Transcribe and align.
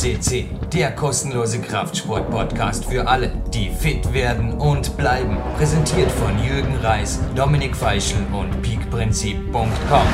FCC, 0.00 0.46
der 0.72 0.92
kostenlose 0.92 1.60
Kraftsport-Podcast 1.60 2.86
für 2.86 3.06
alle, 3.06 3.30
die 3.52 3.68
fit 3.68 4.14
werden 4.14 4.54
und 4.54 4.96
bleiben. 4.96 5.36
Präsentiert 5.58 6.10
von 6.10 6.42
Jürgen 6.42 6.74
Reis, 6.76 7.20
Dominik 7.36 7.76
Feischl 7.76 8.16
und 8.32 8.62
peakprinzip.com. 8.62 10.06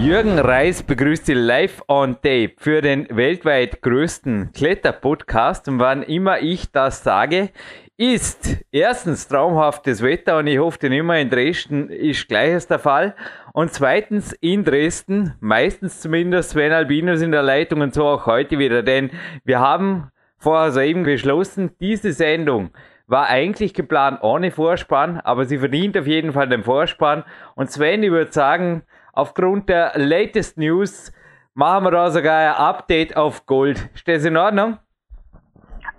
Jürgen 0.00 0.40
Reis 0.40 0.82
begrüßt 0.82 1.26
Sie 1.26 1.34
live 1.34 1.82
on 1.86 2.14
tape 2.16 2.54
für 2.56 2.80
den 2.80 3.06
weltweit 3.10 3.80
größten 3.80 4.50
Kletterpodcast. 4.52 5.68
Und 5.68 5.78
wann 5.78 6.02
immer 6.02 6.40
ich 6.40 6.72
das 6.72 7.04
sage, 7.04 7.50
ist 7.96 8.56
erstens 8.72 9.28
traumhaftes 9.28 10.02
Wetter 10.02 10.38
und 10.38 10.48
ich 10.48 10.58
hoffe, 10.58 10.78
denn 10.80 10.92
immer 10.92 11.20
in 11.20 11.30
Dresden 11.30 11.88
ist 11.88 12.26
gleiches 12.26 12.66
der 12.66 12.80
Fall. 12.80 13.14
Und 13.54 13.74
zweitens 13.74 14.32
in 14.32 14.64
Dresden, 14.64 15.36
meistens 15.40 16.00
zumindest 16.00 16.50
Sven 16.50 16.72
Albinus 16.72 17.20
in 17.20 17.32
der 17.32 17.42
Leitung 17.42 17.82
und 17.82 17.92
so 17.92 18.06
auch 18.06 18.24
heute 18.24 18.58
wieder, 18.58 18.82
denn 18.82 19.10
wir 19.44 19.60
haben 19.60 20.10
vorher 20.38 20.70
soeben 20.70 21.02
beschlossen, 21.02 21.76
diese 21.78 22.12
Sendung 22.12 22.70
war 23.06 23.28
eigentlich 23.28 23.74
geplant 23.74 24.20
ohne 24.22 24.50
Vorspann, 24.50 25.20
aber 25.22 25.44
sie 25.44 25.58
verdient 25.58 25.98
auf 25.98 26.06
jeden 26.06 26.32
Fall 26.32 26.48
den 26.48 26.64
Vorspann. 26.64 27.24
Und 27.54 27.70
Sven, 27.70 28.02
ich 28.02 28.10
würde 28.10 28.32
sagen, 28.32 28.86
aufgrund 29.12 29.68
der 29.68 29.92
latest 29.96 30.56
News 30.56 31.12
machen 31.52 31.84
wir 31.84 31.90
da 31.90 32.10
sogar 32.10 32.38
ein 32.38 32.54
Update 32.54 33.18
auf 33.18 33.44
Gold. 33.44 33.90
Steht 33.94 34.16
das 34.16 34.24
in 34.24 34.38
Ordnung? 34.38 34.78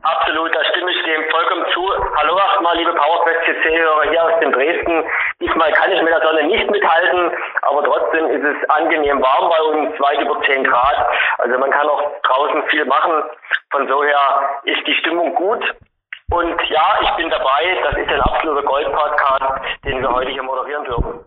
Absolut, 0.01 0.53
da 0.53 0.59
stimme 0.71 0.91
ich 0.91 1.03
dem 1.03 1.21
vollkommen 1.29 1.65
zu. 1.71 1.87
Hallo 2.17 2.37
erstmal, 2.37 2.75
liebe 2.77 2.91
PowerQuest 2.91 3.39
CC-Hörer 3.45 4.09
hier 4.09 4.23
aus 4.23 4.39
dem 4.41 4.51
Dresden. 4.51 5.03
Diesmal 5.43 5.73
kann 5.73 5.91
ich 5.91 6.01
mit 6.01 6.13
der 6.13 6.21
Sonne 6.21 6.43
nicht 6.43 6.71
mithalten, 6.71 7.31
aber 7.63 7.83
trotzdem 7.83 8.27
ist 8.29 8.43
es 8.43 8.69
angenehm 8.69 9.21
warm 9.21 9.49
bei 9.49 9.61
uns, 9.61 9.99
weit 9.99 10.21
über 10.21 10.41
10 10.41 10.63
Grad. 10.63 11.05
Also 11.39 11.57
man 11.57 11.69
kann 11.69 11.85
auch 11.89 12.01
draußen 12.23 12.63
viel 12.69 12.85
machen. 12.85 13.11
Von 13.71 13.87
so 13.89 14.03
her 14.03 14.61
ist 14.63 14.87
die 14.87 14.93
Stimmung 14.93 15.35
gut. 15.35 15.61
Und 16.31 16.55
ja, 16.69 16.99
ich 17.01 17.09
bin 17.17 17.29
dabei. 17.29 17.77
Das 17.83 17.97
ist 17.97 18.09
ein 18.09 18.21
absoluter 18.21 18.63
Gold-Podcast, 18.63 19.65
den 19.83 20.01
wir 20.01 20.13
heute 20.13 20.31
hier 20.31 20.43
moderieren 20.43 20.85
dürfen. 20.85 21.19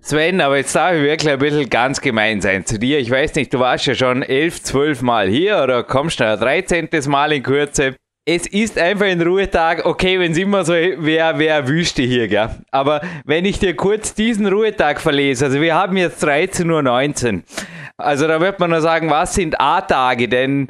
Sven, 0.00 0.40
aber 0.40 0.56
jetzt 0.56 0.74
darf 0.74 0.94
ich 0.94 1.02
wirklich 1.02 1.32
ein 1.32 1.38
bisschen 1.38 1.70
ganz 1.70 2.00
gemein 2.00 2.40
sein 2.40 2.66
zu 2.66 2.78
dir. 2.78 2.98
Ich 2.98 3.10
weiß 3.10 3.36
nicht, 3.36 3.54
du 3.54 3.60
warst 3.60 3.86
ja 3.86 3.94
schon 3.94 4.22
elf, 4.22 4.60
zwölf 4.62 5.00
Mal 5.00 5.28
hier 5.28 5.60
oder 5.62 5.84
kommst 5.84 6.18
noch 6.18 6.26
ein 6.26 6.40
13. 6.40 6.88
Mal 7.06 7.32
in 7.32 7.44
Kürze. 7.44 7.94
Es 8.30 8.46
ist 8.46 8.76
einfach 8.76 9.06
ein 9.06 9.22
Ruhetag. 9.22 9.86
Okay, 9.86 10.20
wenn 10.20 10.32
es 10.32 10.38
immer 10.38 10.62
so 10.62 10.74
wäre, 10.74 11.38
wäre 11.38 11.66
Wüste 11.66 12.02
hier, 12.02 12.28
gell? 12.28 12.50
Aber 12.70 13.00
wenn 13.24 13.46
ich 13.46 13.58
dir 13.58 13.74
kurz 13.74 14.12
diesen 14.12 14.46
Ruhetag 14.46 15.00
verlese, 15.00 15.46
also 15.46 15.62
wir 15.62 15.74
haben 15.74 15.96
jetzt 15.96 16.22
13.19 16.22 17.36
Uhr. 17.36 17.42
Also 17.96 18.28
da 18.28 18.38
wird 18.38 18.60
man 18.60 18.68
nur 18.68 18.82
sagen, 18.82 19.08
was 19.08 19.34
sind 19.34 19.58
A-Tage? 19.58 20.28
Denn 20.28 20.68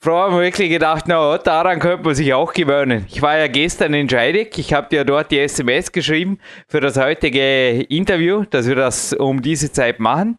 Frau 0.00 0.16
haben 0.16 0.38
wirklich 0.38 0.70
gedacht, 0.70 1.06
na, 1.08 1.38
daran 1.38 1.80
könnte 1.80 2.04
man 2.04 2.14
sich 2.14 2.34
auch 2.34 2.52
gewöhnen. 2.52 3.04
Ich 3.08 3.20
war 3.20 3.36
ja 3.36 3.48
gestern 3.48 3.94
in 3.94 4.08
Scheidegg, 4.08 4.56
ich 4.56 4.72
habe 4.72 4.88
dir 4.88 5.04
dort 5.04 5.32
die 5.32 5.40
SMS 5.40 5.90
geschrieben 5.90 6.38
für 6.68 6.80
das 6.80 6.96
heutige 6.96 7.82
Interview, 7.82 8.44
dass 8.48 8.68
wir 8.68 8.76
das 8.76 9.12
um 9.12 9.42
diese 9.42 9.72
Zeit 9.72 9.98
machen. 9.98 10.38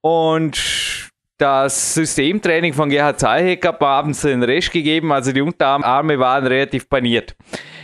Und 0.00 1.12
das 1.38 1.94
Systemtraining 1.94 2.72
von 2.72 2.88
Gerhard 2.88 3.18
Zahlheck 3.18 3.66
hat 3.66 3.80
mir 3.80 3.86
abends 3.86 4.22
den 4.22 4.42
Rest 4.42 4.72
gegeben, 4.72 5.12
also 5.12 5.32
die 5.32 5.40
Unterarme 5.40 6.18
waren 6.18 6.46
relativ 6.46 6.88
paniert. 6.88 7.34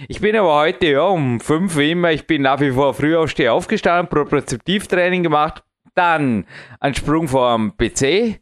Ich 0.08 0.20
bin 0.20 0.36
aber 0.36 0.54
heute 0.54 0.86
ja 0.86 1.02
um 1.02 1.40
5 1.40 1.76
Uhr 1.76 1.82
immer, 1.82 2.12
ich 2.12 2.26
bin 2.26 2.42
nach 2.42 2.60
wie 2.60 2.70
vor 2.70 2.94
früh 2.94 3.16
aufstehe 3.16 3.52
aufgestanden, 3.52 4.08
Propriozeptivtraining 4.08 5.22
gemacht, 5.22 5.64
dann 5.94 6.46
ein 6.78 6.94
Sprung 6.94 7.26
vom 7.26 7.77
PC, 7.77 8.40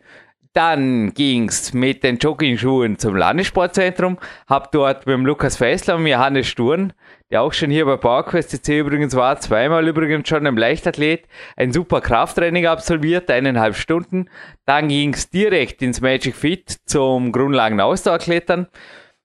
dann 0.52 1.14
ging 1.14 1.48
es 1.48 1.72
mit 1.72 2.02
den 2.02 2.18
Jogging-Schuhen 2.18 2.98
zum 2.98 3.16
Landessportzentrum, 3.16 4.18
habe 4.48 4.68
dort 4.72 5.06
mit 5.06 5.14
dem 5.14 5.26
Lukas 5.26 5.56
Fessler 5.56 5.96
und 5.96 6.06
Johannes 6.06 6.46
Sturm, 6.46 6.92
der 7.30 7.42
auch 7.42 7.52
schon 7.52 7.70
hier 7.70 7.84
bei 7.84 7.96
PowerQuest 7.96 8.50
CC 8.50 8.80
übrigens 8.80 9.14
war, 9.14 9.38
zweimal 9.38 9.86
übrigens 9.86 10.28
schon 10.28 10.46
im 10.46 10.56
Leichtathlet, 10.56 11.26
ein 11.56 11.72
super 11.72 12.00
Krafttraining 12.00 12.66
absolviert, 12.66 13.30
eineinhalb 13.30 13.76
Stunden. 13.76 14.30
Dann 14.64 14.88
ging 14.88 15.14
es 15.14 15.30
direkt 15.30 15.82
ins 15.82 16.00
Magic 16.00 16.34
Fit 16.34 16.78
zum 16.86 17.32
Grundlagen-Ausdauerklettern. 17.32 18.68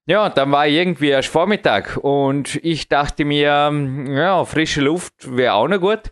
Ja, 0.06 0.28
dann 0.28 0.52
war 0.52 0.68
irgendwie 0.68 1.08
erst 1.08 1.30
Vormittag 1.30 1.96
und 1.96 2.60
ich 2.62 2.90
dachte 2.90 3.24
mir, 3.24 3.72
ja, 4.10 4.44
frische 4.44 4.82
Luft 4.82 5.14
wäre 5.26 5.54
auch 5.54 5.70
noch 5.70 5.80
gut. 5.80 6.12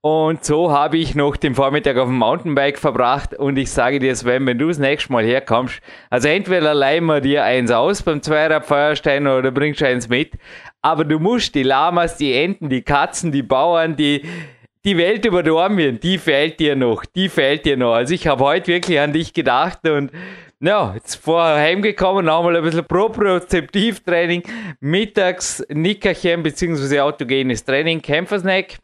Und 0.00 0.44
so 0.44 0.70
habe 0.70 0.96
ich 0.96 1.16
noch 1.16 1.36
den 1.36 1.56
Vormittag 1.56 1.96
auf 1.96 2.06
dem 2.06 2.18
Mountainbike 2.18 2.78
verbracht 2.78 3.34
und 3.34 3.56
ich 3.56 3.72
sage 3.72 3.98
dir, 3.98 4.14
Sven, 4.14 4.46
wenn 4.46 4.56
du 4.56 4.68
das 4.68 4.78
nächste 4.78 5.10
Mal 5.10 5.24
herkommst, 5.24 5.80
also 6.08 6.28
entweder 6.28 6.72
leihen 6.72 7.04
wir 7.06 7.20
dir 7.20 7.42
eins 7.42 7.72
aus 7.72 8.02
beim 8.04 8.22
Zweirad-Feuerstein 8.22 9.26
oder 9.26 9.50
bringst 9.50 9.82
eins 9.82 10.08
mit, 10.08 10.34
aber 10.82 11.04
du 11.04 11.18
musst 11.18 11.56
die 11.56 11.64
Lamas, 11.64 12.16
die 12.16 12.32
Enten, 12.32 12.68
die 12.68 12.82
Katzen, 12.82 13.32
die 13.32 13.42
Bauern, 13.42 13.96
die, 13.96 14.22
die 14.84 14.96
Welt 14.96 15.24
über 15.24 15.42
Dormien, 15.42 15.98
die 15.98 16.18
fehlt 16.18 16.60
dir 16.60 16.76
noch, 16.76 17.04
die 17.04 17.28
fehlt 17.28 17.64
dir 17.64 17.76
noch. 17.76 17.94
Also 17.94 18.14
ich 18.14 18.28
habe 18.28 18.44
heute 18.44 18.68
wirklich 18.68 19.00
an 19.00 19.12
dich 19.12 19.34
gedacht 19.34 19.80
und 19.88 20.12
ja, 20.60 20.94
jetzt 20.94 21.16
vorher 21.16 21.56
heimgekommen, 21.56 22.24
nochmal 22.24 22.56
ein 22.56 22.62
bisschen 22.62 22.84
Propriozeptivtraining, 22.84 24.44
mittags 24.78 25.64
Nickerchen 25.68 26.44
bzw. 26.44 27.00
autogenes 27.00 27.64
Training, 27.64 28.00
Kämpfersnack. 28.00 28.78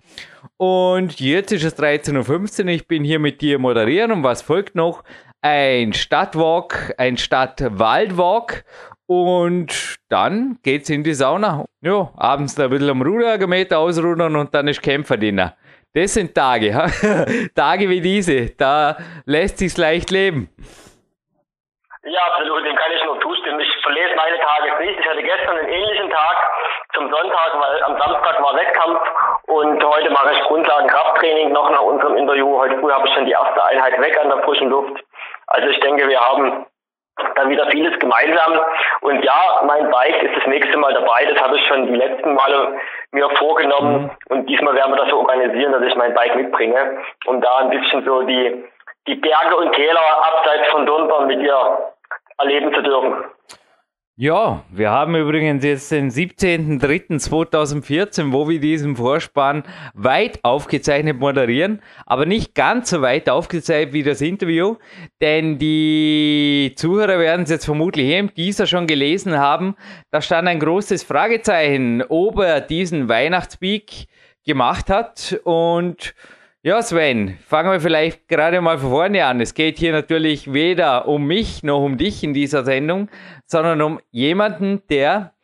Und 0.56 1.21
jetzt 1.21 1.53
ist 1.53 1.65
es 1.65 1.78
13.15 1.78 2.65
Uhr, 2.65 2.69
ich 2.71 2.87
bin 2.87 3.05
hier 3.05 3.19
mit 3.19 3.41
dir 3.41 3.59
moderieren 3.59 4.12
und 4.12 4.25
was 4.25 4.43
folgt 4.43 4.75
noch? 4.75 5.03
Ein 5.43 5.93
Stadtwalk, 5.93 6.94
ein 6.97 7.16
Stadtwaldwalk 7.16 8.65
und 9.06 9.97
dann 10.09 10.59
geht's 10.62 10.88
in 10.88 11.05
die 11.05 11.15
Sauna. 11.15 11.65
Ja, 11.82 12.10
abends 12.16 12.59
ein 12.59 12.71
bisschen 12.71 12.91
am 12.91 13.03
Ruderergometer 13.03 13.78
ausrudern 13.78 14.37
und 14.37 14.55
dann 14.55 14.69
ist 14.69 14.82
Kämpferdiener. 14.82 15.56
Das 15.93 16.15
sind 16.15 16.34
Tage, 16.34 16.71
Tage 17.55 17.88
wie 17.88 18.00
diese, 18.00 18.50
da 18.56 18.97
lässt 19.26 19.59
sich's 19.59 19.76
leicht 19.76 20.11
leben. 20.11 20.49
Ja, 22.03 22.21
absolut, 22.32 22.66
dem 22.66 22.76
kann 22.76 22.93
ich 22.93 23.05
nur 23.05 23.21
zustimmen. 23.21 23.61
Ich 23.61 23.69
verlese 23.82 24.15
meine 24.16 24.37
Tage 24.38 24.84
nicht. 24.84 24.99
Ich 24.99 25.06
hatte 25.06 25.22
gestern 25.22 25.56
einen 25.56 25.69
ähnlichen 25.69 26.11
Tag 26.11 26.37
zum 26.94 27.10
Sonntag, 27.10 27.53
weil 27.55 27.82
am 27.84 27.99
Samstag 27.99 28.43
war 28.43 28.56
Wettkampf 28.56 29.00
und 29.47 29.84
heute 29.84 30.10
mache 30.10 30.32
ich 30.32 30.41
Grundlagen-Krafttraining 30.43 31.53
noch 31.53 31.71
nach 31.71 31.82
unserem 31.82 32.16
Interview. 32.16 32.56
Heute 32.56 32.78
früh 32.78 32.91
habe 32.91 33.06
ich 33.06 33.15
schon 33.15 33.27
die 33.27 33.32
erste 33.32 33.62
Einheit 33.65 34.00
weg 34.00 34.19
an 34.21 34.28
der 34.28 34.43
frischen 34.43 34.71
Luft. 34.71 35.03
Also 35.49 35.69
ich 35.69 35.81
denke, 35.81 36.09
wir 36.09 36.21
haben 36.21 36.66
dann 37.37 37.49
wieder 37.49 37.66
vieles 37.71 37.99
gemeinsam. 37.99 38.60
Und 39.00 39.22
ja, 39.25 39.62
mein 39.66 39.91
Bike 39.91 40.22
ist 40.22 40.37
das 40.37 40.47
nächste 40.47 40.77
Mal 40.77 40.94
dabei. 40.94 41.27
Das 41.27 41.41
habe 41.43 41.56
ich 41.56 41.66
schon 41.66 41.87
die 41.87 41.97
letzten 41.97 42.34
Male 42.34 42.78
mir 43.12 43.28
vorgenommen. 43.37 44.03
Mhm. 44.03 44.11
Und 44.28 44.47
diesmal 44.47 44.75
werden 44.75 44.93
wir 44.93 45.00
das 45.03 45.11
so 45.11 45.19
organisieren, 45.19 45.72
dass 45.72 45.82
ich 45.82 45.94
mein 45.97 46.15
Bike 46.15 46.37
mitbringe, 46.37 47.03
um 47.26 47.41
da 47.41 47.56
ein 47.59 47.71
bisschen 47.71 48.05
so 48.05 48.22
die, 48.22 48.65
die 49.06 49.15
Berge 49.16 49.56
und 49.56 49.72
Täler 49.72 50.00
abseits 50.00 50.69
von 50.71 50.87
Dundern 50.87 51.26
mit 51.26 51.41
ihr 51.41 51.93
erleben 52.38 52.75
zu 52.75 52.82
dürfen. 52.82 53.25
Ja, 54.16 54.62
wir 54.70 54.92
haben 54.92 55.16
übrigens 55.16 55.64
jetzt 55.64 55.91
den 55.91 56.08
17.03.2014, 56.08 58.30
wo 58.30 58.48
wir 58.48 58.60
diesen 58.60 58.94
Vorspann 58.94 59.64
weit 59.92 60.38
aufgezeichnet 60.44 61.19
moderieren, 61.19 61.82
aber 62.06 62.25
nicht 62.25 62.54
ganz 62.54 62.91
so 62.91 63.02
weit 63.02 63.28
aufgezeichnet 63.28 63.92
wie 63.92 64.04
das 64.04 64.20
Interview, 64.20 64.76
denn 65.20 65.58
die 65.58 66.75
Zuhörer 66.76 67.19
werden 67.19 67.42
es 67.42 67.50
jetzt 67.50 67.64
vermutlich 67.64 68.06
hier 68.06 68.20
im 68.20 68.32
Teaser 68.32 68.69
schon 68.69 68.86
gelesen 68.86 69.36
haben. 69.36 69.75
Da 70.12 70.22
stand 70.22 70.46
ein 70.46 70.60
großes 70.60 71.02
Fragezeichen, 71.02 72.04
ob 72.08 72.38
er 72.38 72.61
diesen 72.61 73.08
Weihnachtspeak 73.08 74.06
gemacht 74.46 74.90
hat 74.90 75.40
und 75.43 76.14
ja, 76.66 76.81
Sven, 76.81 77.37
fangen 77.46 77.70
wir 77.70 77.81
vielleicht 77.81 78.26
gerade 78.26 78.62
mal 78.62 78.78
von 78.78 78.88
vorne 78.88 79.26
an. 79.26 79.38
Es 79.43 79.52
geht 79.52 79.76
hier 79.76 79.93
natürlich 79.93 80.50
weder 80.50 81.06
um 81.06 81.26
mich 81.26 81.62
noch 81.62 81.84
um 81.84 81.99
dich 81.99 82.25
in 82.25 82.32
dieser 82.32 82.64
Sendung, 82.64 83.11
sondern 83.44 83.82
um 83.82 84.00
jemanden, 84.11 84.81
der, 84.88 85.34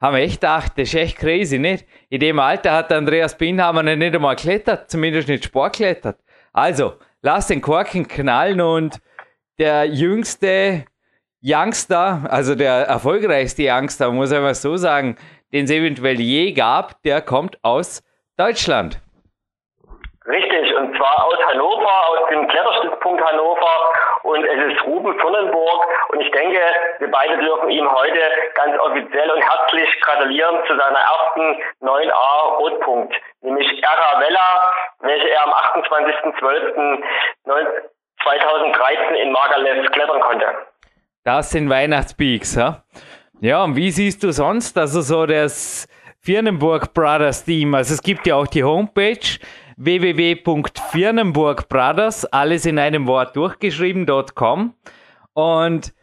haben 0.00 0.14
wir 0.14 0.22
echt 0.22 0.40
gedacht, 0.40 0.74
das 0.76 0.90
ist 0.90 0.94
echt 0.94 1.18
crazy, 1.18 1.58
nicht? 1.58 1.84
In 2.10 2.20
dem 2.20 2.38
Alter 2.38 2.74
hat 2.74 2.92
Andreas 2.92 3.36
Binhammer 3.36 3.82
nicht 3.82 4.14
einmal 4.14 4.36
klettert, 4.36 4.88
zumindest 4.88 5.26
nicht 5.26 5.46
Sport 5.46 5.74
klettert. 5.74 6.20
Also, 6.52 6.94
lass 7.22 7.48
den 7.48 7.60
Korken 7.60 8.06
knallen 8.06 8.60
und 8.60 9.00
der 9.58 9.84
jüngste 9.86 10.84
Youngster, 11.42 12.24
also 12.30 12.54
der 12.54 12.86
erfolgreichste 12.86 13.64
Youngster, 13.66 14.12
muss 14.12 14.30
ich 14.30 14.38
mal 14.38 14.54
so 14.54 14.76
sagen, 14.76 15.16
den 15.52 15.64
es 15.64 15.72
eventuell 15.72 16.20
je 16.20 16.52
gab, 16.52 17.02
der 17.02 17.20
kommt 17.20 17.58
aus 17.64 18.04
Deutschland. 18.36 19.00
Richtig, 20.28 20.76
und 20.76 20.94
zwar 20.94 21.24
aus 21.24 21.38
Hannover, 21.46 22.08
aus 22.10 22.28
dem 22.28 22.46
Kletterstützpunkt 22.48 23.24
Hannover. 23.24 23.92
Und 24.24 24.44
es 24.44 24.74
ist 24.74 24.84
Ruben 24.84 25.18
Sonnenburg. 25.22 25.86
Und 26.10 26.20
ich 26.20 26.30
denke, 26.32 26.60
wir 26.98 27.10
beide 27.10 27.38
dürfen 27.38 27.70
ihm 27.70 27.90
heute 27.90 28.20
ganz 28.54 28.78
offiziell 28.78 29.30
und 29.30 29.40
herzlich 29.40 29.88
gratulieren 30.02 30.58
zu 30.66 30.76
seiner 30.76 30.98
ersten 30.98 31.62
9a 31.80 32.56
Rotpunkt, 32.58 33.14
nämlich 33.40 33.82
Era 33.82 34.20
Vella, 34.20 34.72
welche 35.00 35.30
er 35.30 35.44
am 35.44 35.52
28.12.2014 35.82 37.04
2013 38.22 39.14
in 39.14 39.32
Magalef 39.32 39.90
klettern 39.92 40.20
konnte. 40.20 40.46
Das 41.24 41.50
sind 41.50 41.70
Weihnachtspeaks, 41.70 42.56
ja? 42.56 42.82
Ja, 43.40 43.64
und 43.64 43.76
wie 43.76 43.90
siehst 43.90 44.22
du 44.22 44.32
sonst, 44.32 44.76
also 44.76 45.00
so 45.00 45.24
das 45.24 45.88
Firnenburg 46.20 46.92
Brothers 46.92 47.44
Team? 47.44 47.74
Also 47.74 47.94
es 47.94 48.02
gibt 48.02 48.26
ja 48.26 48.34
auch 48.34 48.46
die 48.46 48.64
Homepage 48.64 49.38
www.firnenburgbrothers, 49.78 52.26
alles 52.26 52.66
in 52.66 52.78
einem 52.78 53.06
Wort 53.06 53.34
durchgeschrieben.com. 53.36 54.74
Und 55.32 55.94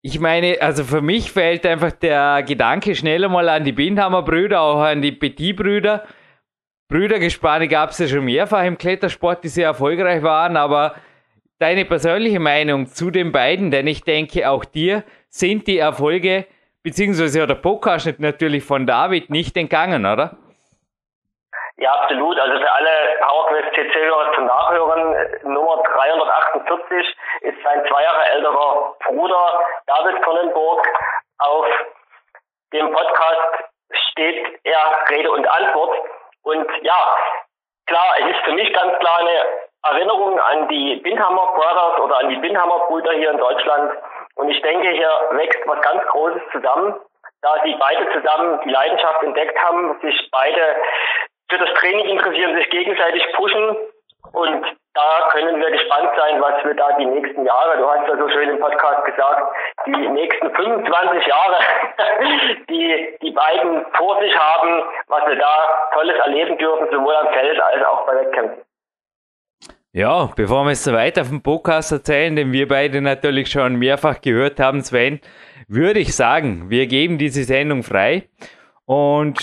ich 0.00 0.18
meine, 0.20 0.56
also 0.60 0.84
für 0.84 1.02
mich 1.02 1.32
fällt 1.32 1.66
einfach 1.66 1.92
der 1.92 2.44
Gedanke 2.44 2.94
schneller 2.94 3.28
mal 3.28 3.48
an 3.48 3.64
die 3.64 3.72
Bindhammer 3.72 4.22
Brüder, 4.22 4.60
auch 4.60 4.80
an 4.80 5.02
die 5.02 5.10
Petit-Brüder. 5.12 6.04
Brüdergespanne 6.88 7.68
gab 7.68 7.90
es 7.90 7.98
ja 7.98 8.08
schon 8.08 8.24
mehrfach 8.24 8.64
im 8.64 8.78
Klettersport, 8.78 9.44
die 9.44 9.48
sehr 9.48 9.66
erfolgreich 9.66 10.22
waren, 10.22 10.56
aber 10.56 10.94
deine 11.58 11.84
persönliche 11.84 12.40
Meinung 12.40 12.86
zu 12.86 13.10
den 13.10 13.32
beiden, 13.32 13.70
denn 13.70 13.86
ich 13.86 14.02
denke, 14.02 14.48
auch 14.48 14.64
dir 14.64 15.04
sind 15.28 15.66
die 15.66 15.76
Erfolge, 15.78 16.46
beziehungsweise 16.82 17.46
der 17.46 17.54
Podcast 17.56 18.14
natürlich 18.18 18.64
von 18.64 18.86
David 18.86 19.28
nicht 19.30 19.56
entgangen, 19.56 20.06
oder? 20.06 20.38
Ja, 21.80 21.92
absolut. 21.92 22.38
Also 22.38 22.60
für 22.60 22.72
alle 22.72 22.90
PowerQuest 23.20 23.74
CC-Hörer 23.74 24.34
zum 24.34 24.44
Nachhören, 24.44 25.40
Nummer 25.44 25.82
348 25.82 27.16
ist 27.40 27.62
sein 27.64 27.86
zwei 27.88 28.02
Jahre 28.02 28.22
älterer 28.32 28.96
Bruder 29.02 29.60
David 29.86 30.22
Konnenburg. 30.22 30.86
Auf 31.38 31.66
dem 32.74 32.92
Podcast 32.92 33.64
steht 33.92 34.60
er 34.64 35.08
Rede 35.08 35.30
und 35.30 35.46
Antwort. 35.46 35.96
Und 36.42 36.70
ja, 36.82 37.16
klar, 37.86 38.14
es 38.18 38.26
ist 38.26 38.44
für 38.44 38.52
mich 38.52 38.70
ganz 38.74 38.98
klar 38.98 39.20
eine 39.20 39.44
Erinnerung 39.82 40.38
an 40.38 40.68
die 40.68 40.96
Bindhammer 40.96 41.54
Brothers 41.54 42.00
oder 42.00 42.18
an 42.18 42.28
die 42.28 42.36
Bindhammer 42.36 42.88
Brüder 42.88 43.12
hier 43.12 43.30
in 43.30 43.38
Deutschland. 43.38 43.92
Und 44.34 44.50
ich 44.50 44.60
denke, 44.60 44.90
hier 44.90 45.10
wächst 45.30 45.66
was 45.66 45.80
ganz 45.80 46.06
Großes 46.08 46.42
zusammen, 46.52 46.94
da 47.40 47.54
sie 47.64 47.74
beide 47.80 48.06
zusammen 48.12 48.60
die 48.66 48.70
Leidenschaft 48.70 49.22
entdeckt 49.22 49.58
haben, 49.62 49.98
sich 50.02 50.28
beide 50.30 50.76
für 51.50 51.58
das 51.58 51.68
Training 51.74 52.06
interessieren, 52.06 52.56
sich 52.56 52.70
gegenseitig 52.70 53.22
pushen 53.34 53.76
und 54.32 54.64
da 54.94 55.28
können 55.32 55.60
wir 55.60 55.70
gespannt 55.70 56.10
sein, 56.16 56.40
was 56.40 56.64
wir 56.64 56.74
da 56.74 56.96
die 56.98 57.06
nächsten 57.06 57.44
Jahre, 57.44 57.78
du 57.78 57.88
hast 57.88 58.08
ja 58.08 58.16
so 58.16 58.28
schön 58.28 58.50
im 58.50 58.58
Podcast 58.58 59.04
gesagt, 59.04 59.42
die 59.86 60.08
nächsten 60.08 60.50
25 60.54 61.26
Jahre, 61.26 61.56
die 62.68 63.16
die 63.22 63.30
beiden 63.30 63.84
vor 63.96 64.20
sich 64.20 64.36
haben, 64.36 64.82
was 65.08 65.26
wir 65.26 65.36
da 65.36 65.88
Tolles 65.94 66.16
erleben 66.24 66.58
dürfen, 66.58 66.88
sowohl 66.90 67.14
am 67.14 67.32
Feld 67.32 67.60
als 67.60 67.84
auch 67.84 68.06
bei 68.06 68.16
Wettkämpfen. 68.16 68.62
Ja, 69.92 70.30
bevor 70.36 70.64
wir 70.64 70.72
es 70.72 70.84
so 70.84 70.92
weiter 70.92 71.22
dem 71.22 71.42
Podcast 71.42 71.90
erzählen, 71.90 72.36
den 72.36 72.52
wir 72.52 72.68
beide 72.68 73.00
natürlich 73.00 73.50
schon 73.50 73.76
mehrfach 73.76 74.20
gehört 74.20 74.60
haben, 74.60 74.82
Sven, 74.82 75.20
würde 75.66 75.98
ich 75.98 76.14
sagen, 76.14 76.70
wir 76.70 76.86
geben 76.86 77.18
diese 77.18 77.42
Sendung 77.42 77.82
frei 77.82 78.28
und 78.86 79.38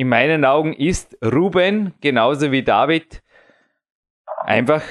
in 0.00 0.08
meinen 0.08 0.46
Augen 0.46 0.72
ist 0.72 1.18
Ruben 1.22 1.92
genauso 2.00 2.50
wie 2.52 2.62
David 2.62 3.22
einfach, 4.46 4.82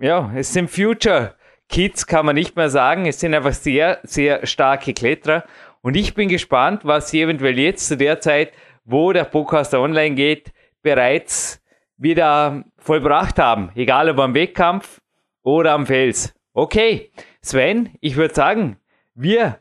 ja, 0.00 0.32
es 0.34 0.52
sind 0.52 0.68
Future 0.68 1.36
Kids, 1.68 2.08
kann 2.08 2.26
man 2.26 2.34
nicht 2.34 2.56
mehr 2.56 2.68
sagen. 2.68 3.06
Es 3.06 3.20
sind 3.20 3.32
einfach 3.32 3.52
sehr, 3.52 4.00
sehr 4.02 4.44
starke 4.44 4.92
Kletterer. 4.92 5.44
Und 5.82 5.96
ich 5.96 6.14
bin 6.14 6.28
gespannt, 6.28 6.80
was 6.82 7.10
sie 7.10 7.22
eventuell 7.22 7.56
jetzt 7.60 7.86
zu 7.86 7.96
der 7.96 8.18
Zeit, 8.18 8.54
wo 8.84 9.12
der 9.12 9.22
Podcast 9.22 9.72
online 9.72 10.16
geht, 10.16 10.52
bereits 10.82 11.62
wieder 11.96 12.64
vollbracht 12.76 13.38
haben. 13.38 13.70
Egal 13.76 14.10
ob 14.10 14.18
am 14.18 14.34
Wettkampf 14.34 15.00
oder 15.44 15.74
am 15.74 15.86
Fels. 15.86 16.34
Okay, 16.54 17.12
Sven, 17.40 17.90
ich 18.00 18.16
würde 18.16 18.34
sagen, 18.34 18.78
wir 19.14 19.60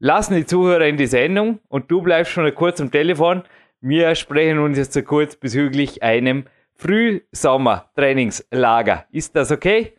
lassen 0.00 0.34
die 0.34 0.46
Zuhörer 0.46 0.86
in 0.86 0.96
die 0.96 1.06
Sendung 1.06 1.60
und 1.68 1.88
du 1.88 2.02
bleibst 2.02 2.32
schon 2.32 2.52
kurz 2.56 2.80
am 2.80 2.90
Telefon. 2.90 3.44
Wir 3.80 4.16
sprechen 4.16 4.58
uns 4.58 4.76
jetzt 4.76 4.92
so 4.92 5.02
kurz 5.02 5.36
bezüglich 5.36 6.02
einem 6.02 6.46
Frühsommer-Trainingslager. 6.78 9.04
Ist 9.12 9.36
das 9.36 9.52
okay? 9.52 9.96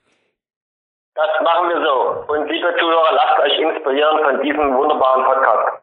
Das 1.16 1.30
machen 1.42 1.70
wir 1.70 1.82
so. 1.82 2.26
Und 2.34 2.52
liebe 2.52 2.76
Zuhörer, 2.78 3.14
lasst 3.14 3.40
euch 3.40 3.58
inspirieren 3.58 4.20
von 4.22 4.42
diesem 4.42 4.76
wunderbaren 4.76 5.24
Podcast. 5.24 5.82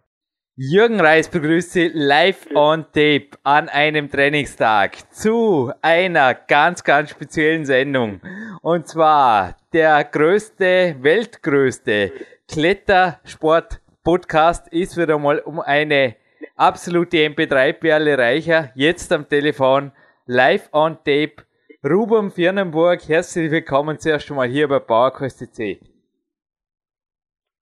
Jürgen 0.56 1.00
Reis 1.00 1.30
begrüßt 1.30 1.72
Sie 1.72 1.90
live 1.94 2.46
on 2.54 2.84
tape 2.92 3.30
an 3.44 3.70
einem 3.70 4.10
Trainingstag 4.10 5.10
zu 5.10 5.72
einer 5.80 6.34
ganz, 6.34 6.84
ganz 6.84 7.08
speziellen 7.08 7.64
Sendung. 7.64 8.20
Und 8.60 8.88
zwar 8.88 9.56
der 9.72 10.04
größte, 10.04 10.96
weltgrößte 11.00 12.12
Klettersport-Podcast 12.52 14.68
ist 14.68 14.98
wieder 14.98 15.18
mal 15.18 15.38
um 15.38 15.60
eine 15.60 16.16
absolute 16.56 17.18
MP3-Perle 17.18 18.18
reicher. 18.18 18.72
Jetzt 18.74 19.12
am 19.12 19.28
Telefon 19.28 19.92
live 20.24 20.68
on 20.72 20.96
tape. 21.04 21.44
Ruben 21.84 22.30
Firnenburg, 22.30 23.06
herzlich 23.08 23.50
willkommen 23.50 23.98
zuerst 23.98 24.30
einmal 24.30 24.48
hier 24.48 24.66
bei 24.66 24.78
PowerQuest. 24.78 25.46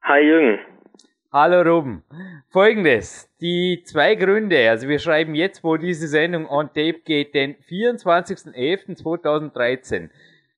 Hi 0.03 0.23
Jürgen. 0.23 0.61
Hallo 1.33 1.63
Ruben. 1.63 2.05
Folgendes, 2.51 3.29
die 3.41 3.83
zwei 3.85 4.15
Gründe, 4.15 4.71
also 4.71 4.87
wir 4.87 5.01
schreiben 5.01 5.35
jetzt, 5.35 5.65
wo 5.65 5.77
diese 5.77 6.07
Sendung 6.07 6.49
on 6.49 6.69
tape 6.69 7.01
geht, 7.05 7.35
den 7.35 7.57
24.11.2013. 7.57 10.11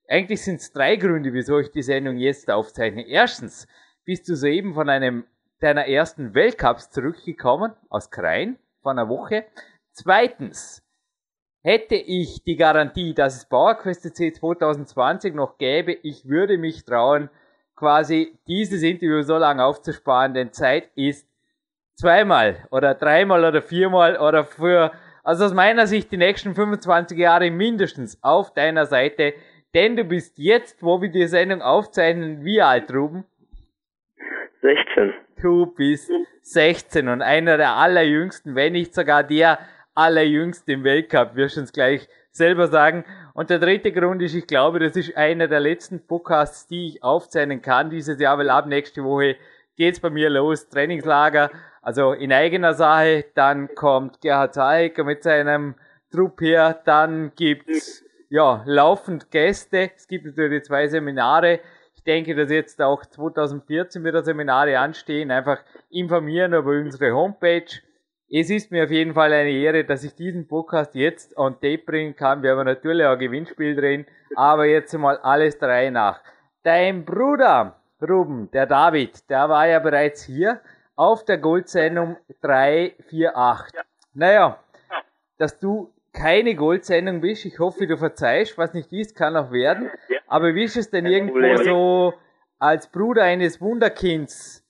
Eigentlich 0.09 0.43
sind 0.43 0.61
es 0.61 0.73
drei 0.73 0.97
Gründe, 0.97 1.33
wieso 1.33 1.59
ich 1.59 1.71
die 1.71 1.83
Sendung 1.83 2.19
jetzt 2.19 2.51
aufzeichne. 2.51 3.09
Erstens, 3.09 3.67
bist 4.05 4.29
du 4.29 4.37
soeben 4.37 4.75
von 4.75 4.91
einem 4.91 5.25
deiner 5.61 5.87
ersten 5.87 6.35
Weltcups 6.35 6.91
zurückgekommen, 6.91 7.73
aus 7.89 8.11
Krain, 8.11 8.59
von 8.83 8.99
einer 8.99 9.09
Woche. 9.09 9.47
Zweitens, 9.93 10.87
Hätte 11.67 11.97
ich 11.97 12.45
die 12.45 12.55
Garantie, 12.55 13.13
dass 13.13 13.35
es 13.35 13.45
PowerQuest 13.47 14.15
C 14.15 14.33
2020 14.33 15.35
noch 15.35 15.59
gäbe, 15.59 15.95
ich 15.95 16.29
würde 16.29 16.59
mich 16.59 16.85
trauen, 16.85 17.29
quasi 17.75 18.39
dieses 18.47 18.85
Interview 18.85 19.23
so 19.23 19.37
lange 19.37 19.65
aufzusparen, 19.65 20.33
denn 20.33 20.53
Zeit 20.53 20.89
ist 20.95 21.29
zweimal 21.97 22.69
oder 22.71 22.95
dreimal 22.95 23.45
oder 23.45 23.63
viermal 23.63 24.17
oder 24.17 24.45
für, 24.45 24.93
also 25.25 25.45
aus 25.45 25.55
meiner 25.55 25.89
Sicht 25.89 26.13
die 26.13 26.19
nächsten 26.19 26.55
25 26.55 27.19
Jahre 27.19 27.51
mindestens 27.51 28.23
auf 28.23 28.55
deiner 28.55 28.87
Seite, 28.87 29.35
denn 29.75 29.97
du 29.97 30.05
bist 30.05 30.39
jetzt, 30.39 30.85
wo 30.85 31.03
wir 31.03 31.09
die 31.09 31.27
Sendung 31.27 31.63
aufzeichnen, 31.63 32.45
wie 32.45 32.63
alt, 32.63 32.95
Ruben? 32.95 33.25
16. 34.67 35.15
Du 35.41 35.67
bist 35.67 36.11
16 36.43 37.07
und 37.07 37.23
einer 37.23 37.57
der 37.57 37.77
allerjüngsten, 37.77 38.57
wenn 38.57 38.73
nicht 38.73 38.97
sogar 38.97 39.23
der 39.23 39.61
allerjüngst 39.95 40.69
im 40.69 40.83
Weltcup, 40.83 41.37
wirst 41.37 41.57
du 41.57 41.61
uns 41.61 41.73
gleich 41.73 42.09
selber 42.33 42.67
sagen. 42.67 43.05
Und 43.33 43.49
der 43.49 43.61
dritte 43.61 43.93
Grund 43.93 44.23
ist, 44.23 44.35
ich 44.35 44.49
glaube, 44.49 44.81
das 44.81 44.97
ist 44.97 45.17
einer 45.17 45.47
der 45.47 45.61
letzten 45.61 46.05
Podcasts, 46.05 46.67
die 46.67 46.89
ich 46.89 47.05
aufzeichnen 47.05 47.63
kann 47.63 47.91
dieses 47.91 48.19
Jahr, 48.19 48.39
weil 48.39 48.51
ab 48.51 48.67
nächste 48.67 49.05
Woche 49.05 49.37
geht's 49.77 50.01
bei 50.01 50.11
mir 50.11 50.31
los, 50.31 50.69
Trainingslager, 50.69 51.51
also 51.81 52.13
in 52.13 52.33
eigener 52.33 52.75
Sache, 52.75 53.25
dann 53.37 53.73
kommt 53.77 54.21
Gerhard 54.21 54.55
Zahecker 54.55 55.05
mit 55.05 55.23
seinem 55.23 55.77
Trupp 56.11 56.41
her, 56.41 56.81
dann 56.85 57.31
gibt's 57.37 58.05
ja 58.31 58.65
laufend 58.67 59.31
Gäste, 59.31 59.93
es 59.95 60.09
gibt 60.09 60.27
natürlich 60.27 60.65
zwei 60.65 60.89
Seminare, 60.89 61.61
denke, 62.07 62.35
dass 62.35 62.51
jetzt 62.51 62.81
auch 62.81 63.05
2014 63.05 64.05
wieder 64.05 64.23
Seminare 64.23 64.79
anstehen, 64.79 65.31
einfach 65.31 65.59
informieren 65.91 66.55
über 66.55 66.71
unsere 66.71 67.13
Homepage 67.13 67.83
es 68.29 68.51
ist 68.51 68.73
mir 68.73 68.85
auf 68.85 68.91
jeden 68.91 69.15
Fall 69.15 69.33
eine 69.33 69.51
Ehre, 69.51 69.85
dass 69.85 70.03
ich 70.03 70.15
diesen 70.17 70.49
Podcast 70.49 70.97
jetzt 70.97 71.37
on 71.37 71.55
tape 71.55 71.79
bringen 71.79 72.17
kann. 72.17 72.43
Wir 72.43 72.57
haben 72.57 72.65
natürlich 72.65 73.07
auch 73.07 73.13
ein 73.13 73.19
Gewinnspiel 73.21 73.77
drin, 73.77 74.07
aber 74.35 74.67
jetzt 74.67 74.93
mal 74.95 75.17
alles 75.19 75.59
drei 75.59 75.91
nach. 75.91 76.21
Dein 76.65 77.05
Bruder, 77.05 77.77
Ruben, 78.03 78.51
der 78.51 78.67
David, 78.67 79.31
der 79.31 79.49
war 79.49 79.69
ja 79.69 79.79
bereits 79.79 80.25
hier 80.25 80.61
auf 80.97 81.25
der 81.25 81.39
Goldsendung 81.39 82.17
348. 82.43 83.81
Naja, 84.15 84.59
dass 85.39 85.61
du 85.61 85.93
keine 86.17 86.55
Goldsendung 86.55 87.21
bist, 87.21 87.45
ich 87.45 87.59
hoffe, 87.59 87.87
du 87.87 87.97
verzeihst, 87.97 88.57
was 88.59 88.75
nicht 88.75 88.93
ist, 88.93 89.15
kann 89.15 89.37
auch 89.37 89.53
werden. 89.53 89.91
Aber 90.27 90.55
wie 90.55 90.65
ist 90.65 90.77
es 90.77 90.91
denn 90.91 91.07
irgendwo 91.07 91.63
so 91.63 92.15
als 92.59 92.91
Bruder 92.91 93.23
eines 93.23 93.61
Wunderkinds 93.61 94.65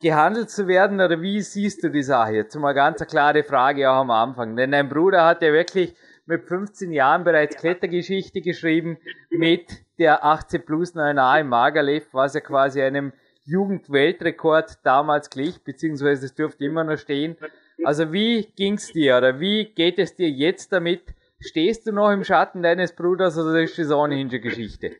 gehandelt 0.00 0.50
zu 0.50 0.68
werden 0.68 1.00
oder 1.00 1.20
wie 1.22 1.40
siehst 1.40 1.82
du 1.82 1.88
die 1.88 2.02
Sache? 2.02 2.34
Jetzt 2.34 2.54
mal 2.56 2.74
ganz 2.74 3.00
eine 3.00 3.08
klare 3.08 3.42
Frage 3.42 3.90
auch 3.90 4.00
am 4.00 4.10
Anfang. 4.10 4.54
Denn 4.54 4.72
dein 4.72 4.88
Bruder 4.88 5.24
hat 5.24 5.42
ja 5.42 5.52
wirklich 5.52 5.94
mit 6.26 6.44
15 6.44 6.92
Jahren 6.92 7.24
bereits 7.24 7.56
Klettergeschichte 7.56 8.42
geschrieben 8.42 8.98
mit 9.30 9.84
der 9.98 10.24
18 10.24 10.64
plus 10.64 10.94
9a 10.94 11.40
im 11.40 11.48
Magerlev, 11.48 12.06
was 12.12 12.34
ja 12.34 12.40
quasi 12.40 12.82
einem 12.82 13.12
Jugendweltrekord 13.44 14.78
damals 14.84 15.30
glich, 15.30 15.64
beziehungsweise 15.64 16.26
es 16.26 16.34
dürfte 16.34 16.64
immer 16.64 16.84
noch 16.84 16.96
stehen. 16.96 17.36
Also 17.84 18.12
wie 18.12 18.46
ging's 18.56 18.92
dir 18.92 19.16
oder 19.18 19.40
wie 19.40 19.72
geht 19.74 19.98
es 19.98 20.14
dir 20.14 20.28
jetzt 20.28 20.72
damit? 20.72 21.00
Stehst 21.40 21.86
du 21.86 21.94
noch 21.94 22.12
im 22.12 22.22
Schatten 22.22 22.62
deines 22.62 22.94
Bruders 22.94 23.36
oder 23.38 23.60
ist 23.60 23.78
das 23.78 23.92
ohnehin 23.92 24.30
schon 24.30 24.40
Geschichte? 24.40 24.92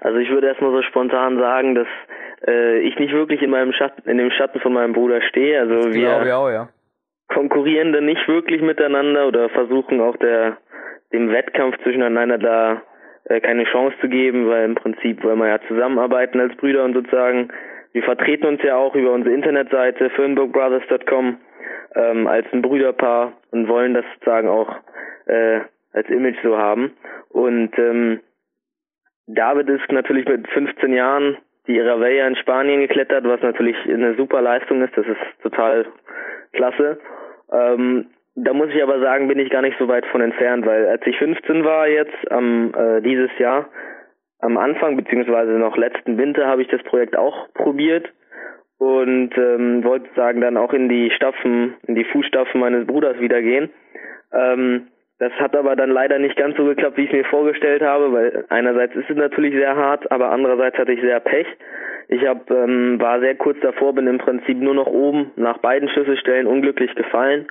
Also 0.00 0.18
ich 0.18 0.30
würde 0.30 0.48
erstmal 0.48 0.72
so 0.72 0.82
spontan 0.82 1.38
sagen, 1.38 1.74
dass 1.74 1.88
äh, 2.46 2.80
ich 2.80 2.98
nicht 2.98 3.12
wirklich 3.12 3.42
in 3.42 3.50
meinem 3.50 3.72
Schatten, 3.72 4.08
in 4.08 4.18
dem 4.18 4.30
Schatten 4.30 4.60
von 4.60 4.72
meinem 4.72 4.92
Bruder 4.92 5.20
stehe. 5.22 5.60
Also 5.60 5.76
Das 5.76 5.94
wir 5.94 6.00
glaube 6.00 6.26
ich 6.26 6.32
auch, 6.32 6.48
ja. 6.50 6.68
konkurrieren 7.28 7.92
da 7.92 8.00
nicht 8.00 8.26
wirklich 8.28 8.60
miteinander 8.62 9.28
oder 9.28 9.48
versuchen 9.50 10.00
auch 10.00 10.16
der 10.16 10.58
dem 11.12 11.30
Wettkampf 11.30 11.76
zwischeneinander 11.82 12.38
da 12.38 12.82
äh, 13.24 13.40
keine 13.40 13.64
Chance 13.64 13.96
zu 14.00 14.08
geben, 14.08 14.48
weil 14.48 14.64
im 14.64 14.74
Prinzip 14.74 15.22
wollen 15.24 15.38
wir 15.38 15.48
ja 15.48 15.60
zusammenarbeiten 15.68 16.40
als 16.40 16.56
Brüder 16.56 16.84
und 16.84 16.94
sozusagen 16.94 17.50
wir 17.92 18.02
vertreten 18.02 18.46
uns 18.46 18.62
ja 18.62 18.76
auch 18.76 18.94
über 18.94 19.12
unsere 19.12 19.34
Internetseite 19.34 20.10
filmboogbrothers.com 20.10 21.38
ähm, 21.94 22.26
als 22.26 22.46
ein 22.52 22.62
Brüderpaar 22.62 23.32
und 23.50 23.68
wollen 23.68 23.94
das 23.94 24.04
sozusagen 24.14 24.48
auch 24.48 24.74
äh, 25.26 25.60
als 25.92 26.08
Image 26.08 26.38
so 26.42 26.56
haben. 26.56 26.92
Und 27.30 27.76
ähm, 27.78 28.20
David 29.26 29.68
ist 29.68 29.90
natürlich 29.90 30.26
mit 30.26 30.48
15 30.48 30.92
Jahren 30.92 31.36
die 31.66 31.76
Iravella 31.76 32.26
in 32.26 32.36
Spanien 32.36 32.80
geklettert, 32.80 33.24
was 33.24 33.40
natürlich 33.42 33.76
eine 33.88 34.14
super 34.16 34.40
Leistung 34.40 34.82
ist. 34.82 34.96
Das 34.96 35.06
ist 35.06 35.42
total 35.42 35.86
klasse. 36.52 36.98
Ähm, 37.52 38.06
da 38.34 38.52
muss 38.52 38.70
ich 38.70 38.82
aber 38.82 39.00
sagen, 39.00 39.28
bin 39.28 39.38
ich 39.38 39.50
gar 39.50 39.62
nicht 39.62 39.78
so 39.78 39.88
weit 39.88 40.06
von 40.06 40.20
entfernt, 40.20 40.64
weil 40.66 40.86
als 40.86 41.06
ich 41.06 41.16
15 41.18 41.64
war 41.64 41.88
jetzt, 41.88 42.30
am 42.30 42.72
äh, 42.74 43.00
dieses 43.02 43.30
Jahr, 43.38 43.68
am 44.38 44.56
Anfang 44.56 44.96
beziehungsweise 44.96 45.52
noch 45.52 45.76
letzten 45.76 46.16
Winter 46.16 46.46
habe 46.46 46.62
ich 46.62 46.68
das 46.68 46.82
Projekt 46.84 47.16
auch 47.16 47.52
probiert 47.54 48.10
und 48.80 49.36
ähm, 49.36 49.84
wollte 49.84 50.08
sagen 50.16 50.40
dann 50.40 50.56
auch 50.56 50.72
in 50.72 50.88
die 50.88 51.10
Stapfen, 51.10 51.74
in 51.86 51.96
die 51.96 52.04
Fußstapfen 52.04 52.58
meines 52.58 52.86
Bruders 52.86 53.20
wieder 53.20 53.42
gehen. 53.42 53.68
Ähm, 54.32 54.86
das 55.18 55.32
hat 55.34 55.54
aber 55.54 55.76
dann 55.76 55.90
leider 55.90 56.18
nicht 56.18 56.34
ganz 56.36 56.56
so 56.56 56.64
geklappt, 56.64 56.96
wie 56.96 57.02
ich 57.02 57.10
es 57.10 57.16
mir 57.16 57.24
vorgestellt 57.26 57.82
habe, 57.82 58.10
weil 58.10 58.46
einerseits 58.48 58.96
ist 58.96 59.10
es 59.10 59.16
natürlich 59.16 59.54
sehr 59.54 59.76
hart, 59.76 60.10
aber 60.10 60.30
andererseits 60.30 60.78
hatte 60.78 60.92
ich 60.92 61.00
sehr 61.02 61.20
Pech. 61.20 61.46
Ich 62.08 62.26
hab, 62.26 62.50
ähm, 62.50 62.98
war 62.98 63.20
sehr 63.20 63.34
kurz 63.34 63.60
davor, 63.60 63.94
bin 63.94 64.06
im 64.06 64.16
Prinzip 64.16 64.56
nur 64.58 64.74
noch 64.74 64.86
oben 64.86 65.30
nach 65.36 65.58
beiden 65.58 65.90
Schlüsselstellen 65.90 66.46
unglücklich 66.46 66.94
gefallen 66.94 67.48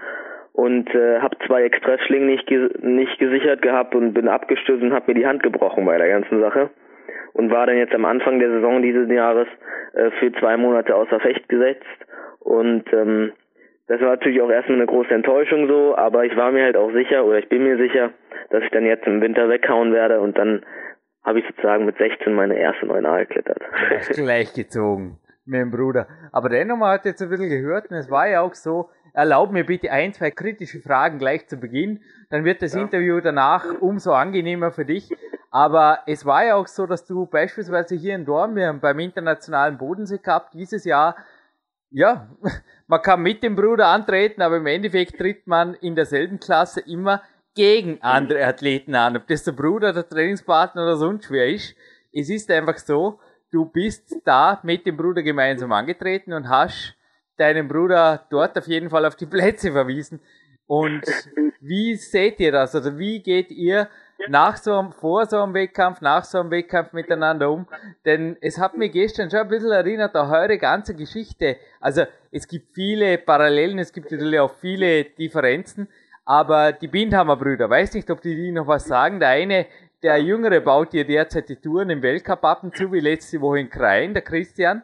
und 0.54 0.90
äh, 0.96 1.20
habe 1.20 1.38
zwei 1.46 1.62
Expressschlingen 1.62 2.28
nicht, 2.28 2.48
ge 2.48 2.70
nicht 2.82 3.20
gesichert 3.20 3.62
gehabt 3.62 3.94
und 3.94 4.14
bin 4.14 4.28
abgestürzt 4.28 4.82
und 4.82 4.94
habe 4.94 5.14
mir 5.14 5.20
die 5.20 5.28
Hand 5.28 5.44
gebrochen 5.44 5.86
bei 5.86 6.00
der 6.00 6.10
ganzen 6.10 6.40
Sache 6.40 6.72
und 7.34 7.52
war 7.52 7.68
dann 7.68 7.78
jetzt 7.78 7.94
am 7.94 8.06
Anfang 8.06 8.40
der 8.40 8.50
Saison 8.50 8.82
dieses 8.82 9.10
Jahres 9.10 9.48
äh, 9.94 10.12
für 10.20 10.32
zwei 10.34 10.58
Monate 10.58 10.96
außer 10.96 11.20
Fecht 11.20 11.48
gesetzt 11.50 11.86
und 12.40 12.92
ähm, 12.94 13.34
das 13.88 14.00
war 14.02 14.10
natürlich 14.10 14.42
auch 14.42 14.52
erstmal 14.52 14.78
eine 14.78 14.86
große 14.86 15.14
Enttäuschung 15.14 15.68
so, 15.68 15.96
aber 15.96 16.24
ich 16.26 16.36
war 16.36 16.52
mir 16.52 16.64
halt 16.64 16.78
auch 16.78 16.92
sicher 16.92 17.26
oder 17.26 17.40
ich 17.40 17.50
bin 17.50 17.64
mir 17.64 17.78
sicher, 17.78 18.12
dass 18.52 18.64
ich 18.64 18.70
dann 18.70 18.86
jetzt 18.86 19.08
im 19.08 19.22
Winter 19.22 19.50
weghauen 19.50 19.94
werde 19.94 20.22
und 20.22 20.38
dann 20.38 20.64
habe 21.24 21.40
ich 21.40 21.46
sozusagen 21.48 21.86
mit 21.86 21.98
16 21.98 22.34
meine 22.34 22.58
erste 22.58 22.86
9a 22.86 23.26
geklettert. 23.26 23.62
Gleichgezogen 24.14 25.18
mit 25.50 25.62
dem 25.62 25.72
Bruder. 25.72 26.08
Aber 26.32 26.50
dennoch, 26.50 26.78
man 26.78 26.92
hat 26.92 27.06
jetzt 27.06 27.22
ein 27.22 27.30
bisschen 27.30 27.50
gehört 27.50 27.90
und 27.90 27.98
es 27.98 28.10
war 28.10 28.28
ja 28.30 28.42
auch 28.42 28.54
so, 28.54 28.90
erlaub 29.14 29.52
mir 29.52 29.66
bitte 29.66 29.92
ein, 29.92 30.14
zwei 30.14 30.32
kritische 30.32 30.82
Fragen 30.82 31.20
gleich 31.20 31.48
zu 31.48 31.58
Beginn, 31.58 32.02
dann 32.30 32.46
wird 32.46 32.62
das 32.62 32.74
ja. 32.74 32.82
Interview 32.82 33.20
danach 33.22 33.66
umso 33.80 34.14
angenehmer 34.14 34.72
für 34.72 34.86
dich. 34.86 35.10
Aber 35.52 36.00
es 36.06 36.26
war 36.26 36.46
ja 36.46 36.56
auch 36.56 36.68
so, 36.68 36.86
dass 36.86 37.06
du 37.06 37.26
beispielsweise 37.26 37.96
hier 37.96 38.16
in 38.16 38.26
Dornbirn 38.26 38.80
beim 38.80 39.00
Internationalen 39.00 39.78
Bodensee 39.78 40.20
Cup 40.20 40.52
dieses 40.52 40.86
Jahr 40.86 41.16
ja, 41.92 42.30
man 42.88 43.02
kann 43.02 43.22
mit 43.22 43.44
dem 43.44 43.56
Bruder 43.56 43.88
antreten, 43.88 44.42
aber 44.42 44.58
im 44.58 44.68
Endeffekt 44.68 45.18
tritt 45.18 45.48
man 45.48 45.74
in 45.76 45.96
derselben 45.96 46.40
Klasse 46.40 46.82
immer 46.82 47.22
gegen 47.56 48.02
andere 48.02 48.46
Athleten 48.46 48.96
an. 48.96 49.18
Ob 49.18 49.28
das 49.28 49.44
der 49.44 49.52
Bruder, 49.54 49.92
der 49.92 50.08
Trainingspartner 50.08 50.84
oder 50.84 50.98
sonst 50.98 51.32
wer 51.32 51.50
ist. 51.50 51.76
Es 52.12 52.30
ist 52.30 52.50
einfach 52.52 52.78
so, 52.78 53.20
du 53.52 53.66
bist 53.66 54.16
da 54.24 54.60
mit 54.64 54.86
dem 54.86 54.98
Bruder 54.98 55.24
gemeinsam 55.24 55.72
angetreten 55.72 56.34
und 56.34 56.48
hast 56.50 56.96
deinen 57.40 57.68
Bruder 57.68 58.26
dort 58.30 58.58
auf 58.58 58.68
jeden 58.68 58.90
Fall 58.90 59.06
auf 59.06 59.16
die 59.16 59.26
Plätze 59.26 59.72
verwiesen. 59.72 60.20
Und 60.68 61.04
wie 61.62 61.96
seht 61.96 62.40
ihr 62.40 62.52
das? 62.52 62.76
Also 62.76 62.98
wie 63.00 63.22
geht 63.22 63.52
ihr 63.52 63.90
nach 64.28 64.58
so 64.58 64.78
einem, 64.78 64.92
vor 64.92 65.26
so 65.26 65.42
einem 65.42 65.54
Wettkampf, 65.54 66.02
nach 66.02 66.24
so 66.26 66.40
einem 66.40 66.52
Wettkampf 66.52 66.94
miteinander 66.94 67.50
um. 67.50 67.68
Denn 68.06 68.38
es 68.42 68.58
hat 68.58 68.78
mich 68.78 68.92
gestern 68.92 69.30
schon 69.30 69.40
ein 69.40 69.48
bisschen 69.48 69.72
erinnert 69.72 70.16
an 70.16 70.30
eure 70.30 70.58
ganze 70.58 70.96
Geschichte. 70.96 71.58
Also 71.80 72.04
es 72.32 72.48
gibt 72.48 72.74
viele 72.74 73.18
Parallelen, 73.18 73.80
es 73.80 73.94
gibt 73.94 74.12
natürlich 74.12 74.40
auch 74.40 74.54
viele 74.60 75.06
Differenzen, 75.06 75.88
aber 76.26 76.74
die 76.74 76.88
Bindhammer 76.88 77.38
Brüder, 77.38 77.70
weiß 77.70 77.94
nicht, 77.94 78.12
ob 78.12 78.22
die, 78.22 78.36
die 78.36 78.52
noch 78.52 78.68
was 78.68 78.86
sagen. 78.86 79.20
Der 79.20 79.30
eine, 79.30 79.66
der 80.04 80.18
Jüngere 80.18 80.60
baut 80.60 80.92
hier 80.92 81.06
derzeit 81.06 81.50
die 81.50 81.56
Touren 81.56 81.90
im 81.90 82.02
Weltcup 82.02 82.44
ab 82.44 82.64
und 82.64 82.76
zu, 82.76 82.92
wie 82.92 83.00
letzte 83.00 83.42
Woche 83.42 83.60
in 83.60 83.70
Krain, 83.70 84.14
der 84.14 84.24
Christian. 84.24 84.84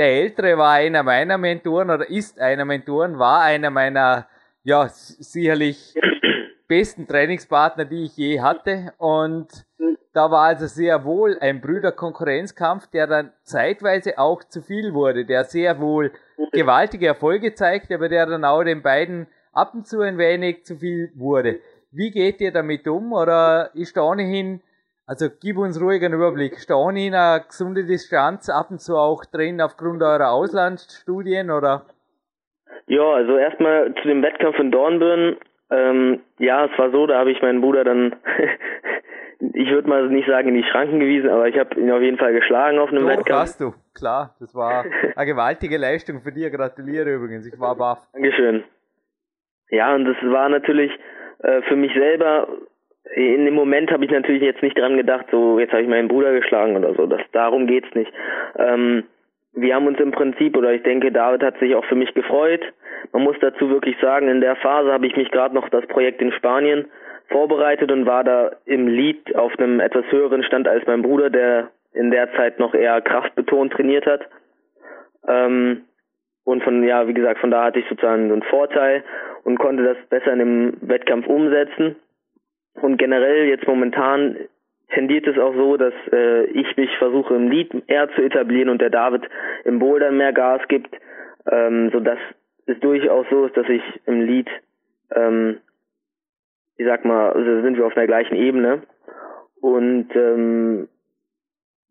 Der 0.00 0.12
Ältere 0.12 0.56
war 0.56 0.72
einer 0.72 1.02
meiner 1.02 1.36
Mentoren 1.36 1.90
oder 1.90 2.08
ist 2.08 2.40
einer 2.40 2.64
Mentoren, 2.64 3.18
war 3.18 3.42
einer 3.42 3.68
meiner, 3.68 4.28
ja, 4.62 4.88
sicherlich 4.88 5.94
besten 6.68 7.06
Trainingspartner, 7.06 7.84
die 7.84 8.04
ich 8.04 8.16
je 8.16 8.40
hatte. 8.40 8.94
Und 8.96 9.48
da 10.14 10.30
war 10.30 10.44
also 10.44 10.68
sehr 10.68 11.04
wohl 11.04 11.36
ein 11.42 11.60
Brüderkonkurrenzkampf, 11.60 12.86
der 12.86 13.08
dann 13.08 13.32
zeitweise 13.42 14.18
auch 14.18 14.42
zu 14.42 14.62
viel 14.62 14.94
wurde, 14.94 15.26
der 15.26 15.44
sehr 15.44 15.78
wohl 15.80 16.12
gewaltige 16.50 17.08
Erfolge 17.08 17.52
zeigte, 17.52 17.96
aber 17.96 18.08
der 18.08 18.24
dann 18.24 18.46
auch 18.46 18.64
den 18.64 18.80
beiden 18.80 19.26
ab 19.52 19.74
und 19.74 19.86
zu 19.86 20.00
ein 20.00 20.16
wenig 20.16 20.64
zu 20.64 20.76
viel 20.76 21.12
wurde. 21.14 21.60
Wie 21.90 22.10
geht 22.10 22.40
ihr 22.40 22.52
damit 22.52 22.88
um? 22.88 23.12
Oder 23.12 23.70
ist 23.74 23.98
da 23.98 24.00
ohnehin, 24.00 24.62
also 25.10 25.26
gib 25.40 25.58
uns 25.58 25.80
ruhig 25.80 26.04
einen 26.04 26.14
Überblick, 26.14 26.52
ist 26.52 26.70
da 26.70 26.76
ohnehin 26.76 27.14
eine 27.14 27.42
gesunde 27.46 27.84
Distanz 27.84 28.48
ab 28.48 28.70
und 28.70 28.80
zu 28.80 28.94
auch 28.94 29.24
drin 29.24 29.60
aufgrund 29.60 30.02
eurer 30.02 30.30
Auslandsstudien 30.30 31.50
oder? 31.50 31.84
Ja, 32.86 33.02
also 33.02 33.36
erstmal 33.36 33.92
zu 33.94 34.08
dem 34.08 34.22
Wettkampf 34.22 34.58
in 34.58 34.70
Dornbirn 34.70 35.36
ähm, 35.70 36.20
ja, 36.38 36.64
es 36.64 36.78
war 36.78 36.90
so, 36.90 37.06
da 37.06 37.18
habe 37.18 37.30
ich 37.30 37.40
meinen 37.42 37.60
Bruder 37.60 37.84
dann, 37.84 38.16
ich 39.54 39.70
würde 39.70 39.88
mal 39.88 40.08
nicht 40.08 40.28
sagen 40.28 40.48
in 40.48 40.54
die 40.54 40.64
Schranken 40.64 40.98
gewiesen, 40.98 41.30
aber 41.30 41.46
ich 41.46 41.56
habe 41.58 41.78
ihn 41.78 41.90
auf 41.92 42.02
jeden 42.02 42.18
Fall 42.18 42.32
geschlagen 42.32 42.78
auf 42.78 42.90
einem 42.90 43.04
Doch, 43.04 43.10
Wettkampf. 43.10 43.40
hast 43.40 43.60
du, 43.60 43.72
klar. 43.94 44.34
Das 44.40 44.54
war 44.54 44.84
eine 45.14 45.26
gewaltige 45.26 45.76
Leistung 45.78 46.22
für 46.22 46.32
dich. 46.32 46.52
Gratuliere 46.52 47.14
übrigens, 47.14 47.46
ich 47.46 47.58
war 47.60 47.76
baff. 47.76 48.00
Dankeschön. 48.12 48.64
Ja, 49.70 49.94
und 49.94 50.04
das 50.06 50.16
war 50.22 50.48
natürlich 50.48 50.90
äh, 51.44 51.62
für 51.62 51.76
mich 51.76 51.92
selber, 51.94 52.48
in 53.14 53.44
dem 53.44 53.54
Moment 53.54 53.90
habe 53.90 54.04
ich 54.04 54.10
natürlich 54.10 54.42
jetzt 54.42 54.62
nicht 54.62 54.78
dran 54.78 54.96
gedacht, 54.96 55.26
so 55.30 55.58
jetzt 55.58 55.72
habe 55.72 55.82
ich 55.82 55.88
meinen 55.88 56.08
Bruder 56.08 56.32
geschlagen 56.32 56.76
oder 56.76 56.94
so. 56.94 57.06
Das 57.06 57.20
darum 57.32 57.66
geht's 57.66 57.92
nicht. 57.94 58.12
Ähm, 58.58 59.04
wir 59.52 59.74
haben 59.74 59.86
uns 59.86 59.98
im 59.98 60.12
Prinzip, 60.12 60.56
oder 60.56 60.72
ich 60.72 60.82
denke, 60.82 61.10
David 61.10 61.42
hat 61.42 61.58
sich 61.58 61.74
auch 61.74 61.84
für 61.86 61.96
mich 61.96 62.14
gefreut. 62.14 62.62
Man 63.12 63.24
muss 63.24 63.36
dazu 63.40 63.68
wirklich 63.68 63.96
sagen, 64.00 64.28
in 64.28 64.40
der 64.40 64.56
Phase 64.56 64.92
habe 64.92 65.06
ich 65.06 65.16
mich 65.16 65.30
gerade 65.30 65.54
noch 65.54 65.68
das 65.70 65.86
Projekt 65.86 66.22
in 66.22 66.32
Spanien 66.32 66.86
vorbereitet 67.28 67.90
und 67.90 68.06
war 68.06 68.22
da 68.22 68.52
im 68.64 68.86
Lead 68.86 69.34
auf 69.34 69.58
einem 69.58 69.80
etwas 69.80 70.04
höheren 70.10 70.42
Stand 70.44 70.68
als 70.68 70.86
mein 70.86 71.02
Bruder, 71.02 71.30
der 71.30 71.70
in 71.92 72.10
der 72.10 72.32
Zeit 72.34 72.58
noch 72.58 72.74
eher 72.74 73.00
kraftbetont 73.00 73.72
trainiert 73.72 74.06
hat. 74.06 74.22
Ähm, 75.26 75.82
und 76.44 76.62
von, 76.62 76.82
ja, 76.84 77.06
wie 77.06 77.14
gesagt, 77.14 77.40
von 77.40 77.50
da 77.50 77.64
hatte 77.64 77.80
ich 77.80 77.88
sozusagen 77.88 78.28
so 78.28 78.34
einen 78.34 78.42
Vorteil 78.42 79.04
und 79.44 79.58
konnte 79.58 79.82
das 79.82 79.96
besser 80.08 80.32
in 80.32 80.38
dem 80.38 80.76
Wettkampf 80.80 81.26
umsetzen. 81.26 81.96
Und 82.74 82.96
generell 82.98 83.46
jetzt 83.46 83.66
momentan 83.66 84.36
tendiert 84.90 85.26
es 85.26 85.38
auch 85.38 85.54
so, 85.54 85.76
dass 85.76 85.94
äh, 86.12 86.44
ich 86.46 86.76
mich 86.76 86.90
versuche 86.98 87.34
im 87.34 87.48
Lead 87.50 87.70
eher 87.86 88.10
zu 88.14 88.22
etablieren 88.22 88.68
und 88.68 88.80
der 88.80 88.90
David 88.90 89.22
im 89.64 89.78
Boulder 89.78 90.10
mehr 90.10 90.32
Gas 90.32 90.60
gibt, 90.68 90.94
ähm, 91.50 91.90
so 91.92 92.00
dass 92.00 92.18
es 92.66 92.78
durchaus 92.80 93.26
so 93.30 93.46
ist, 93.46 93.56
dass 93.56 93.68
ich 93.68 93.82
im 94.06 94.22
Lead, 94.22 94.48
ähm, 95.14 95.58
ich 96.76 96.86
sag 96.86 97.04
mal, 97.04 97.30
also 97.32 97.62
sind 97.62 97.76
wir 97.76 97.86
auf 97.86 97.94
der 97.94 98.06
gleichen 98.06 98.36
Ebene. 98.36 98.82
Und 99.60 100.08
ähm, 100.14 100.88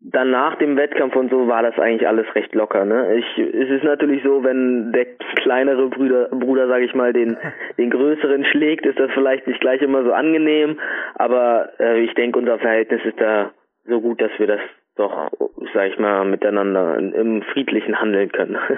dann 0.02 0.30
nach 0.30 0.56
dem 0.56 0.76
Wettkampf 0.76 1.14
und 1.14 1.30
so 1.30 1.46
war 1.46 1.62
das 1.62 1.78
eigentlich 1.78 2.08
alles 2.08 2.26
recht 2.34 2.54
locker. 2.54 2.84
Ne? 2.86 3.16
Ich, 3.16 3.38
es 3.38 3.68
ist 3.68 3.84
natürlich 3.84 4.22
so, 4.22 4.42
wenn 4.42 4.92
der 4.92 5.06
kleinere 5.42 5.88
Bruder, 5.88 6.28
Bruder 6.28 6.68
sage 6.68 6.86
ich 6.86 6.94
mal, 6.94 7.12
den, 7.12 7.36
den 7.78 7.90
größeren 7.90 8.44
schlägt, 8.46 8.86
ist 8.86 8.98
das 8.98 9.10
vielleicht 9.12 9.46
nicht 9.46 9.60
gleich 9.60 9.82
immer 9.82 10.02
so 10.02 10.12
angenehm. 10.12 10.78
Aber 11.16 11.70
äh, 11.78 12.00
ich 12.00 12.14
denke, 12.14 12.38
unser 12.38 12.58
Verhältnis 12.58 13.02
ist 13.04 13.20
da 13.20 13.50
so 13.86 14.00
gut, 14.00 14.20
dass 14.20 14.30
wir 14.38 14.46
das 14.46 14.60
doch, 14.96 15.30
sag 15.74 15.90
ich 15.90 15.98
mal, 15.98 16.24
miteinander 16.24 16.96
im 16.96 17.42
Friedlichen 17.52 18.00
handeln 18.00 18.32
können. 18.32 18.56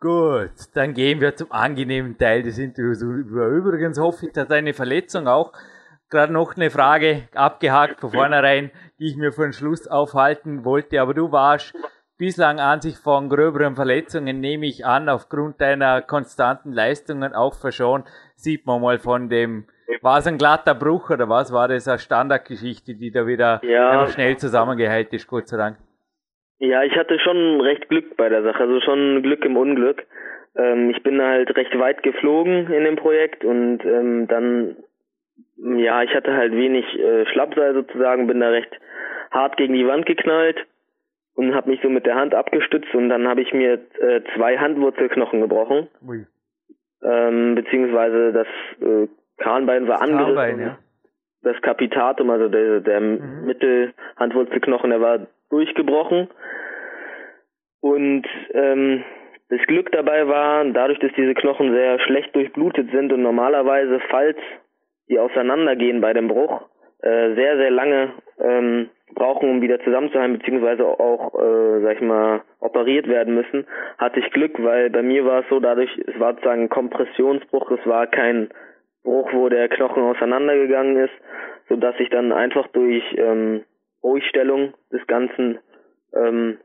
Gut, 0.00 0.50
dann 0.74 0.94
gehen 0.94 1.20
wir 1.20 1.36
zum 1.36 1.52
angenehmen 1.52 2.16
Teil 2.16 2.42
des 2.42 2.58
Interviews. 2.58 3.02
Übrigens 3.02 4.00
hoffe 4.00 4.26
ich, 4.26 4.32
dass 4.32 4.48
deine 4.48 4.72
Verletzung 4.72 5.28
auch 5.28 5.52
gerade 6.12 6.32
noch 6.32 6.56
eine 6.56 6.70
Frage 6.70 7.22
abgehakt 7.34 8.00
von 8.00 8.10
vornherein, 8.10 8.70
die 9.00 9.08
ich 9.08 9.16
mir 9.16 9.32
für 9.32 9.42
den 9.42 9.52
Schluss 9.52 9.88
aufhalten 9.88 10.64
wollte. 10.64 11.00
Aber 11.00 11.14
du 11.14 11.32
warst 11.32 11.74
bislang 12.18 12.60
an 12.60 12.80
sich 12.80 12.96
von 12.98 13.28
gröberen 13.28 13.74
Verletzungen, 13.74 14.38
nehme 14.38 14.66
ich 14.66 14.86
an, 14.86 15.08
aufgrund 15.08 15.60
deiner 15.60 16.02
konstanten 16.02 16.72
Leistungen 16.72 17.34
auch 17.34 17.54
verschont, 17.54 18.06
sieht 18.36 18.64
man 18.64 18.80
mal 18.80 18.98
von 18.98 19.28
dem, 19.28 19.66
war 20.02 20.18
es 20.18 20.28
ein 20.28 20.38
glatter 20.38 20.76
Bruch 20.76 21.10
oder 21.10 21.28
was 21.28 21.52
war 21.52 21.66
das 21.66 21.88
eine 21.88 21.98
Standardgeschichte, 21.98 22.94
die 22.94 23.10
da 23.10 23.26
wieder 23.26 23.60
ja. 23.64 24.06
schnell 24.06 24.36
zusammengeheilt 24.36 25.12
ist, 25.12 25.26
Gott 25.26 25.48
sei 25.48 25.56
Dank? 25.56 25.78
Ja, 26.58 26.84
ich 26.84 26.94
hatte 26.94 27.18
schon 27.18 27.60
recht 27.60 27.88
Glück 27.88 28.16
bei 28.16 28.28
der 28.28 28.44
Sache, 28.44 28.60
also 28.60 28.80
schon 28.80 29.22
Glück 29.22 29.44
im 29.44 29.56
Unglück. 29.56 30.06
Ähm, 30.56 30.90
ich 30.90 31.02
bin 31.02 31.20
halt 31.20 31.56
recht 31.56 31.76
weit 31.76 32.04
geflogen 32.04 32.72
in 32.72 32.84
dem 32.84 32.94
Projekt 32.94 33.44
und 33.44 33.84
ähm, 33.84 34.28
dann, 34.28 34.76
ja, 35.62 36.02
ich 36.02 36.14
hatte 36.14 36.34
halt 36.34 36.52
wenig 36.52 36.84
äh, 36.98 37.26
Schlappseil 37.26 37.74
sozusagen, 37.74 38.26
bin 38.26 38.40
da 38.40 38.48
recht 38.48 38.72
hart 39.30 39.56
gegen 39.56 39.74
die 39.74 39.86
Wand 39.86 40.06
geknallt 40.06 40.66
und 41.34 41.54
habe 41.54 41.70
mich 41.70 41.80
so 41.82 41.88
mit 41.88 42.04
der 42.04 42.16
Hand 42.16 42.34
abgestützt 42.34 42.94
und 42.94 43.08
dann 43.08 43.28
habe 43.28 43.42
ich 43.42 43.52
mir 43.52 43.74
äh, 44.00 44.20
zwei 44.34 44.58
Handwurzelknochen 44.58 45.40
gebrochen. 45.40 45.88
Ui. 46.06 46.26
Ähm, 47.02 47.54
beziehungsweise 47.54 48.32
das 48.32 48.46
äh, 48.80 49.08
Kahnbein 49.38 49.88
war 49.88 50.02
angerissen. 50.02 50.34
Kahnbein, 50.34 50.60
ja. 50.60 50.78
Das 51.42 51.60
Kapitatum, 51.62 52.30
also 52.30 52.48
der, 52.48 52.80
der 52.80 53.00
mhm. 53.00 53.46
Mittelhandwurzelknochen, 53.46 54.90
der 54.90 55.00
war 55.00 55.26
durchgebrochen. 55.50 56.28
Und 57.80 58.26
ähm, 58.54 59.02
das 59.48 59.60
Glück 59.66 59.90
dabei 59.90 60.28
war, 60.28 60.64
dadurch, 60.66 61.00
dass 61.00 61.10
diese 61.16 61.34
Knochen 61.34 61.72
sehr 61.72 61.98
schlecht 62.00 62.34
durchblutet 62.36 62.90
sind 62.92 63.12
und 63.12 63.22
normalerweise, 63.22 64.00
falls 64.08 64.38
die 65.12 65.18
auseinandergehen 65.18 66.00
bei 66.00 66.14
dem 66.14 66.28
Bruch, 66.28 66.62
äh, 67.02 67.34
sehr, 67.34 67.56
sehr 67.58 67.70
lange 67.70 68.12
ähm, 68.40 68.88
brauchen, 69.14 69.50
um 69.50 69.60
wieder 69.60 69.78
zusammenzuhalten, 69.80 70.38
beziehungsweise 70.38 70.86
auch, 70.86 71.34
äh, 71.34 71.82
sag 71.82 71.96
ich 71.96 72.00
mal, 72.00 72.40
operiert 72.60 73.06
werden 73.08 73.34
müssen, 73.34 73.66
hatte 73.98 74.20
ich 74.20 74.30
Glück, 74.30 74.62
weil 74.62 74.88
bei 74.88 75.02
mir 75.02 75.26
war 75.26 75.40
es 75.40 75.48
so, 75.50 75.60
dadurch, 75.60 75.90
es 76.06 76.18
war 76.18 76.32
sozusagen 76.32 76.62
ein 76.62 76.68
Kompressionsbruch, 76.70 77.70
es 77.72 77.86
war 77.86 78.06
kein 78.06 78.48
Bruch, 79.04 79.30
wo 79.34 79.50
der 79.50 79.68
Knochen 79.68 80.02
auseinandergegangen 80.02 80.96
ist, 80.96 81.12
so 81.68 81.76
dass 81.76 81.94
ich 81.98 82.08
dann 82.08 82.32
einfach 82.32 82.68
durch 82.68 83.04
ähm, 83.18 83.64
Ruhigstellung 84.02 84.72
des 84.90 85.06
Ganzen, 85.06 85.58
ähm, 86.14 86.58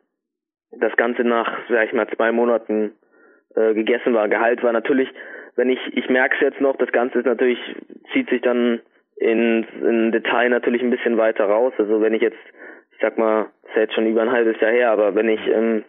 das 0.72 0.96
Ganze 0.96 1.24
nach, 1.24 1.51
sag 1.70 1.88
ich 1.88 1.94
mal, 1.94 2.08
zwei 2.16 2.32
Monaten 2.32 2.94
äh, 3.56 3.74
gegessen 3.74 4.13
war, 4.13 4.30
geheilt 4.30 4.63
war. 4.63 4.72
Natürlich, 4.72 5.10
wenn 5.58 5.70
ich, 5.70 5.80
ich 5.98 6.08
merke 6.10 6.36
es 6.36 6.42
jetzt 6.42 6.62
noch, 6.62 6.78
das 6.78 6.92
Ganze 6.92 7.20
ist 7.20 7.26
natürlich, 7.26 7.60
zieht 8.14 8.30
sich 8.30 8.42
dann 8.42 8.80
in, 9.18 9.66
in 9.82 10.12
Detail 10.12 10.50
natürlich 10.50 10.82
ein 10.82 10.92
bisschen 10.92 11.18
weiter 11.18 11.46
raus. 11.46 11.74
Also 11.78 12.00
wenn 12.02 12.14
ich 12.14 12.22
jetzt, 12.22 12.38
ich 12.92 13.00
sag 13.02 13.18
mal, 13.18 13.48
ist 13.68 13.76
ja 13.76 13.82
jetzt 13.82 13.96
schon 13.96 14.08
über 14.08 14.22
ein 14.22 14.32
halbes 14.32 14.60
Jahr 14.62 14.72
her, 14.72 14.92
aber 14.92 15.16
wenn 15.16 15.28
ich 15.28 15.46
ähm, 15.48 15.84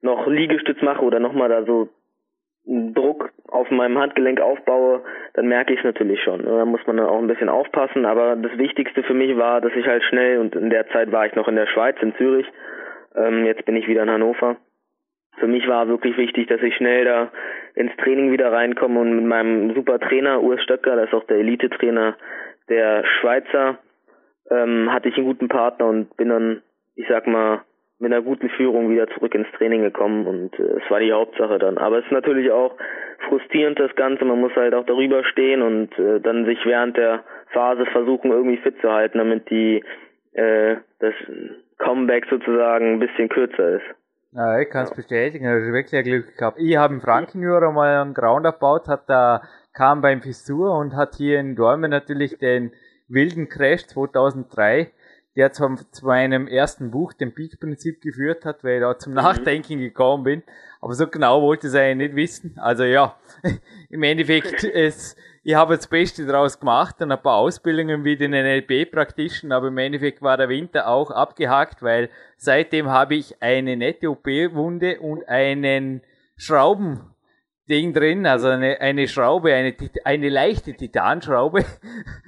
noch 0.00 0.26
Liegestütz 0.26 0.80
mache 0.82 1.04
oder 1.04 1.20
nochmal 1.20 1.50
da 1.50 1.62
so 1.64 1.88
Druck 2.64 3.30
auf 3.48 3.70
meinem 3.70 3.98
Handgelenk 3.98 4.40
aufbaue, 4.40 5.02
dann 5.34 5.48
merke 5.48 5.72
ich 5.72 5.80
es 5.80 5.84
natürlich 5.84 6.22
schon. 6.22 6.44
Da 6.44 6.64
muss 6.64 6.86
man 6.86 6.96
dann 6.96 7.06
auch 7.06 7.18
ein 7.18 7.26
bisschen 7.26 7.48
aufpassen. 7.48 8.06
Aber 8.06 8.36
das 8.36 8.56
Wichtigste 8.58 9.02
für 9.02 9.14
mich 9.14 9.36
war, 9.36 9.60
dass 9.60 9.72
ich 9.74 9.86
halt 9.86 10.02
schnell, 10.04 10.38
und 10.38 10.54
in 10.54 10.70
der 10.70 10.88
Zeit 10.88 11.12
war 11.12 11.26
ich 11.26 11.34
noch 11.34 11.48
in 11.48 11.56
der 11.56 11.66
Schweiz, 11.66 11.96
in 12.00 12.14
Zürich, 12.16 12.46
ähm, 13.14 13.44
jetzt 13.44 13.64
bin 13.64 13.76
ich 13.76 13.88
wieder 13.88 14.02
in 14.02 14.10
Hannover. 14.10 14.56
Für 15.40 15.46
mich 15.46 15.66
war 15.66 15.88
wirklich 15.88 16.16
wichtig, 16.18 16.48
dass 16.48 16.62
ich 16.62 16.76
schnell 16.76 17.06
da 17.06 17.32
ins 17.74 17.96
Training 17.96 18.30
wieder 18.30 18.52
reinkomme 18.52 19.00
und 19.00 19.16
mit 19.16 19.24
meinem 19.24 19.74
super 19.74 19.98
Trainer, 19.98 20.42
Urs 20.42 20.62
Stöcker, 20.62 20.96
das 20.96 21.06
ist 21.06 21.14
auch 21.14 21.24
der 21.24 21.38
Elite-Trainer 21.38 22.16
der 22.68 23.04
Schweizer, 23.06 23.78
ähm, 24.50 24.92
hatte 24.92 25.08
ich 25.08 25.16
einen 25.16 25.26
guten 25.26 25.48
Partner 25.48 25.86
und 25.86 26.14
bin 26.18 26.28
dann, 26.28 26.62
ich 26.94 27.06
sag 27.08 27.26
mal, 27.26 27.62
mit 27.98 28.12
einer 28.12 28.22
guten 28.22 28.48
Führung 28.50 28.90
wieder 28.90 29.08
zurück 29.08 29.34
ins 29.34 29.50
Training 29.56 29.82
gekommen 29.82 30.26
und 30.26 30.58
äh, 30.58 30.78
es 30.82 30.90
war 30.90 31.00
die 31.00 31.12
Hauptsache 31.12 31.58
dann. 31.58 31.78
Aber 31.78 31.98
es 31.98 32.04
ist 32.04 32.12
natürlich 32.12 32.50
auch 32.50 32.76
frustrierend 33.28 33.78
das 33.78 33.94
Ganze, 33.94 34.24
man 34.24 34.40
muss 34.40 34.54
halt 34.56 34.74
auch 34.74 34.86
darüber 34.86 35.24
stehen 35.24 35.62
und 35.62 35.98
äh, 35.98 36.20
dann 36.20 36.44
sich 36.44 36.58
während 36.64 36.96
der 36.96 37.24
Phase 37.52 37.86
versuchen 37.86 38.30
irgendwie 38.30 38.58
fit 38.58 38.80
zu 38.80 38.90
halten, 38.90 39.18
damit 39.18 39.50
die 39.50 39.82
äh, 40.32 40.76
das 40.98 41.14
Comeback 41.78 42.26
sozusagen 42.30 42.94
ein 42.94 43.00
bisschen 43.00 43.28
kürzer 43.28 43.76
ist. 43.76 43.99
Ja, 44.32 44.60
ich 44.60 44.70
kann 44.70 44.84
es 44.84 44.90
ja. 44.90 44.96
bestätigen, 44.96 45.44
da 45.44 45.52
also 45.52 45.72
wirklich 45.72 45.98
ein 45.98 46.04
Glück 46.04 46.36
gehabt. 46.36 46.58
Ich 46.60 46.76
habe 46.76 46.94
im 46.94 47.00
Frankenjura 47.00 47.72
mal 47.72 48.00
einen 48.00 48.14
Ground 48.14 48.44
gebaut, 48.44 48.86
hat 48.86 49.08
da 49.08 49.42
kam 49.72 50.00
beim 50.00 50.22
Fissur 50.22 50.76
und 50.76 50.94
hat 50.94 51.16
hier 51.16 51.40
in 51.40 51.56
Dormen 51.56 51.90
natürlich 51.90 52.38
den 52.38 52.72
wilden 53.08 53.48
Crash 53.48 53.86
2003 53.86 54.92
der 55.36 55.52
zwar 55.52 55.76
zu 55.92 56.06
meinem 56.06 56.48
ersten 56.48 56.90
Buch, 56.90 57.12
dem 57.12 57.32
Peak-Prinzip, 57.34 58.00
geführt 58.00 58.44
hat, 58.44 58.64
weil 58.64 58.74
ich 58.76 58.80
da 58.80 58.98
zum 58.98 59.12
mhm. 59.12 59.18
Nachdenken 59.18 59.78
gekommen 59.78 60.24
bin. 60.24 60.42
Aber 60.80 60.94
so 60.94 61.06
genau 61.06 61.42
wollte 61.42 61.66
ich 61.66 61.72
es 61.72 61.78
eigentlich 61.78 62.08
nicht 62.10 62.16
wissen. 62.16 62.58
Also 62.58 62.84
ja, 62.84 63.16
im 63.90 64.02
Endeffekt, 64.02 64.64
es, 64.74 65.16
ich 65.42 65.54
habe 65.54 65.76
das 65.76 65.86
Beste 65.86 66.26
daraus 66.26 66.60
gemacht 66.60 67.00
und 67.00 67.10
ein 67.10 67.22
paar 67.22 67.36
Ausbildungen 67.36 68.04
wie 68.04 68.16
den 68.16 68.32
NLP 68.32 68.90
praktischen, 68.90 69.52
aber 69.52 69.68
im 69.68 69.78
Endeffekt 69.78 70.20
war 70.20 70.36
der 70.36 70.48
Winter 70.48 70.88
auch 70.88 71.10
abgehakt, 71.10 71.82
weil 71.82 72.10
seitdem 72.36 72.88
habe 72.88 73.14
ich 73.14 73.42
eine 73.42 73.76
nette 73.76 74.10
OP-Wunde 74.10 75.00
und 75.00 75.28
einen 75.28 76.02
Schrauben 76.36 77.10
Ding 77.70 77.94
drin, 77.94 78.26
also 78.26 78.48
eine, 78.48 78.80
eine 78.80 79.06
Schraube, 79.06 79.54
eine, 79.54 79.74
eine 80.04 80.28
leichte 80.28 80.74
Titanschraube. 80.74 81.64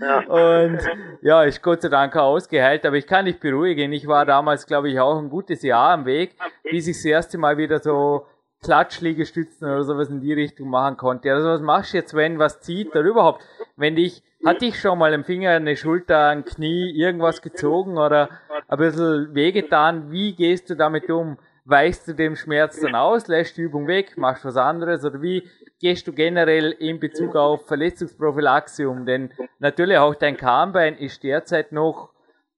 Ja. 0.00 0.20
Und 0.28 0.78
ja, 1.20 1.42
ist 1.42 1.60
Gott 1.62 1.82
sei 1.82 1.88
Dank 1.88 2.16
ausgeheilt, 2.16 2.86
aber 2.86 2.96
ich 2.96 3.08
kann 3.08 3.24
dich 3.24 3.40
beruhigen. 3.40 3.92
Ich 3.92 4.06
war 4.06 4.24
damals, 4.24 4.66
glaube 4.66 4.88
ich, 4.88 5.00
auch 5.00 5.18
ein 5.18 5.28
gutes 5.28 5.62
Jahr 5.62 5.94
am 5.94 6.06
Weg, 6.06 6.36
bis 6.62 6.86
ich 6.86 6.96
das 6.96 7.04
erste 7.04 7.38
Mal 7.38 7.58
wieder 7.58 7.80
so 7.80 8.26
Klatschliegestützen 8.62 9.68
oder 9.68 9.84
sowas 9.84 10.08
in 10.08 10.20
die 10.20 10.32
Richtung 10.32 10.70
machen 10.70 10.96
konnte. 10.96 11.32
Also 11.32 11.48
was 11.48 11.60
machst 11.60 11.92
du 11.92 11.98
jetzt, 11.98 12.14
wenn 12.14 12.38
was 12.38 12.60
zieht 12.60 12.90
oder 12.90 13.02
überhaupt? 13.02 13.44
Wenn 13.76 13.96
dich, 13.96 14.22
hat 14.44 14.62
dich 14.62 14.80
schon 14.80 14.98
mal 14.98 15.12
im 15.12 15.24
Finger, 15.24 15.50
eine 15.50 15.76
Schulter, 15.76 16.28
ein 16.28 16.44
Knie, 16.44 16.90
irgendwas 16.90 17.42
gezogen 17.42 17.98
oder 17.98 18.28
ein 18.68 18.78
bisschen 18.78 19.34
wehgetan? 19.34 20.10
Wie 20.10 20.34
gehst 20.34 20.70
du 20.70 20.76
damit 20.76 21.10
um? 21.10 21.36
weichst 21.64 22.08
du 22.08 22.14
dem 22.14 22.36
Schmerz 22.36 22.80
dann 22.80 22.94
aus, 22.94 23.28
lässt 23.28 23.56
die 23.56 23.62
Übung 23.62 23.86
weg, 23.86 24.16
machst 24.16 24.44
was 24.44 24.56
anderes 24.56 25.04
oder 25.04 25.22
wie 25.22 25.48
gehst 25.80 26.06
du 26.06 26.12
generell 26.12 26.72
in 26.72 26.98
Bezug 26.98 27.36
auf 27.36 27.66
Verletzungsprophylaxe 27.66 28.88
um? 28.88 29.06
Denn 29.06 29.32
natürlich 29.58 29.98
auch 29.98 30.14
dein 30.14 30.36
Kahnbein 30.36 30.96
ist 30.96 31.22
derzeit 31.22 31.72
noch 31.72 32.10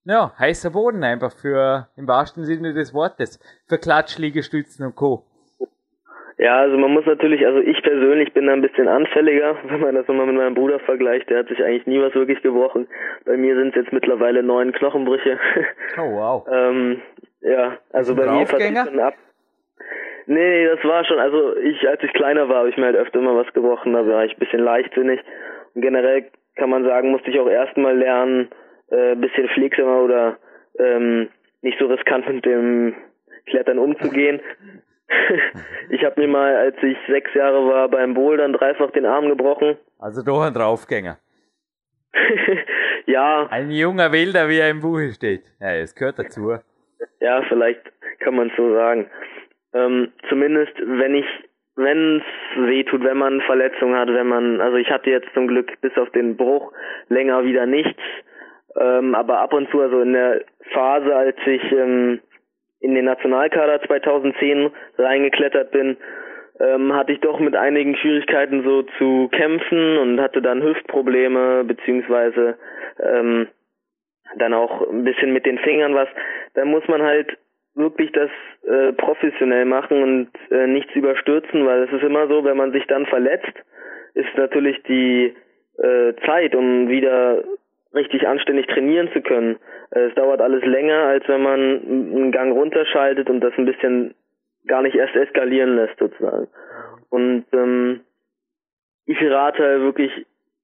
ja, 0.04 0.34
heißer 0.38 0.70
Boden 0.70 1.02
einfach 1.02 1.32
für, 1.32 1.88
im 1.96 2.06
wahrsten 2.06 2.44
Sinne 2.44 2.74
des 2.74 2.92
Wortes, 2.92 3.38
für 3.66 3.78
Klatschliegestützen 3.78 4.84
und 4.84 4.94
Co. 4.94 5.26
Ja, 6.36 6.60
also 6.60 6.76
man 6.76 6.92
muss 6.92 7.06
natürlich, 7.06 7.46
also 7.46 7.60
ich 7.60 7.80
persönlich 7.82 8.32
bin 8.32 8.46
da 8.46 8.52
ein 8.52 8.62
bisschen 8.62 8.88
anfälliger, 8.88 9.56
wenn 9.68 9.80
man 9.80 9.94
das 9.94 10.08
nochmal 10.08 10.26
mit 10.26 10.36
meinem 10.36 10.54
Bruder 10.54 10.80
vergleicht, 10.80 11.30
der 11.30 11.40
hat 11.40 11.48
sich 11.48 11.62
eigentlich 11.62 11.86
nie 11.86 12.00
was 12.00 12.14
wirklich 12.14 12.42
gebrochen. 12.42 12.88
Bei 13.24 13.36
mir 13.36 13.54
sind 13.54 13.68
es 13.68 13.82
jetzt 13.82 13.92
mittlerweile 13.92 14.42
neun 14.42 14.72
Knochenbrüche. 14.72 15.38
Oh 15.96 16.10
wow. 16.10 16.46
ähm, 16.50 17.00
ja, 17.40 17.78
also 17.92 18.16
bei 18.16 18.26
mir 18.26 18.46
passiert 18.46 18.74
dann 18.74 18.98
ab. 18.98 19.14
Nee, 20.26 20.66
das 20.66 20.82
war 20.82 21.04
schon, 21.04 21.18
also 21.18 21.56
ich, 21.56 21.86
als 21.88 22.02
ich 22.02 22.12
kleiner 22.14 22.48
war, 22.48 22.60
habe 22.60 22.70
ich 22.70 22.76
mir 22.76 22.86
halt 22.86 22.96
öfter 22.96 23.18
immer 23.18 23.36
was 23.36 23.52
gebrochen, 23.52 23.92
da 23.92 24.06
war 24.06 24.24
ich 24.24 24.32
ein 24.32 24.38
bisschen 24.38 24.60
leichtsinnig. 24.60 25.20
Und 25.74 25.82
generell 25.82 26.24
kann 26.56 26.70
man 26.70 26.84
sagen, 26.84 27.10
musste 27.10 27.30
ich 27.30 27.38
auch 27.38 27.48
erstmal 27.48 27.96
lernen, 27.96 28.48
äh, 28.90 29.14
bisschen 29.14 29.48
pflegsamer 29.48 30.02
oder 30.02 30.38
ähm, 30.78 31.28
nicht 31.62 31.78
so 31.78 31.86
riskant 31.86 32.28
mit 32.28 32.44
dem 32.44 32.94
Klettern 33.46 33.78
umzugehen. 33.78 34.40
ich 35.90 36.04
habe 36.04 36.20
mir 36.20 36.28
mal, 36.28 36.54
als 36.56 36.76
ich 36.82 36.96
sechs 37.08 37.32
Jahre 37.34 37.66
war, 37.66 37.88
beim 37.88 38.14
Bouldern 38.14 38.52
dreifach 38.52 38.90
den 38.92 39.06
Arm 39.06 39.28
gebrochen. 39.28 39.76
Also 39.98 40.22
doch 40.22 40.42
ein 40.42 40.54
Draufgänger. 40.54 41.18
ja. 43.06 43.46
Ein 43.50 43.70
junger 43.70 44.12
Wilder, 44.12 44.48
wie 44.48 44.58
er 44.58 44.70
im 44.70 44.80
Buche 44.80 45.12
steht. 45.12 45.42
Ja, 45.60 45.74
es 45.74 45.94
gehört 45.94 46.18
dazu. 46.18 46.58
Ja, 47.20 47.42
vielleicht 47.48 47.80
kann 48.20 48.36
man 48.36 48.48
es 48.48 48.56
so 48.56 48.72
sagen. 48.74 49.10
Ähm, 49.74 50.12
zumindest, 50.28 50.72
wenn 50.78 51.14
ich, 51.14 51.26
wenn 51.76 52.18
es 52.18 52.68
weh 52.68 52.84
tut, 52.84 53.02
wenn 53.02 53.18
man 53.18 53.40
Verletzungen 53.42 53.96
hat, 53.96 54.08
wenn 54.08 54.28
man, 54.28 54.60
also 54.60 54.76
ich 54.76 54.88
hatte 54.90 55.10
jetzt 55.10 55.28
zum 55.34 55.48
Glück 55.48 55.80
bis 55.80 55.96
auf 55.96 56.10
den 56.10 56.36
Bruch 56.36 56.72
länger 57.08 57.44
wieder 57.44 57.66
nichts, 57.66 58.00
ähm, 58.76 59.14
aber 59.14 59.40
ab 59.40 59.52
und 59.52 59.68
zu, 59.70 59.80
also 59.80 60.00
in 60.00 60.12
der 60.12 60.42
Phase, 60.72 61.14
als 61.14 61.36
ich 61.46 61.72
ähm, 61.72 62.20
in 62.84 62.94
den 62.94 63.06
Nationalkader 63.06 63.80
2010 63.82 64.70
reingeklettert 64.98 65.70
bin, 65.70 65.96
ähm, 66.60 66.92
hatte 66.92 67.12
ich 67.12 67.20
doch 67.20 67.40
mit 67.40 67.56
einigen 67.56 67.96
Schwierigkeiten 67.96 68.62
so 68.62 68.82
zu 68.98 69.28
kämpfen 69.32 69.96
und 69.98 70.20
hatte 70.20 70.42
dann 70.42 70.62
Hüftprobleme 70.62 71.64
beziehungsweise 71.64 72.58
ähm, 73.02 73.48
dann 74.36 74.52
auch 74.52 74.88
ein 74.90 75.04
bisschen 75.04 75.32
mit 75.32 75.46
den 75.46 75.58
Fingern 75.58 75.94
was. 75.94 76.08
Da 76.52 76.64
muss 76.66 76.86
man 76.86 77.02
halt 77.02 77.38
wirklich 77.74 78.12
das 78.12 78.30
äh, 78.68 78.92
professionell 78.92 79.64
machen 79.64 80.02
und 80.02 80.28
äh, 80.50 80.66
nichts 80.66 80.94
überstürzen, 80.94 81.66
weil 81.66 81.84
es 81.84 81.92
ist 81.92 82.04
immer 82.04 82.28
so, 82.28 82.44
wenn 82.44 82.56
man 82.56 82.72
sich 82.72 82.86
dann 82.86 83.06
verletzt, 83.06 83.52
ist 84.12 84.36
natürlich 84.36 84.80
die 84.84 85.34
äh, 85.78 86.12
Zeit, 86.26 86.54
um 86.54 86.88
wieder 86.88 87.42
richtig 87.94 88.26
anständig 88.26 88.66
trainieren 88.66 89.10
zu 89.12 89.20
können. 89.20 89.56
Äh, 89.90 90.08
es 90.08 90.14
dauert 90.14 90.40
alles 90.40 90.64
länger, 90.64 91.04
als 91.04 91.26
wenn 91.28 91.42
man 91.42 91.60
einen 91.60 92.32
Gang 92.32 92.52
runterschaltet 92.52 93.30
und 93.30 93.40
das 93.40 93.52
ein 93.56 93.66
bisschen 93.66 94.14
gar 94.66 94.82
nicht 94.82 94.96
erst 94.96 95.14
eskalieren 95.14 95.76
lässt 95.76 95.98
sozusagen. 95.98 96.48
Und 97.10 97.44
ähm, 97.52 98.00
ich 99.06 99.20
rate 99.22 99.82
wirklich 99.82 100.10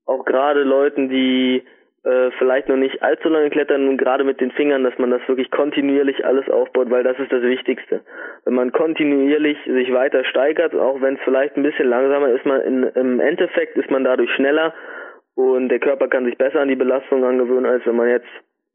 auch 0.06 0.24
gerade 0.24 0.62
Leuten, 0.62 1.08
die 1.08 1.62
äh, 2.02 2.30
vielleicht 2.38 2.68
noch 2.68 2.76
nicht 2.76 3.02
allzu 3.02 3.28
lange 3.28 3.50
klettern 3.50 3.88
und 3.88 3.98
gerade 3.98 4.24
mit 4.24 4.40
den 4.40 4.50
Fingern, 4.52 4.84
dass 4.84 4.96
man 4.98 5.10
das 5.10 5.20
wirklich 5.28 5.50
kontinuierlich 5.50 6.24
alles 6.24 6.48
aufbaut, 6.48 6.90
weil 6.90 7.02
das 7.02 7.18
ist 7.18 7.30
das 7.30 7.42
Wichtigste. 7.42 8.00
Wenn 8.44 8.54
man 8.54 8.72
kontinuierlich 8.72 9.58
sich 9.66 9.92
weiter 9.92 10.24
steigert, 10.24 10.74
auch 10.74 11.02
wenn 11.02 11.14
es 11.14 11.20
vielleicht 11.24 11.56
ein 11.56 11.62
bisschen 11.62 11.88
langsamer 11.88 12.30
ist, 12.30 12.46
man 12.46 12.60
in, 12.62 12.82
im 12.84 13.20
Endeffekt 13.20 13.76
ist 13.76 13.90
man 13.90 14.04
dadurch 14.04 14.30
schneller 14.32 14.72
und 15.34 15.68
der 15.68 15.78
Körper 15.78 16.08
kann 16.08 16.24
sich 16.24 16.36
besser 16.36 16.60
an 16.60 16.68
die 16.68 16.76
Belastung 16.76 17.24
angewöhnen, 17.24 17.66
als 17.66 17.84
wenn 17.86 17.96
man 17.96 18.08
jetzt 18.08 18.28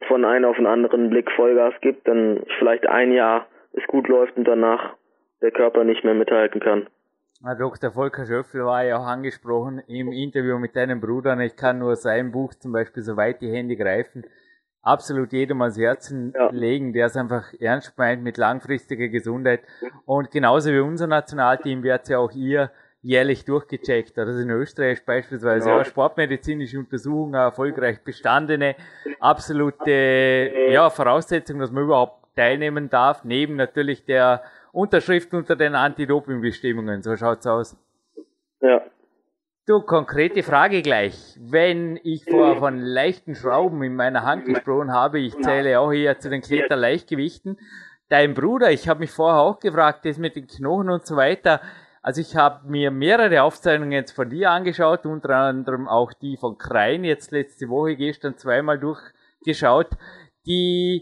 von 0.07 0.25
einem 0.25 0.45
auf 0.45 0.57
den 0.57 0.67
anderen 0.67 1.09
Blick 1.09 1.29
Vollgas 1.31 1.73
gibt, 1.81 2.07
dann 2.07 2.43
vielleicht 2.59 2.87
ein 2.87 3.11
Jahr 3.11 3.47
es 3.73 3.85
gut 3.87 4.07
läuft 4.07 4.37
und 4.37 4.45
danach 4.45 4.95
der 5.41 5.51
Körper 5.51 5.83
nicht 5.83 6.03
mehr 6.03 6.13
mithalten 6.13 6.61
kann. 6.61 6.87
Dr. 7.59 7.91
Volker 7.91 8.25
Schöffel 8.25 8.65
war 8.65 8.83
ja 8.83 8.97
auch 8.97 9.05
angesprochen 9.05 9.81
im 9.87 10.11
Interview 10.11 10.57
mit 10.57 10.75
deinem 10.75 10.99
Bruder 10.99 11.37
ich 11.39 11.55
kann 11.55 11.79
nur 11.79 11.95
sein 11.95 12.31
Buch 12.31 12.53
zum 12.55 12.71
Beispiel 12.71 13.03
so 13.03 13.17
weit 13.17 13.41
die 13.41 13.51
Hände 13.51 13.75
greifen 13.75 14.25
absolut 14.85 15.33
jedem 15.33 15.61
ans 15.61 15.77
Herzen 15.77 16.31
ja. 16.33 16.49
legen, 16.51 16.93
der 16.93 17.07
es 17.07 17.17
einfach 17.17 17.51
ernst 17.59 17.97
meint 17.97 18.23
mit 18.23 18.37
langfristiger 18.37 19.09
Gesundheit. 19.09 19.61
Und 20.05 20.31
genauso 20.31 20.71
wie 20.71 20.79
unser 20.79 21.07
Nationalteam 21.07 21.83
wird 21.83 22.07
ja 22.07 22.19
auch 22.19 22.31
ihr 22.31 22.71
jährlich 23.05 23.45
durchgecheckt. 23.45 24.17
Also 24.17 24.39
in 24.39 24.49
Österreich 24.49 25.05
beispielsweise 25.05 25.69
ja. 25.69 25.85
sportmedizinische 25.85 26.79
Untersuchungen, 26.79 27.35
erfolgreich 27.35 28.03
bestandene, 28.03 28.75
absolute 29.19 30.51
ja, 30.69 30.89
Voraussetzung, 30.89 31.59
dass 31.59 31.71
man 31.71 31.83
überhaupt 31.83 32.35
teilnehmen 32.35 32.89
darf, 32.89 33.23
neben 33.23 33.55
natürlich 33.55 34.05
der 34.05 34.41
Unterschrift 34.71 35.33
unter 35.33 35.55
den 35.55 35.75
Anti-Doping-Bestimmungen. 35.75 37.03
So 37.03 37.15
schaut's 37.15 37.45
aus. 37.45 37.77
Ja. 38.59 38.81
Du, 39.67 39.81
konkrete 39.81 40.43
Frage 40.43 40.81
gleich. 40.81 41.37
Wenn 41.39 41.99
ich 42.03 42.25
vorher 42.25 42.57
von 42.57 42.79
leichten 42.79 43.35
Schrauben 43.35 43.81
in 43.83 43.95
meiner 43.95 44.23
Hand 44.23 44.45
gesprochen 44.45 44.91
habe, 44.91 45.19
ich 45.19 45.39
zähle 45.41 45.79
auch 45.79 45.91
hier 45.91 46.19
zu 46.19 46.29
den 46.29 46.41
Kletterleichtgewichten. 46.41 47.57
Dein 48.09 48.33
Bruder, 48.33 48.71
ich 48.71 48.87
habe 48.89 48.99
mich 48.99 49.11
vorher 49.11 49.41
auch 49.41 49.59
gefragt, 49.59 50.05
das 50.05 50.17
mit 50.17 50.35
den 50.35 50.47
Knochen 50.47 50.89
und 50.89 51.05
so 51.05 51.15
weiter. 51.15 51.61
Also 52.05 52.21
ich 52.21 52.35
habe 52.35 52.69
mir 52.69 52.91
mehrere 52.91 53.41
Aufzeichnungen 53.41 53.91
jetzt 53.91 54.11
von 54.11 54.29
dir 54.29 54.51
angeschaut, 54.51 55.07
unter 55.07 55.31
anderem 55.31 55.87
auch 55.87 56.13
die 56.13 56.37
von 56.37 56.55
Krein, 56.55 57.03
jetzt 57.03 57.31
letzte 57.31 57.67
Woche 57.67 57.95
gestern 57.95 58.37
zweimal 58.37 58.77
durchgeschaut. 58.77 59.87
Die 60.45 61.01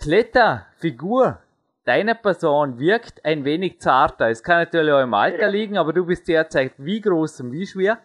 Kletterfigur 0.00 1.40
deiner 1.84 2.14
Person 2.14 2.78
wirkt 2.78 3.24
ein 3.24 3.44
wenig 3.44 3.80
zarter. 3.80 4.28
Es 4.28 4.44
kann 4.44 4.58
natürlich 4.58 4.92
auch 4.92 5.02
im 5.02 5.14
Alter 5.14 5.50
liegen, 5.50 5.76
aber 5.76 5.92
du 5.92 6.06
bist 6.06 6.28
derzeit 6.28 6.74
wie 6.78 7.00
groß 7.00 7.40
und 7.40 7.50
wie 7.50 7.66
schwer? 7.66 7.98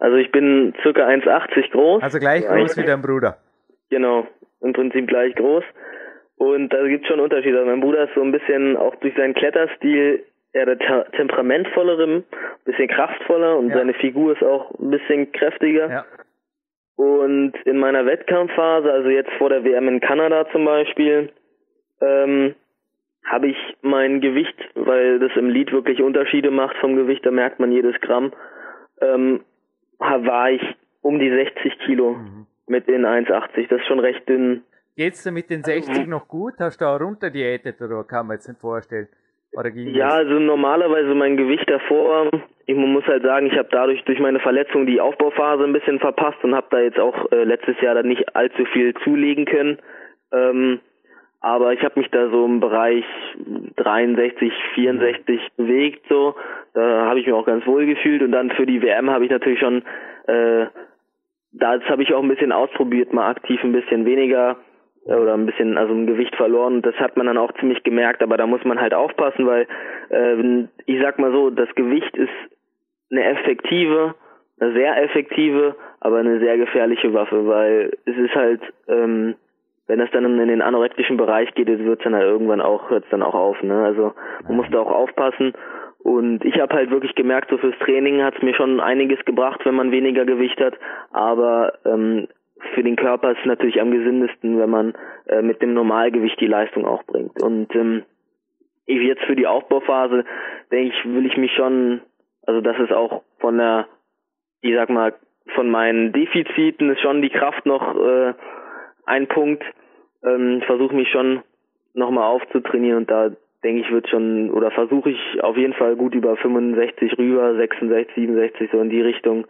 Also 0.00 0.16
ich 0.16 0.32
bin 0.32 0.74
circa 0.82 1.06
1,80 1.06 1.70
groß. 1.70 2.02
Also 2.02 2.18
gleich 2.18 2.44
groß 2.44 2.76
wie 2.76 2.82
dein 2.82 3.00
Bruder. 3.00 3.38
Genau, 3.90 4.26
im 4.60 4.72
Prinzip 4.72 5.06
gleich 5.06 5.36
groß. 5.36 5.62
Und 6.34 6.70
da 6.70 6.84
gibt 6.88 7.04
es 7.04 7.08
schon 7.08 7.20
Unterschiede. 7.20 7.58
Also 7.58 7.70
mein 7.70 7.80
Bruder 7.80 8.08
ist 8.08 8.14
so 8.16 8.22
ein 8.22 8.32
bisschen 8.32 8.76
auch 8.76 8.96
durch 8.96 9.14
seinen 9.14 9.34
Kletterstil 9.34 10.24
eher 10.52 10.66
der 10.66 10.78
temperamentvollere, 11.12 12.04
ein 12.04 12.24
bisschen 12.64 12.88
kraftvoller 12.88 13.56
und 13.58 13.70
ja. 13.70 13.76
seine 13.76 13.94
Figur 13.94 14.32
ist 14.32 14.42
auch 14.42 14.70
ein 14.78 14.90
bisschen 14.90 15.32
kräftiger. 15.32 15.90
Ja. 15.90 16.04
Und 16.96 17.54
in 17.64 17.78
meiner 17.78 18.04
Wettkampfphase, 18.04 18.92
also 18.92 19.08
jetzt 19.08 19.30
vor 19.38 19.48
der 19.48 19.64
WM 19.64 19.88
in 19.88 20.00
Kanada 20.00 20.46
zum 20.52 20.64
Beispiel, 20.64 21.32
ähm, 22.00 22.54
habe 23.24 23.48
ich 23.48 23.56
mein 23.82 24.20
Gewicht, 24.20 24.56
weil 24.74 25.18
das 25.18 25.30
im 25.36 25.48
Lied 25.48 25.72
wirklich 25.72 26.02
Unterschiede 26.02 26.50
macht 26.50 26.76
vom 26.78 26.96
Gewicht, 26.96 27.24
da 27.24 27.30
merkt 27.30 27.60
man 27.60 27.72
jedes 27.72 27.98
Gramm, 28.00 28.32
ähm, 29.00 29.44
war 29.98 30.50
ich 30.50 30.62
um 31.02 31.18
die 31.18 31.30
60 31.30 31.78
Kilo 31.86 32.14
mhm. 32.14 32.46
mit 32.66 32.88
den 32.88 33.06
1,80. 33.06 33.68
Das 33.68 33.80
ist 33.80 33.86
schon 33.86 34.00
recht 34.00 34.28
dünn. 34.28 34.62
Geht's 34.96 35.22
dir 35.22 35.32
mit 35.32 35.48
den 35.48 35.62
60 35.62 36.06
noch 36.06 36.28
gut? 36.28 36.54
Hast 36.58 36.80
du 36.80 36.84
auch 36.86 37.00
runterdiätet 37.00 37.80
oder 37.80 38.04
kann 38.04 38.26
man 38.26 38.36
jetzt 38.36 38.48
nicht 38.48 38.60
vorstellen? 38.60 39.08
Oder 39.52 39.70
ging 39.70 39.94
ja, 39.94 40.08
also 40.08 40.38
normalerweise 40.38 41.14
mein 41.14 41.36
Gewicht 41.36 41.68
davor, 41.68 42.30
ich 42.66 42.76
muss 42.76 43.04
halt 43.06 43.24
sagen, 43.24 43.46
ich 43.46 43.58
habe 43.58 43.68
dadurch 43.70 44.02
durch 44.04 44.20
meine 44.20 44.38
Verletzung 44.38 44.86
die 44.86 45.00
Aufbauphase 45.00 45.64
ein 45.64 45.72
bisschen 45.72 45.98
verpasst 45.98 46.38
und 46.42 46.54
habe 46.54 46.68
da 46.70 46.80
jetzt 46.80 47.00
auch 47.00 47.30
äh, 47.32 47.44
letztes 47.44 47.80
Jahr 47.80 47.94
dann 47.94 48.06
nicht 48.06 48.36
allzu 48.36 48.64
viel 48.66 48.94
zulegen 49.02 49.44
können. 49.44 49.78
Ähm, 50.32 50.80
aber 51.40 51.72
ich 51.72 51.82
habe 51.82 51.98
mich 51.98 52.10
da 52.10 52.28
so 52.30 52.44
im 52.44 52.60
Bereich 52.60 53.04
63, 53.76 54.52
64 54.74 55.40
bewegt 55.56 56.04
so. 56.08 56.34
Da 56.74 57.06
habe 57.06 57.18
ich 57.18 57.26
mich 57.26 57.34
auch 57.34 57.46
ganz 57.46 57.66
wohl 57.66 57.86
gefühlt 57.86 58.22
und 58.22 58.30
dann 58.30 58.50
für 58.50 58.66
die 58.66 58.82
WM 58.82 59.10
habe 59.10 59.24
ich 59.24 59.30
natürlich 59.30 59.58
schon 59.58 59.82
äh, 60.26 60.66
das 61.52 61.82
habe 61.88 62.02
ich 62.02 62.14
auch 62.14 62.22
ein 62.22 62.28
bisschen 62.28 62.52
ausprobiert, 62.52 63.12
mal 63.12 63.28
aktiv 63.28 63.62
ein 63.64 63.72
bisschen 63.72 64.04
weniger 64.04 64.56
oder 65.16 65.34
ein 65.34 65.46
bisschen 65.46 65.76
also 65.76 65.92
ein 65.92 66.06
Gewicht 66.06 66.34
verloren 66.36 66.82
das 66.82 66.94
hat 66.96 67.16
man 67.16 67.26
dann 67.26 67.38
auch 67.38 67.52
ziemlich 67.54 67.82
gemerkt, 67.82 68.22
aber 68.22 68.36
da 68.36 68.46
muss 68.46 68.64
man 68.64 68.80
halt 68.80 68.94
aufpassen, 68.94 69.46
weil 69.46 69.66
äh, 70.10 70.66
ich 70.86 71.00
sag 71.02 71.18
mal 71.18 71.32
so, 71.32 71.50
das 71.50 71.68
Gewicht 71.74 72.16
ist 72.16 72.30
eine 73.10 73.24
effektive, 73.24 74.14
eine 74.60 74.72
sehr 74.72 75.02
effektive, 75.02 75.74
aber 76.00 76.18
eine 76.18 76.38
sehr 76.38 76.56
gefährliche 76.56 77.12
Waffe, 77.12 77.46
weil 77.46 77.92
es 78.04 78.16
ist 78.16 78.34
halt 78.34 78.60
ähm, 78.88 79.34
wenn 79.90 80.00
es 80.00 80.10
dann 80.12 80.24
in 80.24 80.46
den 80.46 80.62
anorektischen 80.62 81.16
Bereich 81.16 81.52
geht, 81.54 81.66
wird 81.66 82.06
dann 82.06 82.14
halt 82.14 82.24
irgendwann 82.24 82.60
auch, 82.60 82.90
hört 82.90 83.02
es 83.02 83.10
dann 83.10 83.24
auch 83.24 83.34
auf. 83.34 83.60
Ne? 83.60 83.74
Also 83.82 84.14
man 84.44 84.56
muss 84.58 84.66
da 84.70 84.78
auch 84.78 84.92
aufpassen. 84.92 85.52
Und 85.98 86.44
ich 86.44 86.60
habe 86.60 86.72
halt 86.74 86.92
wirklich 86.92 87.16
gemerkt, 87.16 87.50
so 87.50 87.58
fürs 87.58 87.76
Training 87.80 88.22
hat 88.22 88.36
es 88.36 88.42
mir 88.42 88.54
schon 88.54 88.78
einiges 88.78 89.18
gebracht, 89.24 89.60
wenn 89.64 89.74
man 89.74 89.90
weniger 89.90 90.24
Gewicht 90.24 90.60
hat. 90.60 90.74
Aber 91.10 91.72
ähm, 91.84 92.28
für 92.74 92.82
den 92.82 92.96
Körper 92.96 93.32
ist 93.32 93.40
es 93.40 93.46
natürlich 93.46 93.80
am 93.80 93.90
gesündesten, 93.90 94.58
wenn 94.58 94.70
man 94.70 94.94
äh, 95.26 95.42
mit 95.42 95.62
dem 95.62 95.74
Normalgewicht 95.74 96.40
die 96.40 96.46
Leistung 96.46 96.84
auch 96.84 97.02
bringt. 97.04 97.42
Und 97.42 97.74
ähm, 97.74 98.04
ich 98.86 99.00
jetzt 99.02 99.22
für 99.24 99.36
die 99.36 99.46
Aufbauphase, 99.46 100.24
denke 100.70 100.94
ich, 100.94 101.04
will 101.04 101.26
ich 101.26 101.36
mich 101.36 101.52
schon, 101.52 102.00
also 102.46 102.60
das 102.60 102.78
ist 102.78 102.92
auch 102.92 103.22
von 103.38 103.56
der, 103.58 103.86
ich 104.60 104.74
sag 104.74 104.90
mal, 104.90 105.14
von 105.54 105.70
meinen 105.70 106.12
Defiziten 106.12 106.90
ist 106.90 107.00
schon 107.00 107.22
die 107.22 107.30
Kraft 107.30 107.66
noch 107.66 107.96
äh, 107.96 108.34
ein 109.06 109.26
Punkt, 109.26 109.64
ähm, 110.24 110.62
versuche 110.66 110.94
mich 110.94 111.08
schon 111.10 111.42
nochmal 111.94 112.24
aufzutrainieren 112.24 112.98
und 112.98 113.10
da 113.10 113.30
denke 113.62 113.82
ich, 113.82 113.90
wird 113.90 114.08
schon, 114.08 114.50
oder 114.50 114.70
versuche 114.70 115.10
ich 115.10 115.42
auf 115.42 115.56
jeden 115.56 115.74
Fall 115.74 115.96
gut 115.96 116.14
über 116.14 116.36
65 116.36 117.18
rüber, 117.18 117.56
66, 117.56 118.14
67, 118.14 118.70
so 118.72 118.80
in 118.80 118.90
die 118.90 119.02
Richtung 119.02 119.46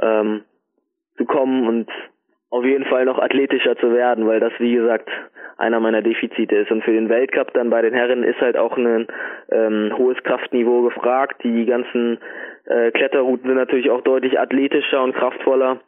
ähm, 0.00 0.42
zu 1.16 1.24
kommen 1.26 1.66
und 1.68 1.90
auf 2.50 2.64
jeden 2.64 2.84
Fall 2.84 3.04
noch 3.04 3.18
athletischer 3.18 3.76
zu 3.76 3.92
werden, 3.92 4.26
weil 4.26 4.40
das, 4.40 4.52
wie 4.58 4.74
gesagt, 4.74 5.08
einer 5.56 5.78
meiner 5.78 6.02
Defizite 6.02 6.56
ist. 6.56 6.70
Und 6.70 6.82
für 6.82 6.92
den 6.92 7.08
Weltcup 7.08 7.52
dann 7.54 7.70
bei 7.70 7.82
den 7.82 7.94
Herren 7.94 8.24
ist 8.24 8.40
halt 8.40 8.56
auch 8.56 8.76
ein 8.76 9.06
ähm, 9.52 9.92
hohes 9.96 10.20
Kraftniveau 10.24 10.82
gefragt. 10.82 11.42
Die 11.44 11.64
ganzen 11.66 12.18
äh, 12.66 12.90
Kletterrouten 12.90 13.48
sind 13.48 13.56
natürlich 13.56 13.90
auch 13.90 14.00
deutlich 14.00 14.38
athletischer 14.38 15.02
und 15.02 15.14
kraftvoller. 15.14 15.80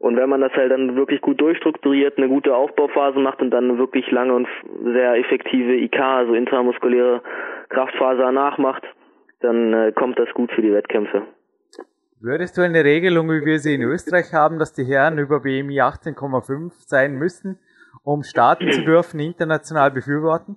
Und 0.00 0.16
wenn 0.16 0.28
man 0.28 0.40
das 0.40 0.52
halt 0.52 0.70
dann 0.70 0.96
wirklich 0.96 1.20
gut 1.20 1.40
durchstrukturiert, 1.40 2.18
eine 2.18 2.28
gute 2.28 2.54
Aufbauphase 2.54 3.18
macht 3.18 3.40
und 3.40 3.50
dann 3.50 3.78
wirklich 3.78 4.10
lange 4.10 4.34
und 4.34 4.48
sehr 4.84 5.14
effektive 5.14 5.74
IK, 5.74 5.98
also 6.00 6.34
intramuskuläre 6.34 7.20
Kraftfaser 7.68 8.32
nachmacht, 8.32 8.84
dann 9.40 9.72
äh, 9.72 9.92
kommt 9.92 10.18
das 10.18 10.32
gut 10.34 10.52
für 10.52 10.62
die 10.62 10.72
Wettkämpfe. 10.72 11.22
Würdest 12.20 12.58
du 12.58 12.62
eine 12.62 12.84
Regelung, 12.84 13.28
wie 13.28 13.44
wir 13.44 13.58
sie 13.58 13.74
in 13.74 13.82
Österreich 13.82 14.32
haben, 14.32 14.58
dass 14.58 14.72
die 14.72 14.84
Herren 14.84 15.18
über 15.18 15.40
BMI 15.40 15.80
18,5 15.80 16.72
sein 16.88 17.14
müssen, 17.14 17.58
um 18.02 18.22
starten 18.22 18.70
zu 18.72 18.84
dürfen, 18.84 19.20
international 19.20 19.90
befürworten? 19.90 20.56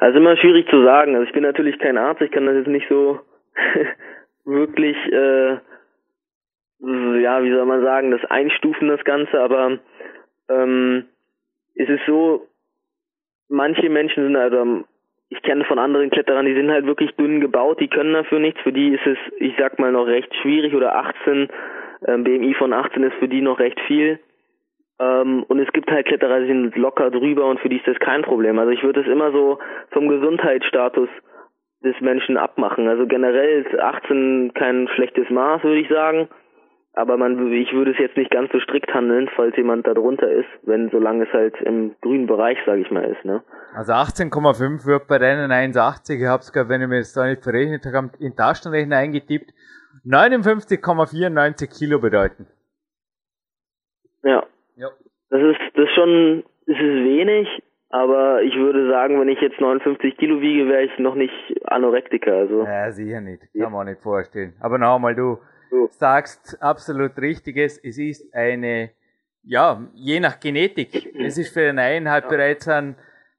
Also 0.00 0.18
immer 0.18 0.36
schwierig 0.36 0.68
zu 0.70 0.82
sagen. 0.84 1.14
Also 1.14 1.26
ich 1.26 1.32
bin 1.32 1.42
natürlich 1.42 1.78
kein 1.78 1.98
Arzt, 1.98 2.22
ich 2.22 2.30
kann 2.30 2.46
das 2.46 2.56
jetzt 2.56 2.68
nicht 2.68 2.86
so 2.88 3.20
wirklich 4.44 4.96
äh, 5.12 5.58
ja, 6.80 7.42
wie 7.42 7.50
soll 7.50 7.66
man 7.66 7.82
sagen, 7.82 8.10
das 8.10 8.24
Einstufen, 8.30 8.88
das 8.88 9.04
Ganze, 9.04 9.40
aber 9.40 9.78
ähm, 10.48 11.06
es 11.74 11.88
ist 11.88 12.02
so, 12.06 12.46
manche 13.48 13.88
Menschen 13.88 14.24
sind 14.24 14.36
ähm, 14.36 14.84
ich 15.30 15.42
kenne 15.42 15.64
von 15.64 15.78
anderen 15.78 16.10
Kletterern, 16.10 16.46
die 16.46 16.54
sind 16.54 16.70
halt 16.70 16.86
wirklich 16.86 17.14
dünn 17.16 17.40
gebaut, 17.40 17.80
die 17.80 17.88
können 17.88 18.14
dafür 18.14 18.38
nichts, 18.38 18.60
für 18.62 18.72
die 18.72 18.94
ist 18.94 19.06
es, 19.06 19.18
ich 19.38 19.54
sag 19.58 19.78
mal, 19.78 19.92
noch 19.92 20.06
recht 20.06 20.34
schwierig 20.36 20.74
oder 20.74 20.96
18, 20.96 21.48
ähm, 22.06 22.24
BMI 22.24 22.54
von 22.54 22.72
18 22.72 23.02
ist 23.02 23.16
für 23.18 23.28
die 23.28 23.42
noch 23.42 23.58
recht 23.58 23.78
viel. 23.86 24.18
Ähm, 25.00 25.44
und 25.48 25.58
es 25.58 25.70
gibt 25.72 25.90
halt 25.90 26.06
Kletterer, 26.06 26.40
die 26.40 26.46
sind 26.46 26.76
locker 26.76 27.10
drüber 27.10 27.46
und 27.46 27.60
für 27.60 27.68
die 27.68 27.76
ist 27.76 27.86
das 27.86 27.98
kein 27.98 28.22
Problem. 28.22 28.58
Also 28.58 28.70
ich 28.70 28.82
würde 28.82 29.00
es 29.00 29.06
immer 29.06 29.30
so 29.32 29.58
vom 29.90 30.08
Gesundheitsstatus 30.08 31.08
des 31.84 32.00
Menschen 32.00 32.36
abmachen. 32.36 32.88
Also 32.88 33.06
generell 33.06 33.64
ist 33.64 33.78
18 33.78 34.52
kein 34.54 34.88
schlechtes 34.88 35.28
Maß, 35.30 35.62
würde 35.62 35.80
ich 35.80 35.88
sagen. 35.88 36.28
Aber 36.98 37.16
man, 37.16 37.52
ich 37.52 37.72
würde 37.72 37.92
es 37.92 37.98
jetzt 37.98 38.16
nicht 38.16 38.32
ganz 38.32 38.50
so 38.50 38.58
strikt 38.58 38.92
handeln, 38.92 39.30
falls 39.36 39.56
jemand 39.56 39.86
da 39.86 39.94
drunter 39.94 40.28
ist, 40.28 40.48
wenn 40.62 40.90
solange 40.90 41.26
es 41.28 41.32
halt 41.32 41.54
im 41.60 41.94
grünen 42.00 42.26
Bereich, 42.26 42.58
sage 42.66 42.80
ich 42.80 42.90
mal, 42.90 43.04
ist. 43.04 43.24
Ne? 43.24 43.40
Also 43.72 43.92
18,5 43.92 44.84
wird 44.84 45.06
bei 45.06 45.18
Rennen 45.18 45.52
1,80. 45.52 46.20
Ich 46.20 46.26
habe 46.26 46.40
es 46.40 46.52
gerade, 46.52 46.68
wenn 46.68 46.82
ich 46.82 46.88
mir 46.88 46.98
das 46.98 47.12
da 47.12 47.28
nicht 47.28 47.44
verrechnet 47.44 47.86
habe, 47.86 48.10
in 48.18 48.34
Taschenrechner 48.34 48.96
eingetippt. 48.96 49.52
59,94 50.04 51.78
Kilo 51.78 52.00
bedeuten. 52.00 52.48
Ja. 54.24 54.42
ja. 54.74 54.88
Das 55.30 55.40
ist 55.40 55.60
das 55.76 55.88
schon, 55.94 56.42
das 56.66 56.76
ist 56.76 56.80
wenig, 56.80 57.46
aber 57.90 58.42
ich 58.42 58.56
würde 58.56 58.90
sagen, 58.90 59.20
wenn 59.20 59.28
ich 59.28 59.40
jetzt 59.40 59.60
59 59.60 60.16
Kilo 60.16 60.40
wiege, 60.40 60.68
wäre 60.68 60.82
ich 60.82 60.98
noch 60.98 61.14
nicht 61.14 61.32
Anorektiker. 61.64 62.32
Also. 62.32 62.64
Ja, 62.64 62.90
sicher 62.90 63.20
nicht. 63.20 63.42
Kann 63.56 63.70
man 63.70 63.86
nicht 63.86 64.02
vorstellen. 64.02 64.54
Aber 64.60 64.78
nochmal, 64.78 65.14
du 65.14 65.38
du 65.70 65.88
sagst 65.90 66.60
absolut 66.62 67.16
Richtiges. 67.18 67.78
Es 67.78 67.98
ist 67.98 68.34
eine, 68.34 68.90
ja, 69.42 69.82
je 69.94 70.20
nach 70.20 70.40
Genetik. 70.40 71.14
Es 71.18 71.38
ist 71.38 71.52
für 71.52 71.60
den 71.60 71.78
einen 71.78 72.10
halt 72.10 72.24
ja. 72.24 72.30
bereits 72.30 72.68
ein 72.68 72.96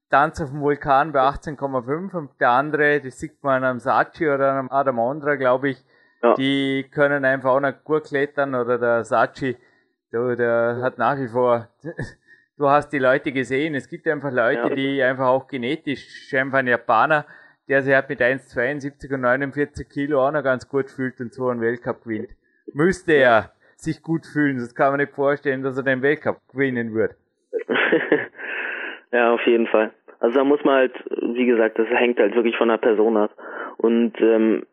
Tanz 0.10 0.42
auf 0.42 0.50
dem 0.50 0.62
Vulkan 0.62 1.12
bei 1.12 1.20
18,5 1.20 2.16
und 2.16 2.32
der 2.40 2.50
andere, 2.50 3.00
das 3.00 3.20
sieht 3.20 3.44
man 3.44 3.64
am 3.64 3.80
Sachi 3.80 4.28
oder 4.28 4.54
am 4.54 4.72
Adamondra, 4.72 5.36
glaube 5.36 5.70
ich, 5.70 5.86
ja. 6.24 6.34
die 6.34 6.86
können 6.92 7.26
einfach 7.26 7.52
auch 7.52 7.60
noch 7.60 7.84
gut 7.84 8.06
klettern 8.06 8.56
oder 8.56 8.80
der 8.80 9.04
Sachi, 9.04 9.56
der, 10.12 10.36
der 10.36 10.80
hat 10.82 10.98
nach 10.98 11.18
wie 11.20 11.28
vor, 11.28 11.68
du 12.58 12.68
hast 12.68 12.90
die 12.90 12.98
Leute 12.98 13.32
gesehen, 13.32 13.76
es 13.76 13.88
gibt 13.88 14.08
einfach 14.08 14.32
Leute, 14.32 14.70
ja. 14.70 14.76
die 14.76 15.04
einfach 15.04 15.28
auch 15.28 15.48
genetisch, 15.48 16.34
einfach 16.34 16.58
ein 16.60 16.68
Japaner, 16.68 17.26
der 17.70 17.84
sich 17.84 17.94
halt 17.94 18.10
mit 18.10 18.20
1,72 18.20 19.14
und 19.14 19.22
49 19.22 19.88
Kilo 19.88 20.28
auch 20.28 20.32
noch 20.32 20.44
ganz 20.44 20.68
gut 20.68 20.90
fühlt 20.90 21.20
und 21.20 21.32
so 21.34 21.48
einen 21.50 21.62
Weltcup 21.62 22.04
gewinnt. 22.04 22.32
Müsste 22.74 23.14
er 23.14 23.52
sich 23.76 24.02
gut 24.04 24.26
fühlen, 24.26 24.60
sonst 24.60 24.76
kann 24.76 24.92
man 24.92 25.00
nicht 25.00 25.14
vorstellen, 25.14 25.64
dass 25.64 25.78
er 25.78 25.84
den 25.84 26.02
Weltcup 26.02 26.38
gewinnen 26.52 26.94
wird. 26.94 27.12
ja, 29.12 29.32
auf 29.34 29.46
jeden 29.46 29.68
Fall. 29.68 29.92
Also 30.20 30.40
da 30.40 30.44
muss 30.44 30.64
man 30.66 30.76
halt, 30.76 30.94
wie 31.34 31.46
gesagt, 31.46 31.80
das 31.80 31.88
hängt 31.88 32.20
halt 32.20 32.36
wirklich 32.36 32.58
von 32.58 32.68
der 32.68 32.78
Person 32.78 33.16
ab. 33.16 33.32
Und 33.78 34.20
ähm, 34.20 34.66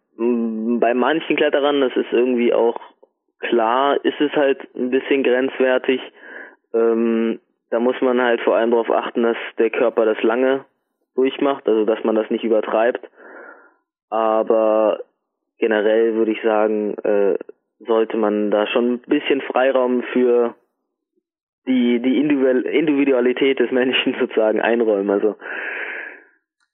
bei 0.80 0.94
manchen 0.94 1.36
Kletterern, 1.36 1.80
das 1.82 1.94
ist 1.94 2.12
irgendwie 2.12 2.52
auch 2.52 2.80
klar, 3.40 4.02
ist 4.04 4.20
es 4.20 4.32
halt 4.32 4.58
ein 4.74 4.90
bisschen 4.90 5.22
grenzwertig. 5.22 6.00
Ähm, 6.74 7.38
da 7.70 7.78
muss 7.78 8.00
man 8.00 8.20
halt 8.20 8.40
vor 8.40 8.56
allem 8.56 8.70
darauf 8.70 8.90
achten, 8.90 9.22
dass 9.22 9.36
der 9.58 9.70
Körper 9.70 10.04
das 10.04 10.20
lange 10.22 10.64
durchmacht, 11.16 11.66
also 11.66 11.84
dass 11.84 12.02
man 12.04 12.14
das 12.14 12.30
nicht 12.30 12.44
übertreibt. 12.44 13.08
Aber 14.10 15.00
generell 15.58 16.14
würde 16.14 16.32
ich 16.32 16.42
sagen, 16.42 16.94
äh, 16.98 17.36
sollte 17.80 18.16
man 18.16 18.50
da 18.50 18.66
schon 18.68 18.94
ein 18.94 19.00
bisschen 19.00 19.40
Freiraum 19.42 20.02
für 20.12 20.54
die, 21.66 22.00
die 22.00 22.18
Individualität 22.20 23.58
des 23.58 23.70
Menschen 23.70 24.14
sozusagen 24.20 24.60
einräumen. 24.60 25.10
Also 25.10 25.36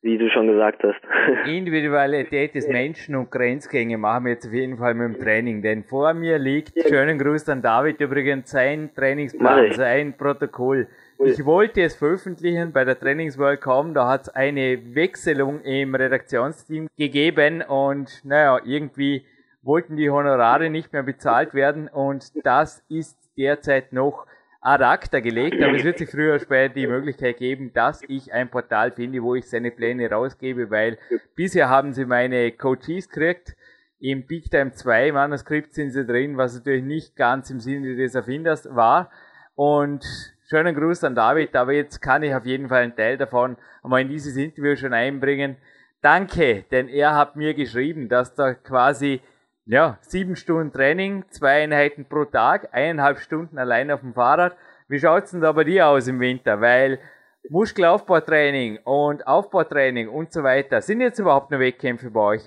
wie 0.03 0.19
du 0.19 0.29
schon 0.31 0.49
gesagt 0.49 0.83
hast. 0.83 1.01
Individualität 1.49 2.55
des 2.57 2.69
Menschen 2.69 3.15
und 3.15 3.31
Grenzgänge 3.31 3.97
machen 3.99 4.25
wir 4.25 4.33
jetzt 4.33 4.47
auf 4.47 4.53
jeden 4.53 4.77
Fall 4.77 4.95
mit 4.95 5.17
dem 5.17 5.23
Training, 5.23 5.63
denn 5.63 5.85
vor 5.85 6.13
mir 6.13 6.39
liegt, 6.39 6.73
schönen 6.89 7.19
Gruß 7.19 7.49
an 7.49 7.63
David 7.63 8.01
übrigens, 8.01 8.51
sein 8.51 8.91
Trainingsplan, 8.97 9.73
sein 9.73 10.17
Protokoll. 10.17 10.89
Ich 11.25 11.45
wollte 11.45 11.83
es 11.83 11.95
veröffentlichen 11.95 12.73
bei 12.73 12.85
der 12.85 12.99
Trainingsworld 12.99 13.61
kaum, 13.61 13.95
da 13.95 14.09
hat 14.09 14.23
es 14.23 14.29
eine 14.31 14.95
Wechselung 14.95 15.61
im 15.63 15.95
Redaktionsteam 15.95 16.89
gegeben 16.97 17.63
und 17.63 18.25
naja, 18.25 18.61
irgendwie 18.65 19.25
wollten 19.63 19.97
die 19.97 20.11
Honorare 20.11 20.69
nicht 20.69 20.93
mehr 20.93 21.05
bezahlt 21.05 21.55
werden 21.55 21.89
und 21.89 22.33
das 22.45 22.83
ist 22.89 23.17
derzeit 23.37 23.93
noch 23.93 24.27
ad 24.61 24.83
acta 24.85 25.21
gelegt, 25.21 25.63
aber 25.63 25.75
es 25.77 25.85
wird 25.85 25.99
sich 25.99 26.11
früher 26.11 26.35
oder 26.35 26.41
später 26.41 26.75
die 26.75 26.87
Möglichkeit 26.87 27.37
geben, 27.37 27.73
dass 27.73 28.03
ich 28.09 28.33
ein 28.33 28.51
Portal 28.51 28.91
finde, 28.93 29.23
wo 29.23 29.35
ich 29.35 29.49
seine 29.49 29.71
Pläne 29.71 30.11
rausgebe, 30.11 30.71
weil 30.71 30.99
bisher 31.37 31.69
haben 31.69 31.93
sie 31.93 32.05
meine 32.05 32.53
Coaches 32.53 33.09
gekriegt. 33.09 33.57
Im 34.01 34.27
Big 34.27 34.51
Time 34.51 34.73
2 34.73 35.13
Manuskript 35.13 35.75
sind 35.75 35.91
sie 35.91 36.05
drin, 36.05 36.37
was 36.37 36.55
natürlich 36.55 36.83
nicht 36.83 37.15
ganz 37.15 37.51
im 37.51 37.61
Sinne 37.61 37.95
des 37.95 38.17
Erfinders 38.17 38.69
war. 38.75 39.11
Und 39.55 40.05
schönen 40.53 40.75
Gruß 40.75 41.03
an 41.05 41.15
David, 41.15 41.57
aber 41.57 41.73
jetzt 41.73 42.03
kann 42.03 42.23
ich 42.23 42.35
auf 42.35 42.45
jeden 42.45 42.69
Fall 42.69 42.83
einen 42.83 42.95
Teil 42.95 43.17
davon 43.17 43.57
einmal 43.83 44.03
in 44.03 44.09
dieses 44.09 44.37
Interview 44.37 44.77
schon 44.77 44.93
einbringen. 44.93 45.57
Danke, 46.03 46.65
denn 46.71 46.89
er 46.89 47.17
hat 47.17 47.37
mir 47.37 47.55
geschrieben, 47.55 48.11
dass 48.11 48.35
da 48.35 48.53
quasi 48.53 49.23
ja, 49.65 49.97
sieben 50.03 50.37
Stunden 50.37 50.71
Training, 50.71 51.25
zwei 51.31 51.63
Einheiten 51.63 52.05
pro 52.07 52.27
Tag, 52.27 52.69
eineinhalb 52.73 53.21
Stunden 53.21 53.57
allein 53.57 53.91
auf 53.91 54.01
dem 54.01 54.13
Fahrrad. 54.13 54.55
Wie 54.89 54.99
schaut's 54.99 55.31
denn 55.31 55.41
da 55.41 55.53
bei 55.53 55.65
dir 55.65 55.87
aus 55.87 56.07
im 56.07 56.21
Winter? 56.21 56.61
Weil 56.61 56.99
Muskelaufbautraining 57.49 58.81
und 58.85 59.27
Aufbautraining 59.27 60.11
und 60.11 60.35
so 60.35 60.43
weiter, 60.43 60.83
sind 60.83 61.01
jetzt 61.01 61.19
überhaupt 61.19 61.51
noch 61.51 61.61
Wettkämpfe 61.61 62.11
bei 62.11 62.21
euch? 62.21 62.43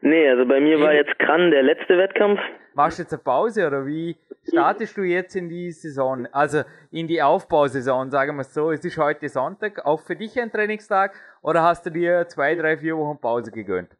Nee, 0.00 0.26
also 0.30 0.46
bei 0.46 0.58
mir 0.58 0.80
war 0.80 0.94
jetzt 0.94 1.18
Kran 1.18 1.50
der 1.50 1.64
letzte 1.64 1.98
Wettkampf. 1.98 2.40
Machst 2.76 2.98
du 2.98 3.02
jetzt 3.02 3.12
eine 3.12 3.22
Pause 3.22 3.68
oder 3.68 3.86
wie 3.86 4.16
startest 4.48 4.96
du 4.96 5.02
jetzt 5.02 5.36
in 5.36 5.48
die 5.48 5.70
Saison, 5.70 6.26
also 6.32 6.62
in 6.90 7.06
die 7.06 7.22
Aufbausaison, 7.22 8.10
sagen 8.10 8.36
wir 8.36 8.40
es 8.40 8.52
so? 8.52 8.72
Es 8.72 8.84
ist 8.84 8.98
heute 8.98 9.28
Sonntag, 9.28 9.86
auch 9.86 10.00
für 10.00 10.16
dich 10.16 10.40
ein 10.40 10.50
Trainingstag 10.50 11.14
oder 11.40 11.62
hast 11.62 11.86
du 11.86 11.90
dir 11.90 12.26
zwei, 12.26 12.56
drei, 12.56 12.76
vier 12.76 12.96
Wochen 12.96 13.20
Pause 13.20 13.52
gegönnt? 13.52 13.90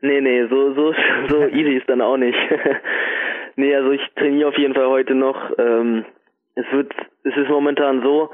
Nee, 0.00 0.20
nee, 0.20 0.44
so, 0.48 0.74
so, 0.74 0.92
so 1.28 1.46
easy 1.46 1.76
ist 1.76 1.88
dann 1.88 2.00
auch 2.00 2.16
nicht. 2.16 2.36
nee, 3.56 3.72
also 3.76 3.92
ich 3.92 4.02
trainiere 4.16 4.48
auf 4.48 4.58
jeden 4.58 4.74
Fall 4.74 4.88
heute 4.88 5.14
noch. 5.14 5.36
Ähm, 5.56 6.04
es 6.56 6.66
wird, 6.72 6.92
es 7.22 7.36
ist 7.36 7.48
momentan 7.48 8.02
so, 8.02 8.28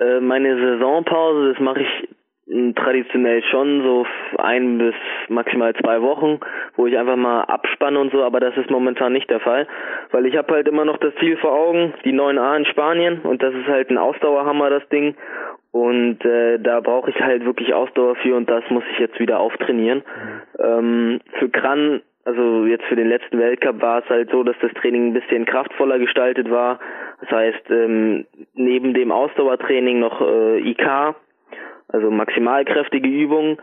äh, 0.00 0.20
meine 0.20 0.56
Saisonpause, 0.56 1.52
das 1.52 1.60
mache 1.60 1.82
ich 1.82 2.08
traditionell 2.46 3.42
schon 3.44 3.82
so 3.82 4.06
ein 4.36 4.76
bis 4.78 4.94
maximal 5.28 5.74
zwei 5.74 6.02
Wochen, 6.02 6.40
wo 6.76 6.86
ich 6.86 6.98
einfach 6.98 7.16
mal 7.16 7.42
abspanne 7.42 7.98
und 7.98 8.12
so, 8.12 8.22
aber 8.22 8.38
das 8.38 8.54
ist 8.56 8.70
momentan 8.70 9.14
nicht 9.14 9.30
der 9.30 9.40
Fall, 9.40 9.66
weil 10.10 10.26
ich 10.26 10.36
habe 10.36 10.52
halt 10.52 10.68
immer 10.68 10.84
noch 10.84 10.98
das 10.98 11.14
Ziel 11.20 11.38
vor 11.38 11.52
Augen, 11.52 11.94
die 12.04 12.12
9a 12.12 12.56
in 12.58 12.66
Spanien 12.66 13.20
und 13.22 13.42
das 13.42 13.54
ist 13.54 13.66
halt 13.66 13.90
ein 13.90 13.96
Ausdauerhammer, 13.96 14.68
das 14.68 14.86
Ding 14.90 15.14
und 15.72 16.24
äh, 16.24 16.58
da 16.58 16.80
brauche 16.80 17.10
ich 17.10 17.20
halt 17.20 17.44
wirklich 17.44 17.72
Ausdauer 17.72 18.14
für 18.16 18.36
und 18.36 18.48
das 18.48 18.62
muss 18.68 18.84
ich 18.92 18.98
jetzt 18.98 19.18
wieder 19.18 19.40
auftrainieren. 19.40 20.02
Ähm, 20.58 21.20
für 21.38 21.48
Kran, 21.48 22.02
also 22.24 22.66
jetzt 22.66 22.84
für 22.84 22.96
den 22.96 23.08
letzten 23.08 23.38
Weltcup 23.38 23.80
war 23.80 23.98
es 24.02 24.08
halt 24.08 24.30
so, 24.30 24.42
dass 24.44 24.56
das 24.60 24.72
Training 24.74 25.08
ein 25.08 25.14
bisschen 25.14 25.46
kraftvoller 25.46 25.98
gestaltet 25.98 26.50
war. 26.50 26.78
Das 27.22 27.30
heißt, 27.30 27.70
ähm, 27.70 28.26
neben 28.52 28.94
dem 28.94 29.10
Ausdauertraining 29.10 29.98
noch 29.98 30.20
äh, 30.20 30.60
IK, 30.60 31.16
also 31.94 32.10
maximalkräftige 32.10 33.08
Übungen. 33.08 33.58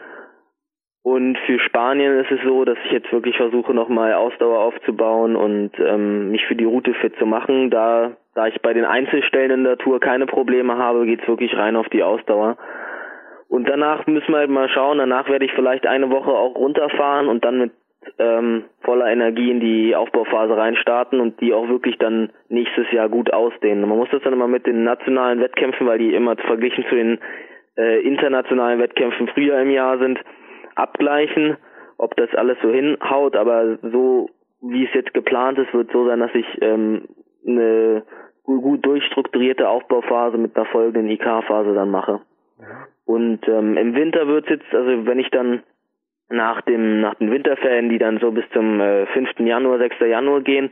Und 1.04 1.38
für 1.46 1.60
Spanien 1.60 2.20
ist 2.20 2.32
es 2.32 2.40
so, 2.46 2.64
dass 2.64 2.78
ich 2.86 2.92
jetzt 2.92 3.12
wirklich 3.12 3.36
versuche, 3.36 3.74
nochmal 3.74 4.14
Ausdauer 4.14 4.60
aufzubauen 4.60 5.36
und 5.36 5.72
ähm, 5.80 6.30
mich 6.32 6.46
für 6.46 6.56
die 6.56 6.64
Route 6.64 6.94
fit 6.94 7.16
zu 7.18 7.26
machen. 7.26 7.72
Da, 7.72 8.12
da 8.36 8.48
ich 8.48 8.62
bei 8.62 8.74
den 8.74 8.86
Einzelstellen 8.86 9.52
in 9.52 9.64
der 9.64 9.78
Tour 9.78 10.00
keine 10.00 10.28
Probleme 10.28 10.78
habe, 10.78 11.06
geht's 11.06 11.28
wirklich 11.28 11.58
rein 11.58 11.76
auf 11.76 11.90
die 11.90 12.04
Ausdauer. 12.04 12.58
Und 13.50 13.68
danach 13.68 14.06
müssen 14.08 14.32
wir 14.32 14.38
halt 14.38 14.50
mal 14.50 14.70
schauen. 14.70 15.00
Danach 15.00 15.28
werde 15.28 15.44
ich 15.44 15.52
vielleicht 15.54 15.86
eine 15.86 16.10
Woche 16.10 16.32
auch 16.32 16.56
runterfahren 16.56 17.28
und 17.28 17.44
dann 17.44 17.58
mit 17.58 17.72
ähm, 18.18 18.66
voller 18.82 19.08
Energie 19.08 19.52
in 19.52 19.60
die 19.60 19.96
Aufbauphase 19.96 20.56
reinstarten 20.56 21.20
und 21.20 21.42
die 21.42 21.54
auch 21.54 21.68
wirklich 21.68 21.98
dann 21.98 22.30
nächstes 22.48 22.90
Jahr 22.92 23.10
gut 23.10 23.34
ausdehnen. 23.34 23.88
Man 23.88 23.98
muss 23.98 24.10
das 24.12 24.22
dann 24.24 24.34
immer 24.34 24.48
mit 24.48 24.68
den 24.68 24.84
nationalen 24.84 25.40
Wettkämpfen, 25.42 25.86
weil 25.88 26.00
die 26.00 26.14
immer 26.14 26.36
verglichen 26.38 26.86
zu 26.90 26.96
den 26.96 27.20
äh, 27.82 28.02
internationalen 28.02 28.80
Wettkämpfen 28.80 29.28
früher 29.30 29.60
im 29.62 29.72
Jahr 29.72 29.98
sind, 29.98 30.20
abgleichen, 30.76 31.58
ob 31.98 32.16
das 32.16 32.34
alles 32.36 32.58
so 32.62 32.70
hinhaut, 32.70 33.36
aber 33.36 33.78
so 33.82 34.30
wie 34.62 34.86
es 34.86 34.94
jetzt 34.94 35.14
geplant 35.14 35.58
ist, 35.58 35.74
wird 35.74 35.92
so 35.92 36.06
sein, 36.08 36.20
dass 36.20 36.34
ich 36.34 36.46
ähm, 36.62 37.08
eine 37.46 38.04
gut 38.44 38.86
durchstrukturierte 38.86 39.68
Aufbauphase 39.68 40.38
mit 40.38 40.56
einer 40.56 40.66
folgenden 40.66 41.10
IK-Phase 41.10 41.74
dann 41.74 41.90
mache. 41.90 42.22
Und 43.06 43.48
ähm, 43.48 43.78
im 43.78 43.96
Winter 43.96 44.28
wird 44.28 44.46
es 44.46 44.52
jetzt, 44.52 44.74
also 44.74 45.06
wenn 45.06 45.20
ich 45.20 45.30
dann 45.32 45.64
nach 46.30 46.62
dem 46.62 47.02
nach 47.02 47.16
den 47.16 47.32
Winterferien, 47.32 47.90
die 47.90 47.98
dann 47.98 48.20
so 48.20 48.32
bis 48.32 48.46
zum 48.54 48.80
äh, 48.80 49.06
5. 49.08 49.40
Januar, 49.40 49.80
6. 49.80 50.00
Januar 50.02 50.42
gehen, 50.42 50.70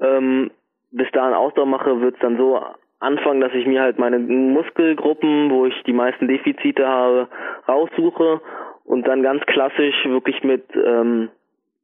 ähm, 0.00 0.50
bis 0.90 1.10
dahin 1.12 1.34
Ausdauer 1.34 1.66
mache, 1.66 2.00
wird 2.00 2.14
es 2.14 2.20
dann 2.20 2.36
so 2.36 2.60
anfangen, 3.00 3.40
dass 3.40 3.52
ich 3.54 3.66
mir 3.66 3.82
halt 3.82 3.98
meine 3.98 4.18
Muskelgruppen, 4.18 5.50
wo 5.50 5.66
ich 5.66 5.82
die 5.84 5.92
meisten 5.92 6.28
Defizite 6.28 6.86
habe, 6.86 7.28
raussuche 7.66 8.40
und 8.84 9.06
dann 9.08 9.22
ganz 9.22 9.44
klassisch 9.46 10.04
wirklich 10.04 10.42
mit, 10.44 10.64
ähm, 10.74 11.30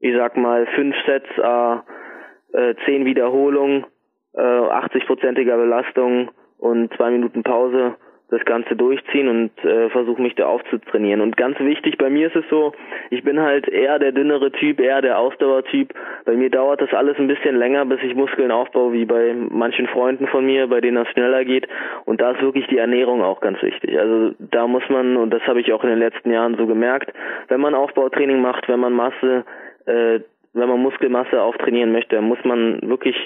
ich 0.01 0.15
sag 0.15 0.37
mal, 0.37 0.67
fünf 0.75 0.95
Sets, 1.07 1.29
äh, 1.39 2.75
zehn 2.85 3.05
Wiederholungen, 3.05 3.87
äh, 4.35 4.41
80-prozentiger 4.41 5.57
Belastung 5.57 6.31
und 6.59 6.93
zwei 6.95 7.11
Minuten 7.11 7.43
Pause 7.43 7.97
das 8.29 8.45
Ganze 8.45 8.75
durchziehen 8.75 9.29
und 9.29 9.65
äh, 9.65 9.89
versuche 9.91 10.21
mich 10.21 10.35
da 10.35 10.47
aufzutrainieren. 10.47 11.21
Und 11.21 11.37
ganz 11.37 11.61
wichtig, 11.61 11.97
bei 11.97 12.11
mir 12.11 12.27
ist 12.27 12.35
es 12.35 12.45
so, 12.51 12.73
ich 13.11 13.23
bin 13.23 13.41
halt 13.41 13.69
eher 13.69 14.01
der 14.01 14.11
dünnere 14.11 14.51
Typ, 14.51 14.81
eher 14.81 15.01
der 15.01 15.19
Ausdauertyp. 15.19 15.95
Bei 16.25 16.35
mir 16.35 16.51
dauert 16.51 16.81
das 16.81 16.93
alles 16.93 17.17
ein 17.19 17.29
bisschen 17.29 17.57
länger, 17.57 17.87
bis 17.87 18.03
ich 18.03 18.17
Muskeln 18.17 18.51
aufbaue, 18.51 18.93
wie 18.93 19.05
bei 19.05 19.33
manchen 19.33 19.87
Freunden 19.87 20.27
von 20.27 20.45
mir, 20.45 20.67
bei 20.67 20.81
denen 20.81 20.97
das 20.97 21.09
schneller 21.13 21.45
geht. 21.45 21.69
Und 22.05 22.21
da 22.21 22.33
ist 22.33 22.43
wirklich 22.43 22.67
die 22.67 22.79
Ernährung 22.79 23.23
auch 23.23 23.41
ganz 23.41 23.63
wichtig. 23.63 23.97
Also 23.97 24.35
da 24.41 24.67
muss 24.67 24.83
man, 24.89 25.17
und 25.17 25.31
das 25.31 25.43
habe 25.43 25.61
ich 25.61 25.73
auch 25.73 25.85
in 25.85 25.91
den 25.91 26.01
letzten 26.01 26.33
Jahren 26.33 26.57
so 26.57 26.67
gemerkt, 26.67 27.13
wenn 27.47 27.61
man 27.61 27.75
Aufbautraining 27.75 28.41
macht, 28.41 28.69
wenn 28.69 28.81
man 28.81 28.93
Masse, 28.93 29.45
äh, 29.87 30.19
wenn 30.53 30.69
man 30.69 30.81
Muskelmasse 30.81 31.41
auftrainieren 31.41 31.93
möchte, 31.93 32.21
muss 32.21 32.43
man 32.43 32.81
wirklich, 32.83 33.17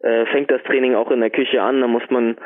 äh, 0.00 0.26
fängt 0.26 0.52
das 0.52 0.62
Training 0.62 0.94
auch 0.94 1.10
in 1.10 1.20
der 1.20 1.30
Küche 1.30 1.60
an, 1.60 1.80
da 1.80 1.88
muss 1.88 2.08
man 2.08 2.36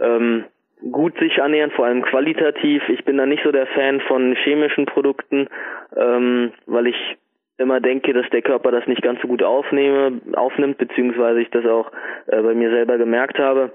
ähm, 0.00 0.44
gut 0.90 1.16
sich 1.18 1.38
ernähren, 1.38 1.70
vor 1.70 1.86
allem 1.86 2.02
qualitativ. 2.02 2.82
Ich 2.88 3.04
bin 3.04 3.16
da 3.16 3.26
nicht 3.26 3.42
so 3.44 3.52
der 3.52 3.66
Fan 3.68 4.00
von 4.00 4.34
chemischen 4.36 4.86
Produkten, 4.86 5.48
ähm, 5.96 6.52
weil 6.66 6.88
ich 6.88 7.16
immer 7.58 7.80
denke, 7.80 8.12
dass 8.12 8.28
der 8.30 8.42
Körper 8.42 8.70
das 8.70 8.86
nicht 8.86 9.02
ganz 9.02 9.20
so 9.20 9.28
gut 9.28 9.42
aufnehme, 9.42 10.20
aufnimmt, 10.34 10.78
beziehungsweise 10.78 11.40
ich 11.40 11.50
das 11.50 11.64
auch 11.66 11.90
äh, 12.26 12.40
bei 12.42 12.54
mir 12.54 12.70
selber 12.70 12.98
gemerkt 12.98 13.38
habe. 13.38 13.72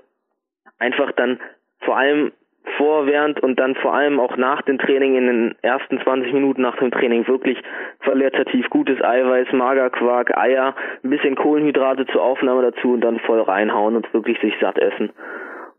Einfach 0.80 1.12
dann 1.14 1.40
vor 1.80 1.98
allem 1.98 2.32
vor, 2.76 3.08
während 3.08 3.40
und 3.40 3.58
dann 3.58 3.76
vor 3.76 3.94
allem 3.94 4.20
auch 4.20 4.36
nach 4.36 4.62
dem 4.64 4.78
Training 4.78 5.16
in 5.16 5.28
den 5.28 5.56
ersten 5.62 6.02
20 6.02 6.34
Minuten 6.34 6.62
nach 6.62 6.76
dem 6.78 6.92
Training 6.92 7.26
wirklich 7.28 7.58
qualitativ 8.00 8.70
gutes 8.70 9.02
Eiweiß, 9.02 9.54
Magerquark, 9.54 10.38
Eier, 10.38 10.76
ein 11.02 11.10
bisschen 11.10 11.36
Kohlenhydrate 11.36 12.06
zur 12.08 12.22
Aufnahme 12.22 12.64
dazu 12.64 12.94
und 12.94 13.02
dann 13.02 13.20
voll 13.20 13.42
reinhauen 13.42 13.96
und 13.96 14.14
wirklich 14.14 14.40
sich 14.42 14.54
satt 14.60 14.78
essen. 14.78 15.12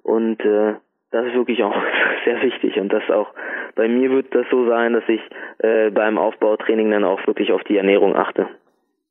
Und 0.02 0.40
äh, 0.40 0.74
das 1.10 1.26
ist 1.26 1.34
wirklich 1.34 1.62
auch 1.62 1.74
sehr 2.24 2.40
wichtig 2.42 2.78
und 2.78 2.92
das 2.92 3.02
auch 3.10 3.32
bei 3.74 3.88
mir 3.88 4.10
wird 4.10 4.34
das 4.34 4.46
so 4.50 4.66
sein, 4.68 4.92
dass 4.92 5.04
ich 5.08 5.20
äh, 5.58 5.90
beim 5.90 6.18
Aufbautraining 6.18 6.90
dann 6.90 7.04
auch 7.04 7.24
wirklich 7.26 7.52
auf 7.52 7.62
die 7.64 7.76
Ernährung 7.76 8.16
achte. 8.16 8.48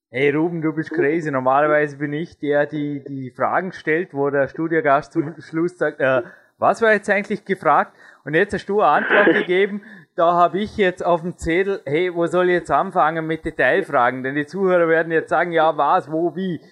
Hey 0.10 0.30
Ruben, 0.32 0.62
du 0.62 0.74
bist 0.74 0.92
crazy. 0.92 1.32
Normalerweise 1.32 1.98
bin 1.98 2.14
ich 2.14 2.38
der, 2.40 2.66
die 2.66 3.04
die 3.06 3.32
Fragen 3.36 3.72
stellt, 3.72 4.14
wo 4.14 4.30
der 4.30 4.48
Studiogast 4.48 5.14
zum 5.14 5.36
Schluss 5.40 5.78
sagt, 5.78 6.00
äh, 6.00 6.22
was 6.58 6.82
war 6.82 6.94
jetzt 6.94 7.10
eigentlich 7.10 7.46
gefragt? 7.46 7.94
Und 8.26 8.34
jetzt 8.34 8.54
hast 8.54 8.68
du 8.68 8.82
eine 8.82 9.06
Antwort 9.06 9.26
gegeben. 9.34 9.82
Da 10.16 10.34
habe 10.34 10.60
ich 10.60 10.78
jetzt 10.78 11.06
auf 11.06 11.22
dem 11.22 11.38
Zettel, 11.38 11.82
hey, 11.86 12.14
wo 12.14 12.26
soll 12.26 12.48
ich 12.48 12.56
jetzt 12.56 12.72
anfangen 12.72 13.28
mit 13.28 13.46
Detailfragen? 13.46 14.24
Denn 14.24 14.36
die 14.36 14.46
Zuhörer 14.46 14.88
werden 14.88 15.12
jetzt 15.12 15.30
sagen, 15.30 15.52
ja, 15.52 15.78
was, 15.78 16.12
wo, 16.12 16.36
wie. 16.36 16.60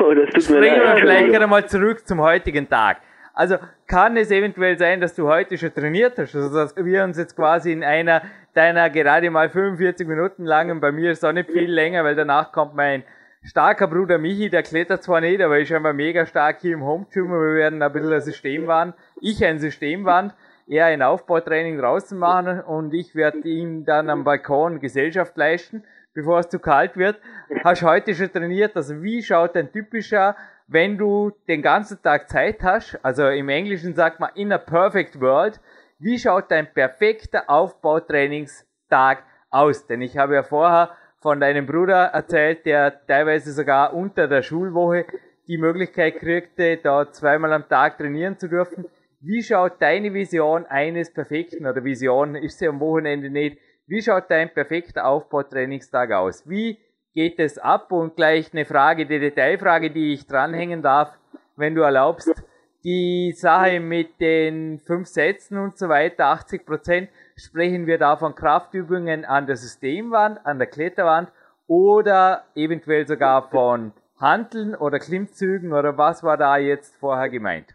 Oh, 0.00 0.12
das 0.12 0.30
tut 0.30 0.34
mir 0.34 0.64
Springen 0.66 0.82
wir 0.82 0.96
vielleicht 0.96 1.32
gerade 1.32 1.46
mal 1.46 1.64
zurück 1.66 2.08
zum 2.08 2.20
heutigen 2.20 2.68
Tag. 2.68 2.98
Also 3.36 3.58
kann 3.86 4.16
es 4.16 4.30
eventuell 4.30 4.78
sein, 4.78 5.02
dass 5.02 5.14
du 5.14 5.28
heute 5.28 5.58
schon 5.58 5.72
trainiert 5.74 6.18
hast, 6.18 6.34
also 6.34 6.54
dass 6.54 6.74
wir 6.74 7.04
uns 7.04 7.18
jetzt 7.18 7.36
quasi 7.36 7.70
in 7.70 7.84
einer 7.84 8.22
deiner 8.54 8.88
gerade 8.88 9.28
mal 9.28 9.50
45 9.50 10.08
Minuten 10.08 10.46
langen, 10.46 10.80
bei 10.80 10.90
mir 10.90 11.10
ist 11.10 11.22
auch 11.22 11.32
nicht 11.32 11.50
viel 11.50 11.70
länger, 11.70 12.02
weil 12.02 12.14
danach 12.14 12.50
kommt 12.50 12.74
mein 12.74 13.04
starker 13.42 13.88
Bruder 13.88 14.16
Michi, 14.16 14.48
der 14.48 14.62
klettert 14.62 15.02
zwar 15.02 15.20
nicht, 15.20 15.42
aber 15.42 15.58
ist 15.58 15.70
einfach 15.70 15.92
mega 15.92 16.24
stark 16.24 16.62
hier 16.62 16.72
im 16.72 16.82
Home 16.82 17.06
wir 17.12 17.54
werden 17.54 17.82
ein 17.82 17.92
bisschen 17.92 18.14
ein 18.14 18.22
Systemwand, 18.22 18.94
ich 19.20 19.44
ein 19.44 19.58
Systemwand, 19.58 20.34
er 20.66 20.86
ein 20.86 21.02
Aufbautraining 21.02 21.76
draußen 21.76 22.18
machen 22.18 22.62
und 22.62 22.94
ich 22.94 23.14
werde 23.14 23.46
ihm 23.46 23.84
dann 23.84 24.08
am 24.08 24.24
Balkon 24.24 24.80
Gesellschaft 24.80 25.36
leisten, 25.36 25.84
bevor 26.14 26.38
es 26.38 26.48
zu 26.48 26.58
kalt 26.58 26.96
wird. 26.96 27.20
Hast 27.62 27.82
heute 27.82 28.14
schon 28.14 28.32
trainiert, 28.32 28.74
also 28.76 29.02
wie 29.02 29.22
schaut 29.22 29.54
ein 29.58 29.70
typischer 29.70 30.36
wenn 30.68 30.98
du 30.98 31.32
den 31.48 31.62
ganzen 31.62 32.02
Tag 32.02 32.28
Zeit 32.28 32.62
hast, 32.62 32.98
also 33.02 33.28
im 33.28 33.48
Englischen 33.48 33.94
sagt 33.94 34.20
man 34.20 34.30
in 34.34 34.52
a 34.52 34.58
perfect 34.58 35.20
world, 35.20 35.60
wie 35.98 36.18
schaut 36.18 36.50
dein 36.50 36.72
perfekter 36.72 37.48
Aufbautrainingstag 37.48 39.22
aus? 39.50 39.86
Denn 39.86 40.02
ich 40.02 40.18
habe 40.18 40.34
ja 40.34 40.42
vorher 40.42 40.90
von 41.20 41.40
deinem 41.40 41.66
Bruder 41.66 42.06
erzählt, 42.06 42.66
der 42.66 43.06
teilweise 43.06 43.52
sogar 43.52 43.94
unter 43.94 44.28
der 44.28 44.42
Schulwoche 44.42 45.06
die 45.48 45.58
Möglichkeit 45.58 46.16
kriegte, 46.16 46.76
da 46.76 47.10
zweimal 47.10 47.52
am 47.52 47.68
Tag 47.68 47.98
trainieren 47.98 48.38
zu 48.38 48.48
dürfen. 48.48 48.84
Wie 49.20 49.42
schaut 49.42 49.80
deine 49.80 50.12
Vision 50.12 50.66
eines 50.66 51.12
perfekten, 51.12 51.66
oder 51.66 51.82
Vision 51.84 52.34
ist 52.34 52.58
sie 52.58 52.68
am 52.68 52.80
Wochenende 52.80 53.30
nicht, 53.30 53.58
wie 53.86 54.02
schaut 54.02 54.24
dein 54.28 54.52
perfekter 54.52 55.06
Aufbautrainingstag 55.06 56.10
aus? 56.12 56.48
Wie 56.48 56.78
geht 57.16 57.40
es 57.40 57.58
ab? 57.58 57.90
Und 57.90 58.14
gleich 58.14 58.52
eine 58.52 58.64
Frage, 58.64 59.06
die 59.06 59.18
Detailfrage, 59.18 59.90
die 59.90 60.12
ich 60.12 60.28
dranhängen 60.28 60.82
darf, 60.82 61.18
wenn 61.56 61.74
du 61.74 61.80
erlaubst. 61.80 62.44
Die 62.84 63.32
Sache 63.32 63.80
mit 63.80 64.20
den 64.20 64.78
fünf 64.78 65.08
Sätzen 65.08 65.58
und 65.58 65.76
so 65.76 65.88
weiter, 65.88 66.26
80 66.26 66.64
Prozent, 66.64 67.08
sprechen 67.36 67.88
wir 67.88 67.98
da 67.98 68.16
von 68.16 68.36
Kraftübungen 68.36 69.24
an 69.24 69.46
der 69.46 69.56
Systemwand, 69.56 70.46
an 70.46 70.58
der 70.58 70.68
Kletterwand 70.68 71.32
oder 71.66 72.44
eventuell 72.54 73.06
sogar 73.08 73.50
von 73.50 73.92
Handeln 74.20 74.76
oder 74.76 74.98
Klimmzügen 74.98 75.72
oder 75.72 75.98
was 75.98 76.22
war 76.22 76.36
da 76.36 76.58
jetzt 76.58 76.96
vorher 77.00 77.28
gemeint? 77.28 77.74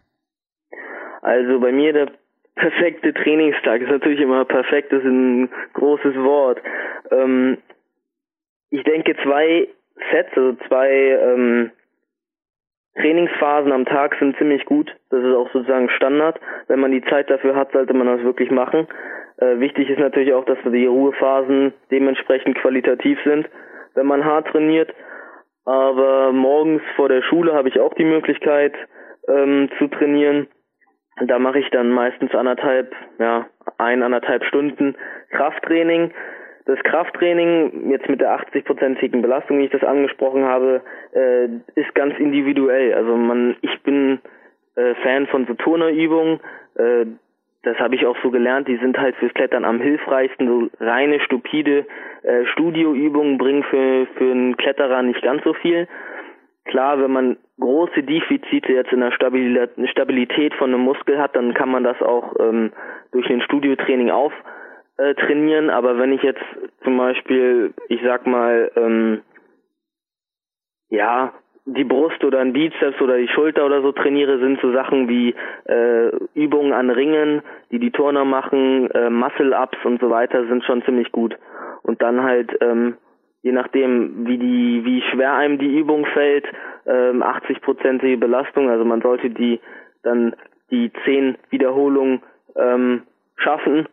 Also 1.20 1.60
bei 1.60 1.72
mir 1.72 1.92
der 1.92 2.10
perfekte 2.54 3.12
Trainingstag 3.12 3.82
ist 3.82 3.90
natürlich 3.90 4.20
immer 4.20 4.44
perfekt, 4.44 4.92
das 4.92 5.00
ist 5.00 5.06
ein 5.06 5.50
großes 5.74 6.14
Wort. 6.16 6.58
Ähm, 7.10 7.58
ich 8.72 8.82
denke, 8.84 9.14
zwei 9.22 9.68
Sets, 10.10 10.30
also 10.34 10.54
zwei 10.66 10.90
ähm, 10.90 11.70
Trainingsphasen 12.96 13.70
am 13.70 13.84
Tag 13.84 14.16
sind 14.18 14.36
ziemlich 14.38 14.64
gut. 14.64 14.90
Das 15.10 15.22
ist 15.22 15.34
auch 15.34 15.50
sozusagen 15.52 15.90
Standard. 15.90 16.40
Wenn 16.68 16.80
man 16.80 16.90
die 16.90 17.04
Zeit 17.04 17.30
dafür 17.30 17.54
hat, 17.54 17.72
sollte 17.72 17.92
man 17.92 18.06
das 18.06 18.24
wirklich 18.24 18.50
machen. 18.50 18.88
Äh, 19.36 19.60
wichtig 19.60 19.90
ist 19.90 19.98
natürlich 19.98 20.32
auch, 20.32 20.46
dass 20.46 20.58
die 20.64 20.86
Ruhephasen 20.86 21.74
dementsprechend 21.90 22.56
qualitativ 22.58 23.18
sind, 23.24 23.48
wenn 23.94 24.06
man 24.06 24.24
hart 24.24 24.48
trainiert. 24.48 24.92
Aber 25.66 26.32
morgens 26.32 26.82
vor 26.96 27.10
der 27.10 27.22
Schule 27.22 27.52
habe 27.52 27.68
ich 27.68 27.78
auch 27.78 27.92
die 27.94 28.04
Möglichkeit 28.04 28.74
ähm, 29.28 29.68
zu 29.78 29.88
trainieren. 29.88 30.48
Da 31.26 31.38
mache 31.38 31.58
ich 31.58 31.68
dann 31.70 31.90
meistens 31.90 32.34
anderthalb, 32.34 32.94
ja, 33.18 33.46
ein, 33.76 34.02
anderthalb 34.02 34.44
Stunden 34.44 34.96
Krafttraining 35.30 36.12
das 36.64 36.78
Krafttraining 36.84 37.90
jetzt 37.90 38.08
mit 38.08 38.20
der 38.20 38.38
80-prozentigen 38.38 39.20
Belastung, 39.20 39.58
wie 39.58 39.64
ich 39.64 39.70
das 39.70 39.82
angesprochen 39.82 40.44
habe, 40.44 40.82
äh, 41.12 41.46
ist 41.74 41.94
ganz 41.94 42.18
individuell. 42.18 42.94
Also 42.94 43.16
man, 43.16 43.56
ich 43.62 43.82
bin 43.82 44.20
äh, 44.76 44.94
Fan 45.02 45.26
von 45.26 45.46
so 45.46 45.54
Turnerübungen. 45.54 46.40
Äh, 46.76 47.06
das 47.64 47.78
habe 47.78 47.94
ich 47.94 48.06
auch 48.06 48.16
so 48.22 48.30
gelernt. 48.30 48.68
Die 48.68 48.76
sind 48.76 48.98
halt 48.98 49.16
fürs 49.16 49.34
Klettern 49.34 49.64
am 49.64 49.80
hilfreichsten. 49.80 50.46
So 50.48 50.84
reine 50.84 51.20
stupide 51.20 51.86
äh, 52.22 52.44
Studioübungen 52.46 53.38
bringen 53.38 53.64
für 53.64 54.06
für 54.16 54.30
einen 54.30 54.56
Kletterer 54.56 55.02
nicht 55.02 55.22
ganz 55.22 55.42
so 55.44 55.54
viel. 55.54 55.88
Klar, 56.64 57.00
wenn 57.00 57.10
man 57.10 57.36
große 57.58 58.02
Defizite 58.02 58.72
jetzt 58.72 58.92
in 58.92 59.00
der 59.00 59.10
Stabilität 59.12 60.54
von 60.54 60.72
einem 60.72 60.84
Muskel 60.84 61.18
hat, 61.18 61.34
dann 61.34 61.54
kann 61.54 61.70
man 61.70 61.82
das 61.82 62.00
auch 62.00 62.34
ähm, 62.38 62.72
durch 63.10 63.28
ein 63.30 63.42
Studiotraining 63.42 64.10
auf 64.10 64.32
äh, 64.98 65.14
trainieren, 65.14 65.70
aber 65.70 65.98
wenn 65.98 66.12
ich 66.12 66.22
jetzt 66.22 66.42
zum 66.84 66.98
Beispiel, 66.98 67.72
ich 67.88 68.00
sag 68.04 68.26
mal, 68.26 68.70
ähm, 68.76 69.22
ja, 70.90 71.32
die 71.64 71.84
Brust 71.84 72.22
oder 72.24 72.40
ein 72.40 72.52
Bizeps 72.52 73.00
oder 73.00 73.16
die 73.16 73.28
Schulter 73.28 73.64
oder 73.64 73.82
so 73.82 73.92
trainiere, 73.92 74.38
sind 74.38 74.60
so 74.60 74.72
Sachen 74.72 75.08
wie 75.08 75.34
äh, 75.64 76.10
Übungen 76.34 76.72
an 76.72 76.90
Ringen, 76.90 77.42
die 77.70 77.78
die 77.78 77.92
Turner 77.92 78.24
machen, 78.24 78.90
äh, 78.90 79.10
Muscle-Ups 79.10 79.78
und 79.84 80.00
so 80.00 80.10
weiter, 80.10 80.46
sind 80.46 80.64
schon 80.64 80.82
ziemlich 80.84 81.12
gut. 81.12 81.36
Und 81.82 82.02
dann 82.02 82.22
halt, 82.22 82.50
ähm, 82.60 82.96
je 83.42 83.52
nachdem, 83.52 84.26
wie 84.26 84.38
die, 84.38 84.84
wie 84.84 85.02
schwer 85.10 85.34
einem 85.34 85.58
die 85.58 85.78
Übung 85.78 86.04
fällt, 86.06 86.46
ähm, 86.84 87.22
80-prozentige 87.22 88.18
Belastung, 88.18 88.68
also 88.68 88.84
man 88.84 89.00
sollte 89.00 89.30
die 89.30 89.60
dann 90.02 90.34
die 90.70 90.90
10 91.04 91.36
Wiederholungen 91.50 92.22
ähm, 92.56 93.02
schaffen 93.36 93.86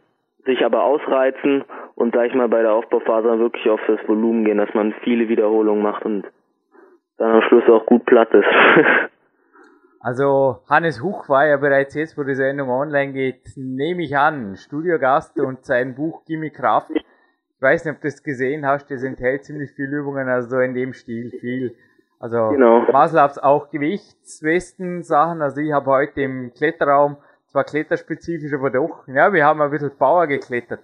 sich 0.50 0.66
aber 0.66 0.84
ausreizen 0.84 1.64
und 1.96 2.16
sag 2.16 2.28
ich 2.28 2.36
mal 2.36 2.50
bei 2.50 2.62
der 2.62 2.74
Aufbauphase 2.74 3.40
wirklich 3.40 3.70
auf 3.70 3.80
das 3.88 4.00
Volumen 4.08 4.46
gehen, 4.46 4.58
dass 4.58 4.74
man 4.74 4.94
viele 5.04 5.30
Wiederholungen 5.30 5.84
macht 5.84 6.06
und 6.06 6.26
dann 7.18 7.36
am 7.36 7.42
Schluss 7.44 7.64
auch 7.70 7.86
gut 7.86 8.06
platt 8.06 8.30
ist. 8.34 8.48
also 10.00 10.58
Hannes 10.70 11.04
Huch 11.04 11.30
war 11.30 11.46
ja 11.46 11.58
bereits 11.58 11.96
jetzt, 11.96 12.18
wo 12.18 12.24
die 12.24 12.36
Sendung 12.36 12.70
online 12.70 13.14
geht, 13.14 13.42
nehme 13.56 14.04
ich 14.04 14.18
an, 14.18 14.56
Studiogast 14.56 15.40
und 15.40 15.66
sein 15.66 15.96
Buch 15.96 16.26
Gimme 16.26 16.50
Kraft. 16.50 16.92
Ich 16.92 17.62
weiß 17.62 17.86
nicht, 17.86 17.96
ob 17.96 18.02
du 18.02 18.08
das 18.08 18.24
gesehen 18.24 18.66
hast, 18.66 18.90
das 18.90 19.04
enthält 19.04 19.44
ziemlich 19.44 19.72
viele 19.76 19.98
Übungen, 19.98 20.30
also 20.30 20.50
so 20.50 20.60
in 20.60 20.74
dem 20.74 20.94
Stil 20.94 21.32
viel. 21.40 21.76
Also 22.20 22.50
genau. 22.50 22.82
Muscle-Ups 22.92 23.38
auch 23.38 23.70
Gewichtswesten 23.70 25.04
Sachen. 25.04 25.42
Also 25.42 25.62
ich 25.62 25.72
habe 25.72 25.90
heute 25.90 26.22
im 26.22 26.54
Kletterraum 26.54 27.18
zwar 27.50 27.64
kletterspezifisch, 27.64 28.54
aber 28.54 28.70
doch, 28.70 29.08
ja, 29.08 29.34
wir 29.34 29.46
haben 29.46 29.62
ein 29.62 29.72
bisschen 29.72 29.96
Power 29.98 30.28
geklettert. 30.28 30.82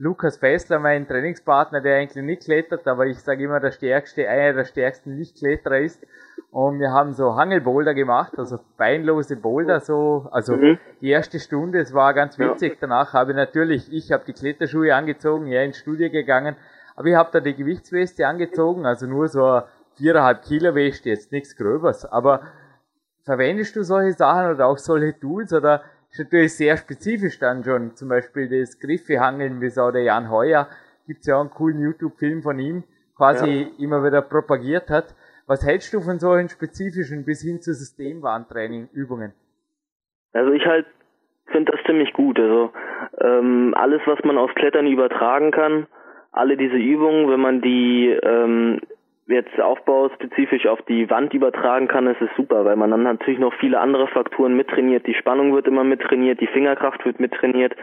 Lukas 0.00 0.36
Fessler, 0.36 0.78
mein 0.78 1.08
Trainingspartner, 1.08 1.80
der 1.80 1.96
eigentlich 1.96 2.24
nicht 2.24 2.44
klettert, 2.44 2.86
aber 2.86 3.06
ich 3.06 3.18
sage 3.18 3.42
immer, 3.42 3.58
der 3.58 3.72
stärkste, 3.72 4.28
einer 4.28 4.52
der 4.52 4.64
stärksten 4.64 5.16
Nichtkletterer 5.16 5.80
ist. 5.80 6.06
Und 6.52 6.78
wir 6.78 6.92
haben 6.92 7.14
so 7.14 7.34
Hangelboulder 7.34 7.94
gemacht, 7.94 8.38
also 8.38 8.60
beinlose 8.76 9.36
Boulder, 9.36 9.80
so, 9.80 10.28
also 10.30 10.56
mhm. 10.56 10.78
die 11.00 11.10
erste 11.10 11.40
Stunde, 11.40 11.80
es 11.80 11.92
war 11.92 12.14
ganz 12.14 12.38
witzig. 12.38 12.74
Ja. 12.74 12.78
Danach 12.82 13.12
habe 13.12 13.32
ich 13.32 13.36
natürlich, 13.36 13.92
ich 13.92 14.12
habe 14.12 14.24
die 14.24 14.32
Kletterschuhe 14.32 14.94
angezogen, 14.94 15.48
ja, 15.48 15.62
ins 15.62 15.78
Studio 15.78 16.10
gegangen, 16.10 16.56
aber 16.94 17.08
ich 17.08 17.16
habe 17.16 17.30
da 17.32 17.40
die 17.40 17.54
Gewichtsweste 17.54 18.26
angezogen, 18.26 18.86
also 18.86 19.06
nur 19.06 19.26
so 19.28 19.62
viereinhalb 19.96 20.42
Kilo 20.42 20.76
Weste, 20.76 21.10
jetzt 21.10 21.32
nichts 21.32 21.56
Gröbers. 21.56 22.04
Aber 22.04 22.42
verwendest 23.24 23.74
du 23.74 23.82
solche 23.82 24.12
Sachen 24.12 24.54
oder 24.54 24.66
auch 24.66 24.78
solche 24.78 25.18
Tools 25.18 25.52
oder 25.52 25.82
ist 26.10 26.18
natürlich 26.18 26.56
sehr 26.56 26.76
spezifisch 26.76 27.38
dann 27.38 27.64
schon. 27.64 27.94
Zum 27.94 28.08
Beispiel 28.08 28.48
das 28.48 28.78
Griffehangeln, 28.78 29.60
wie 29.60 29.66
es 29.66 29.78
auch 29.78 29.90
der 29.90 30.02
Jan 30.02 30.30
Heuer, 30.30 30.68
gibt's 31.06 31.26
ja 31.26 31.36
auch 31.36 31.40
einen 31.40 31.50
coolen 31.50 31.80
YouTube-Film 31.80 32.42
von 32.42 32.58
ihm, 32.58 32.84
quasi 33.16 33.62
ja. 33.62 33.84
immer 33.84 34.04
wieder 34.04 34.22
propagiert 34.22 34.90
hat. 34.90 35.14
Was 35.46 35.64
hältst 35.64 35.94
du 35.94 36.00
von 36.00 36.18
solchen 36.18 36.50
spezifischen 36.50 37.24
bis 37.24 37.42
hin 37.42 37.60
zu 37.62 37.72
Systemwarntraining 37.72 38.88
Übungen? 38.92 39.32
Also 40.32 40.52
ich 40.52 40.64
halt 40.66 40.86
finde 41.46 41.72
das 41.72 41.80
ziemlich 41.86 42.12
gut. 42.12 42.38
Also 42.38 42.70
ähm, 43.20 43.74
alles, 43.76 44.02
was 44.06 44.22
man 44.24 44.36
aufs 44.36 44.54
Klettern 44.54 44.86
übertragen 44.86 45.50
kann, 45.50 45.86
alle 46.32 46.56
diese 46.56 46.76
Übungen, 46.76 47.30
wenn 47.30 47.40
man 47.40 47.62
die 47.62 48.10
ähm, 48.22 48.80
jetzt 49.28 49.60
aufbauspezifisch 49.60 50.66
auf 50.66 50.80
die 50.82 51.08
Wand 51.10 51.34
übertragen 51.34 51.86
kann, 51.86 52.06
ist 52.06 52.20
es 52.20 52.30
super, 52.36 52.64
weil 52.64 52.76
man 52.76 52.90
dann 52.90 53.02
natürlich 53.02 53.38
noch 53.38 53.54
viele 53.54 53.78
andere 53.78 54.08
Faktoren 54.08 54.56
mittrainiert. 54.56 55.06
Die 55.06 55.14
Spannung 55.14 55.54
wird 55.54 55.66
immer 55.66 55.84
mittrainiert, 55.84 56.40
die 56.40 56.46
Fingerkraft 56.46 57.04
wird 57.04 57.20
mittrainiert 57.20 57.76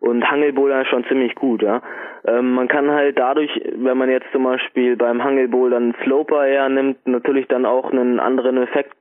und 0.00 0.28
Hangelbouldern 0.28 0.82
ist 0.82 0.88
schon 0.88 1.04
ziemlich 1.04 1.34
gut, 1.34 1.62
ja. 1.62 1.82
Ähm, 2.26 2.52
man 2.52 2.68
kann 2.68 2.90
halt 2.90 3.18
dadurch, 3.18 3.50
wenn 3.76 3.98
man 3.98 4.10
jetzt 4.10 4.30
zum 4.32 4.44
Beispiel 4.44 4.96
beim 4.96 5.22
Hangelbouldern 5.22 5.94
Sloper 6.02 6.46
eher 6.46 6.68
nimmt, 6.68 7.06
natürlich 7.06 7.46
dann 7.48 7.66
auch 7.66 7.92
einen 7.92 8.18
anderen 8.18 8.56
Effekt, 8.56 8.96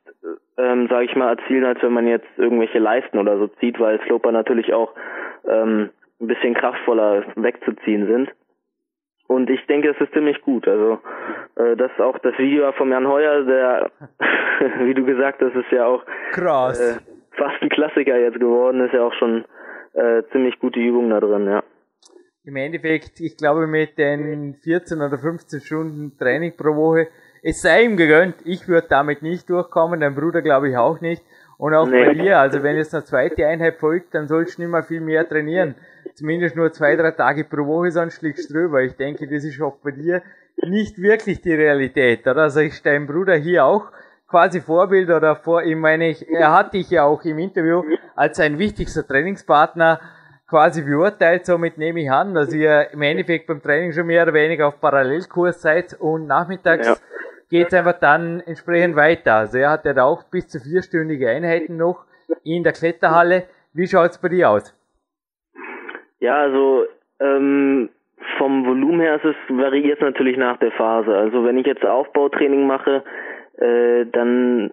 ähm, 0.58 0.88
sage 0.90 1.06
ich 1.06 1.16
mal, 1.16 1.30
erzielen, 1.38 1.66
als 1.66 1.82
wenn 1.82 1.94
man 1.94 2.08
jetzt 2.08 2.28
irgendwelche 2.38 2.80
Leisten 2.80 3.18
oder 3.18 3.38
so 3.38 3.48
zieht, 3.60 3.80
weil 3.80 4.00
Sloper 4.02 4.32
natürlich 4.32 4.74
auch 4.74 4.94
ähm, 5.48 5.90
ein 6.22 6.28
bisschen 6.28 6.54
kraftvoller 6.54 7.24
wegzuziehen 7.36 8.08
sind. 8.08 8.30
Und 9.30 9.48
ich 9.52 9.64
denke, 9.68 9.90
es 9.90 10.02
ist 10.02 10.12
ziemlich 10.12 10.42
gut. 10.42 10.68
Also 10.68 10.98
äh, 11.56 11.76
das 11.76 11.92
auch 12.00 12.18
das 12.18 12.36
Video 12.40 12.72
vom 12.72 12.92
Jan 12.92 13.08
Heuer, 13.08 13.44
der, 13.44 13.92
wie 14.86 14.96
du 14.96 15.06
gesagt 15.06 15.40
hast, 15.40 15.54
ist 15.54 15.72
ja 15.72 15.86
auch 15.86 16.04
Krass. 16.32 16.80
Äh, 16.80 17.00
fast 17.38 17.62
ein 17.62 17.70
Klassiker 17.70 18.18
jetzt 18.18 18.40
geworden, 18.40 18.84
ist 18.84 18.94
ja 18.94 19.04
auch 19.04 19.14
schon 19.14 19.46
äh, 19.94 20.24
ziemlich 20.32 20.58
gute 20.60 20.80
Übung 20.80 21.12
da 21.12 21.20
drin, 21.20 21.46
ja. 21.46 21.64
Im 22.44 22.56
Endeffekt, 22.56 23.20
ich 23.20 23.38
glaube, 23.38 23.68
mit 23.68 24.00
den 24.00 24.56
14 24.64 25.00
oder 25.00 25.20
15 25.20 25.60
Stunden 25.60 26.18
Training 26.18 26.58
pro 26.58 26.76
Woche, 26.76 27.10
es 27.44 27.62
sei 27.62 27.84
ihm 27.84 27.98
gegönnt, 27.98 28.38
ich 28.46 28.68
würde 28.68 28.88
damit 28.90 29.22
nicht 29.22 29.48
durchkommen, 29.48 30.00
dein 30.00 30.16
Bruder 30.16 30.42
glaube 30.42 30.70
ich 30.70 30.78
auch 30.78 31.02
nicht. 31.02 31.22
Und 31.60 31.76
auch 31.76 31.88
nee. 31.88 32.04
bei 32.04 32.14
dir, 32.16 32.40
also 32.40 32.64
wenn 32.64 32.78
jetzt 32.78 32.96
eine 32.96 33.04
zweite 33.04 33.46
Einheit 33.46 33.76
folgt, 33.76 34.16
dann 34.16 34.28
sollst 34.28 34.58
du 34.58 34.64
nicht 34.64 34.72
mehr 34.72 34.82
viel 34.82 35.02
mehr 35.02 35.28
trainieren 35.28 35.76
zumindest 36.20 36.56
nur 36.56 36.72
zwei, 36.72 36.96
drei 36.96 37.12
Tage 37.12 37.44
pro 37.44 37.66
Woche, 37.66 37.92
sonst 37.92 38.22
liegst 38.22 38.50
du 38.50 38.54
drüber. 38.54 38.82
Ich 38.82 38.96
denke, 38.96 39.28
das 39.28 39.44
ist 39.44 39.62
auch 39.62 39.78
bei 39.84 39.92
dir 39.92 40.22
nicht 40.58 41.02
wirklich 41.02 41.42
die 41.42 41.54
Realität, 41.54 42.28
oder? 42.28 42.44
Also 42.44 42.60
ist 42.60 42.86
dein 42.86 43.08
Bruder 43.08 43.36
hier 43.36 43.66
auch 43.66 43.92
quasi 44.28 44.62
Vorbild 44.62 45.10
oder 45.10 45.36
vor, 45.36 45.64
ich 45.64 45.76
meine, 45.76 46.16
er 46.30 46.54
hat 46.54 46.74
dich 46.74 46.90
ja 46.92 47.04
auch 47.04 47.24
im 47.24 47.40
Interview 47.40 47.84
als 48.16 48.38
sein 48.38 48.60
wichtigster 48.60 49.06
Trainingspartner 49.06 50.00
quasi 50.48 50.82
beurteilt, 50.82 51.46
somit 51.46 51.78
nehme 51.78 52.02
ich 52.02 52.12
an, 52.12 52.34
dass 52.34 52.54
ihr 52.54 52.92
im 52.92 53.02
Endeffekt 53.02 53.48
beim 53.48 53.62
Training 53.62 53.94
schon 53.94 54.08
mehr 54.08 54.24
oder 54.24 54.34
weniger 54.34 54.68
auf 54.68 54.80
Parallelkurs 54.80 55.62
seid 55.62 55.94
und 56.00 56.28
nachmittags 56.28 56.88
ja. 56.88 56.96
geht's 57.50 57.74
einfach 57.74 58.00
dann 58.00 58.42
entsprechend 58.42 58.96
weiter. 58.96 59.36
Also 59.36 59.58
er 59.58 59.72
hat 59.72 59.86
ja 59.86 60.04
auch 60.04 60.24
bis 60.24 60.48
zu 60.48 60.60
vierstündige 60.60 61.30
Einheiten 61.30 61.78
noch 61.78 62.06
in 62.44 62.64
der 62.64 62.74
Kletterhalle. 62.74 63.46
Wie 63.74 63.88
schaut's 63.88 64.18
bei 64.18 64.30
dir 64.30 64.50
aus? 64.50 64.74
Ja, 66.20 66.36
also 66.36 66.86
ähm, 67.20 67.90
vom 68.38 68.66
Volumen 68.66 69.00
her 69.00 69.16
ist 69.16 69.26
es 69.26 69.36
variiert 69.50 70.02
natürlich 70.02 70.38
nach 70.38 70.58
der 70.58 70.72
Phase. 70.72 71.16
Also 71.16 71.46
wenn 71.46 71.58
ich 71.58 71.66
jetzt 71.66 71.86
Aufbautraining 71.86 72.68
mache, 72.68 73.04
äh, 73.58 74.06
dann 74.06 74.72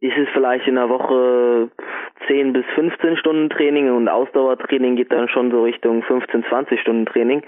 ist 0.00 0.16
es 0.16 0.28
vielleicht 0.32 0.66
in 0.66 0.74
der 0.74 0.88
Woche 0.88 1.70
10 2.26 2.52
bis 2.52 2.64
15 2.74 3.16
Stunden 3.16 3.50
Training 3.50 3.94
und 3.94 4.08
Ausdauertraining 4.08 4.96
geht 4.96 5.12
dann 5.12 5.28
schon 5.28 5.50
so 5.50 5.62
Richtung 5.62 6.02
15, 6.02 6.44
20 6.48 6.80
Stunden 6.80 7.06
Training, 7.06 7.42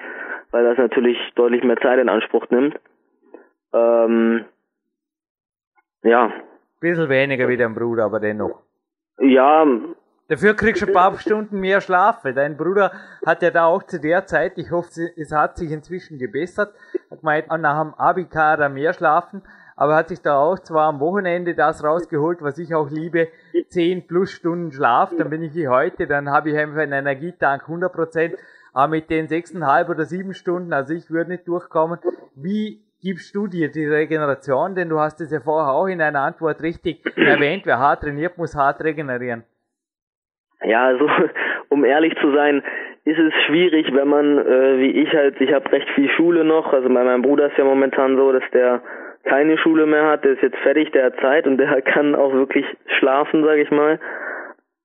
weil 0.51 0.65
das 0.65 0.79
natürlich 0.79 1.19
deutlich 1.35 1.65
mehr 1.65 1.77
Zeit 1.79 1.99
in 1.99 2.09
Anspruch 2.09 2.49
nimmt. 2.51 2.79
Ähm, 3.73 4.45
ja. 6.03 6.33
Bisschen 6.81 7.09
weniger 7.09 7.49
wie 7.49 7.57
dein 7.57 7.75
Bruder, 7.75 8.05
aber 8.05 8.21
dennoch. 8.21 8.61
Ja, 9.19 9.67
Dafür 10.29 10.55
kriegst 10.55 10.81
du 10.81 10.87
ein 10.87 10.95
paar 10.95 11.19
Stunden 11.19 11.61
mehr 11.61 11.83
Schlaf. 11.83 12.23
Dein 12.23 12.57
Bruder 12.57 12.93
hat 13.27 13.43
ja 13.43 13.51
da 13.51 13.67
auch 13.67 13.83
zu 13.83 14.01
der 14.01 14.27
Zeit, 14.27 14.57
ich 14.57 14.71
hoffe, 14.71 15.11
es 15.17 15.33
hat 15.33 15.59
sich 15.59 15.71
inzwischen 15.71 16.19
gebessert, 16.19 16.75
hat 17.11 17.21
gemeint, 17.21 17.49
nach 17.49 17.83
dem 17.83 17.93
Abikader 17.95 18.71
mehr 18.71 18.95
schlafen, 18.95 19.43
aber 19.77 19.97
hat 19.97 20.09
sich 20.09 20.23
da 20.23 20.39
auch 20.39 20.59
zwar 20.59 20.89
am 20.89 21.01
Wochenende 21.01 21.55
das 21.55 21.85
rausgeholt, 21.85 22.41
was 22.41 22.57
ich 22.57 22.75
auch 22.75 22.89
liebe, 22.89 23.29
10 23.69 24.07
plus 24.07 24.31
Stunden 24.31 24.73
Schlaf, 24.73 25.13
dann 25.19 25.29
bin 25.29 25.43
ich 25.43 25.55
wie 25.55 25.69
heute, 25.69 26.07
dann 26.07 26.31
habe 26.31 26.51
ich 26.51 26.57
einfach 26.57 26.81
einen 26.81 26.93
Energietank 26.93 27.65
100%, 27.65 28.35
aber 28.73 28.89
mit 28.89 29.11
den 29.11 29.29
6,5 29.29 29.91
oder 29.91 30.07
7 30.07 30.33
Stunden, 30.33 30.73
also 30.73 30.95
ich 30.95 31.11
würde 31.11 31.33
nicht 31.33 31.47
durchkommen. 31.47 31.99
Wie 32.35 32.83
gibst 33.03 33.35
du 33.35 33.47
dir 33.47 33.71
die 33.71 33.87
Regeneration? 33.87 34.75
Denn 34.75 34.89
du 34.89 35.01
hast 35.01 35.21
es 35.21 35.31
ja 35.31 35.41
vorher 35.41 35.75
auch 35.75 35.87
in 35.87 36.01
einer 36.01 36.23
Antwort 36.23 36.63
richtig 36.63 37.05
erwähnt, 37.15 37.67
wer 37.67 37.79
hart 37.79 38.01
trainiert, 38.01 38.39
muss 38.39 38.55
hart 38.55 38.83
regenerieren. 38.83 39.45
Ja, 40.65 40.87
also 40.87 41.09
um 41.69 41.85
ehrlich 41.85 42.15
zu 42.21 42.33
sein, 42.33 42.63
ist 43.05 43.19
es 43.19 43.35
schwierig, 43.47 43.95
wenn 43.95 44.09
man, 44.09 44.39
äh, 44.39 44.79
wie 44.79 44.91
ich 45.03 45.13
halt, 45.13 45.41
ich 45.41 45.53
habe 45.53 45.71
recht 45.73 45.89
viel 45.91 46.09
Schule 46.11 46.45
noch, 46.45 46.73
also 46.73 46.89
bei 46.89 47.05
meinem 47.05 47.23
Bruder 47.23 47.47
ist 47.47 47.59
ja 47.59 47.65
momentan 47.65 48.17
so, 48.17 48.33
dass 48.33 48.45
der 48.53 48.81
keine 49.25 49.57
Schule 49.59 49.87
mehr 49.87 50.07
hat, 50.07 50.25
der 50.25 50.33
ist 50.33 50.43
jetzt 50.43 50.59
fertig, 50.59 50.91
der 50.93 51.07
hat 51.07 51.21
Zeit 51.21 51.47
und 51.47 51.59
der 51.59 51.81
kann 51.83 52.15
auch 52.15 52.33
wirklich 52.33 52.65
schlafen, 52.99 53.45
sage 53.45 53.63
ich 53.63 53.71
mal. 53.71 53.99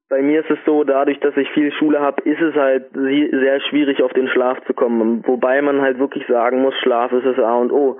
Bei 0.09 0.23
mir 0.23 0.39
ist 0.39 0.49
es 0.49 0.57
so, 0.65 0.83
dadurch, 0.83 1.19
dass 1.19 1.37
ich 1.37 1.49
viel 1.51 1.71
Schule 1.71 1.99
habe, 1.99 2.21
ist 2.23 2.41
es 2.41 2.55
halt 2.55 2.87
sehr 2.93 3.61
schwierig, 3.69 4.01
auf 4.01 4.11
den 4.13 4.27
Schlaf 4.27 4.57
zu 4.65 4.73
kommen. 4.73 5.23
Wobei 5.27 5.61
man 5.61 5.81
halt 5.81 5.99
wirklich 5.99 6.25
sagen 6.25 6.63
muss, 6.63 6.73
Schlaf 6.81 7.11
ist 7.11 7.27
das 7.27 7.37
A 7.37 7.57
und 7.57 7.71
O. 7.71 7.99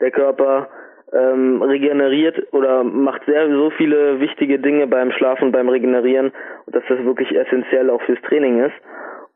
Der 0.00 0.10
Körper 0.10 0.70
ähm, 1.12 1.62
regeneriert 1.62 2.52
oder 2.52 2.84
macht 2.84 3.24
sehr 3.26 3.50
so 3.50 3.70
viele 3.70 4.20
wichtige 4.20 4.58
Dinge 4.58 4.86
beim 4.86 5.12
Schlafen 5.12 5.46
und 5.46 5.52
beim 5.52 5.68
Regenerieren, 5.68 6.32
dass 6.66 6.82
das 6.88 7.02
wirklich 7.04 7.36
essentiell 7.36 7.90
auch 7.90 8.02
fürs 8.02 8.20
Training 8.22 8.64
ist. 8.64 8.74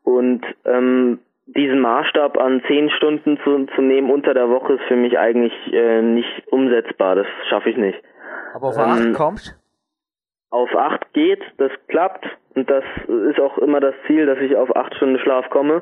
Und 0.03 0.45
ähm, 0.65 1.19
diesen 1.47 1.79
Maßstab 1.79 2.37
an 2.37 2.63
zehn 2.67 2.89
Stunden 2.91 3.37
zu, 3.43 3.65
zu 3.75 3.81
nehmen 3.81 4.09
unter 4.09 4.33
der 4.33 4.49
Woche 4.49 4.73
ist 4.73 4.83
für 4.87 4.95
mich 4.95 5.17
eigentlich 5.17 5.53
äh, 5.71 6.01
nicht 6.01 6.47
umsetzbar. 6.49 7.15
Das 7.15 7.27
schaffe 7.49 7.69
ich 7.69 7.77
nicht. 7.77 7.99
Aber 8.53 8.67
auf 8.67 8.77
acht 8.77 9.05
ähm, 9.05 9.13
kommst? 9.13 9.59
Auf 10.49 10.73
acht 10.75 11.11
geht, 11.13 11.41
das 11.57 11.71
klappt 11.87 12.25
und 12.55 12.69
das 12.69 12.83
ist 13.29 13.39
auch 13.39 13.57
immer 13.57 13.81
das 13.81 13.93
Ziel, 14.07 14.25
dass 14.25 14.39
ich 14.39 14.55
auf 14.55 14.75
acht 14.75 14.95
Stunden 14.95 15.19
Schlaf 15.19 15.49
komme. 15.49 15.81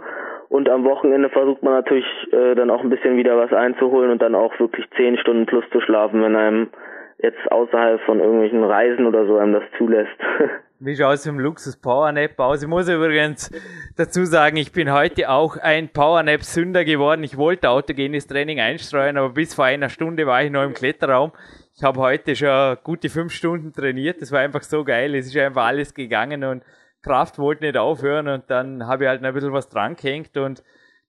Und 0.53 0.69
am 0.69 0.83
Wochenende 0.83 1.31
versucht 1.31 1.63
man 1.63 1.73
natürlich 1.73 2.05
äh, 2.31 2.53
dann 2.53 2.69
auch 2.69 2.81
ein 2.81 2.91
bisschen 2.91 3.17
wieder 3.17 3.35
was 3.37 3.51
einzuholen 3.51 4.11
und 4.11 4.21
dann 4.21 4.35
auch 4.35 4.53
wirklich 4.59 4.85
zehn 4.95 5.17
Stunden 5.17 5.47
plus 5.47 5.63
zu 5.71 5.81
schlafen, 5.81 6.21
wenn 6.21 6.35
einem 6.35 6.69
jetzt 7.17 7.51
außerhalb 7.51 7.99
von 8.01 8.19
irgendwelchen 8.19 8.63
Reisen 8.63 9.07
oder 9.07 9.25
so 9.25 9.37
einem 9.37 9.53
das 9.53 9.63
zulässt. 9.79 10.15
Wie 10.79 10.95
schaut 10.95 11.15
es 11.15 11.25
im 11.25 11.39
Luxus 11.39 11.75
Powernap 11.75 12.37
aus? 12.37 12.61
Ich 12.61 12.69
muss 12.69 12.87
übrigens 12.87 13.49
dazu 13.97 14.25
sagen, 14.25 14.57
ich 14.57 14.71
bin 14.71 14.93
heute 14.93 15.31
auch 15.31 15.57
ein 15.57 15.89
Powernap-Sünder 15.89 16.85
geworden. 16.85 17.23
Ich 17.23 17.35
wollte 17.35 17.71
autogenes 17.71 18.27
Training 18.27 18.59
einstreuen, 18.59 19.17
aber 19.17 19.29
bis 19.29 19.55
vor 19.55 19.65
einer 19.65 19.89
Stunde 19.89 20.27
war 20.27 20.43
ich 20.43 20.51
noch 20.51 20.63
im 20.63 20.75
Kletterraum. 20.75 21.31
Ich 21.75 21.83
habe 21.83 21.99
heute 21.99 22.35
schon 22.35 22.77
gute 22.83 23.09
fünf 23.09 23.31
Stunden 23.31 23.73
trainiert. 23.73 24.21
Das 24.21 24.31
war 24.31 24.41
einfach 24.41 24.61
so 24.61 24.83
geil. 24.83 25.15
Es 25.15 25.25
ist 25.25 25.35
einfach 25.35 25.65
alles 25.65 25.95
gegangen 25.95 26.43
und 26.43 26.61
Kraft 27.03 27.37
wollte 27.37 27.65
nicht 27.65 27.77
aufhören 27.77 28.27
und 28.27 28.49
dann 28.49 28.87
habe 28.87 29.03
ich 29.03 29.09
halt 29.09 29.23
ein 29.23 29.33
bisschen 29.33 29.53
was 29.53 29.69
dran 29.69 29.95
gehängt 29.95 30.37
und 30.37 30.63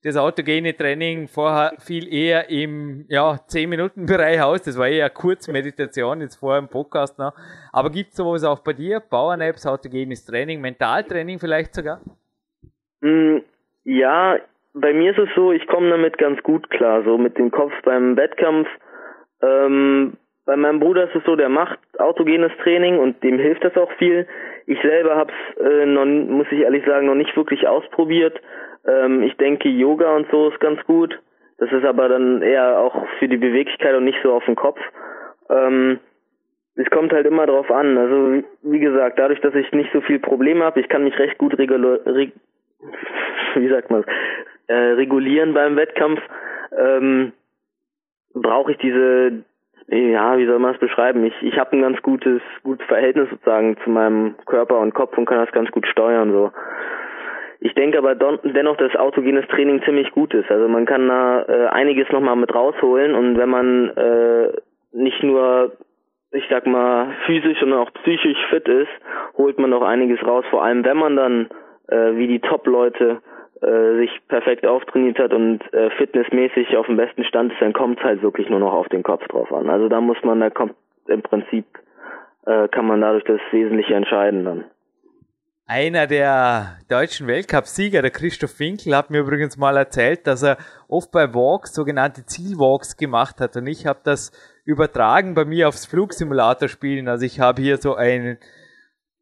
das 0.04 0.18
autogene 0.18 0.76
Training 0.76 1.28
vorher 1.28 1.72
viel 1.78 2.12
eher 2.12 2.50
im 2.50 3.06
ja, 3.08 3.38
10-Minuten-Bereich 3.48 4.42
aus. 4.42 4.62
Das 4.62 4.78
war 4.78 4.86
eher 4.86 5.08
Kurzmeditation, 5.08 6.20
jetzt 6.20 6.36
vorher 6.36 6.58
im 6.58 6.68
Podcast 6.68 7.18
noch. 7.18 7.32
Aber 7.72 7.88
gibt 7.90 8.10
es 8.10 8.16
sowas 8.16 8.44
auch 8.44 8.58
bei 8.58 8.74
dir? 8.74 9.00
Power-Naps, 9.00 9.66
autogenes 9.66 10.26
Training, 10.26 10.60
Mentaltraining 10.60 11.38
vielleicht 11.38 11.74
sogar? 11.74 12.00
Mm, 13.00 13.38
ja, 13.84 14.36
bei 14.74 14.92
mir 14.92 15.12
ist 15.12 15.18
es 15.18 15.34
so, 15.34 15.52
ich 15.52 15.66
komme 15.68 15.88
damit 15.88 16.18
ganz 16.18 16.42
gut 16.42 16.68
klar, 16.68 17.02
so 17.04 17.16
mit 17.16 17.38
dem 17.38 17.50
Kopf 17.50 17.72
beim 17.82 18.14
Wettkampf. 18.18 18.68
Ähm, 19.40 20.18
bei 20.46 20.56
meinem 20.56 20.80
Bruder 20.80 21.04
ist 21.04 21.14
es 21.14 21.24
so, 21.24 21.36
der 21.36 21.48
macht 21.48 21.78
autogenes 21.98 22.52
Training 22.62 22.98
und 22.98 23.22
dem 23.22 23.38
hilft 23.38 23.64
das 23.64 23.76
auch 23.76 23.90
viel. 23.92 24.26
Ich 24.66 24.80
selber 24.82 25.16
habe 25.16 25.32
es, 25.32 25.60
äh, 25.64 25.86
muss 25.86 26.46
ich 26.50 26.60
ehrlich 26.60 26.84
sagen, 26.84 27.06
noch 27.06 27.14
nicht 27.14 27.36
wirklich 27.36 27.66
ausprobiert. 27.66 28.40
Ähm, 28.86 29.22
ich 29.22 29.36
denke, 29.36 29.68
Yoga 29.68 30.14
und 30.14 30.30
so 30.30 30.50
ist 30.50 30.60
ganz 30.60 30.82
gut. 30.84 31.18
Das 31.58 31.70
ist 31.72 31.84
aber 31.84 32.08
dann 32.08 32.42
eher 32.42 32.78
auch 32.78 33.06
für 33.18 33.28
die 33.28 33.36
Beweglichkeit 33.36 33.94
und 33.94 34.04
nicht 34.04 34.18
so 34.22 34.32
auf 34.32 34.44
den 34.44 34.56
Kopf. 34.56 34.80
Ähm, 35.48 36.00
es 36.76 36.90
kommt 36.90 37.12
halt 37.12 37.26
immer 37.26 37.46
drauf 37.46 37.70
an. 37.70 37.96
Also 37.96 38.42
wie 38.62 38.80
gesagt, 38.80 39.18
dadurch, 39.18 39.40
dass 39.40 39.54
ich 39.54 39.70
nicht 39.72 39.90
so 39.92 40.00
viel 40.00 40.18
Probleme 40.18 40.64
habe, 40.64 40.80
ich 40.80 40.88
kann 40.88 41.04
mich 41.04 41.18
recht 41.18 41.38
gut 41.38 41.56
regulieren, 41.56 42.00
reg 42.06 42.32
wie 43.54 43.68
sagt 43.68 43.90
äh, 44.66 44.74
regulieren 44.74 45.54
beim 45.54 45.76
Wettkampf, 45.76 46.20
ähm, 46.76 47.32
brauche 48.34 48.72
ich 48.72 48.78
diese, 48.78 49.44
ja, 49.88 50.38
wie 50.38 50.46
soll 50.46 50.58
man 50.58 50.74
es 50.74 50.80
beschreiben? 50.80 51.24
Ich, 51.24 51.34
ich 51.42 51.58
habe 51.58 51.76
ein 51.76 51.82
ganz 51.82 52.00
gutes, 52.02 52.40
gutes 52.62 52.86
Verhältnis 52.86 53.28
sozusagen 53.30 53.76
zu 53.84 53.90
meinem 53.90 54.34
Körper 54.46 54.78
und 54.78 54.94
Kopf 54.94 55.16
und 55.18 55.26
kann 55.26 55.44
das 55.44 55.52
ganz 55.52 55.70
gut 55.70 55.86
steuern 55.86 56.32
so. 56.32 56.52
Ich 57.60 57.74
denke 57.74 57.98
aber 57.98 58.14
dennoch, 58.14 58.76
dass 58.76 58.94
autogenes 58.94 59.46
Training 59.48 59.82
ziemlich 59.84 60.10
gut 60.10 60.34
ist. 60.34 60.50
Also 60.50 60.68
man 60.68 60.84
kann 60.84 61.08
da 61.08 61.42
äh, 61.42 61.66
einiges 61.68 62.10
nochmal 62.10 62.36
mit 62.36 62.54
rausholen 62.54 63.14
und 63.14 63.38
wenn 63.38 63.48
man 63.48 63.88
äh, 63.90 64.52
nicht 64.92 65.22
nur, 65.22 65.72
ich 66.32 66.44
sag 66.50 66.66
mal, 66.66 67.14
physisch, 67.24 67.58
sondern 67.60 67.80
auch 67.80 67.92
psychisch 67.94 68.38
fit 68.50 68.68
ist, 68.68 68.90
holt 69.38 69.58
man 69.58 69.70
noch 69.70 69.82
einiges 69.82 70.22
raus. 70.26 70.44
Vor 70.50 70.62
allem, 70.62 70.84
wenn 70.84 70.96
man 70.98 71.16
dann 71.16 71.48
äh, 71.88 72.16
wie 72.16 72.26
die 72.26 72.40
Top-Leute 72.40 73.20
äh, 73.62 73.98
sich 73.98 74.10
perfekt 74.28 74.66
auftrainiert 74.66 75.18
hat 75.18 75.32
und 75.32 75.60
äh, 75.72 75.90
fitnessmäßig 75.90 76.76
auf 76.76 76.86
dem 76.86 76.96
besten 76.96 77.24
Stand 77.24 77.52
ist, 77.52 77.60
dann 77.60 77.72
kommt 77.72 77.98
es 77.98 78.04
halt 78.04 78.22
wirklich 78.22 78.48
nur 78.48 78.60
noch 78.60 78.72
auf 78.72 78.88
den 78.88 79.02
Kopf 79.02 79.26
drauf 79.28 79.52
an. 79.52 79.70
Also 79.70 79.88
da 79.88 80.00
muss 80.00 80.18
man, 80.22 80.40
da 80.40 80.50
kommt 80.50 80.74
im 81.06 81.22
Prinzip, 81.22 81.66
äh, 82.46 82.68
kann 82.68 82.86
man 82.86 83.00
dadurch 83.00 83.24
das 83.24 83.40
Wesentliche 83.52 83.94
entscheiden 83.94 84.44
dann. 84.44 84.64
Einer 85.66 86.06
der 86.06 86.76
deutschen 86.90 87.26
Weltcup-Sieger, 87.26 88.02
der 88.02 88.10
Christoph 88.10 88.60
Winkel, 88.60 88.94
hat 88.94 89.08
mir 89.08 89.20
übrigens 89.20 89.56
mal 89.56 89.78
erzählt, 89.78 90.26
dass 90.26 90.42
er 90.42 90.58
oft 90.88 91.10
bei 91.10 91.32
Walks 91.32 91.72
sogenannte 91.72 92.26
Zielwalks 92.26 92.98
gemacht 92.98 93.40
hat. 93.40 93.56
Und 93.56 93.66
ich 93.66 93.86
habe 93.86 94.00
das 94.04 94.30
übertragen 94.66 95.32
bei 95.32 95.46
mir 95.46 95.68
aufs 95.68 95.86
Flugsimulator 95.86 96.68
spielen. 96.68 97.08
Also 97.08 97.24
ich 97.24 97.40
habe 97.40 97.62
hier 97.62 97.78
so 97.78 97.94
einen 97.94 98.36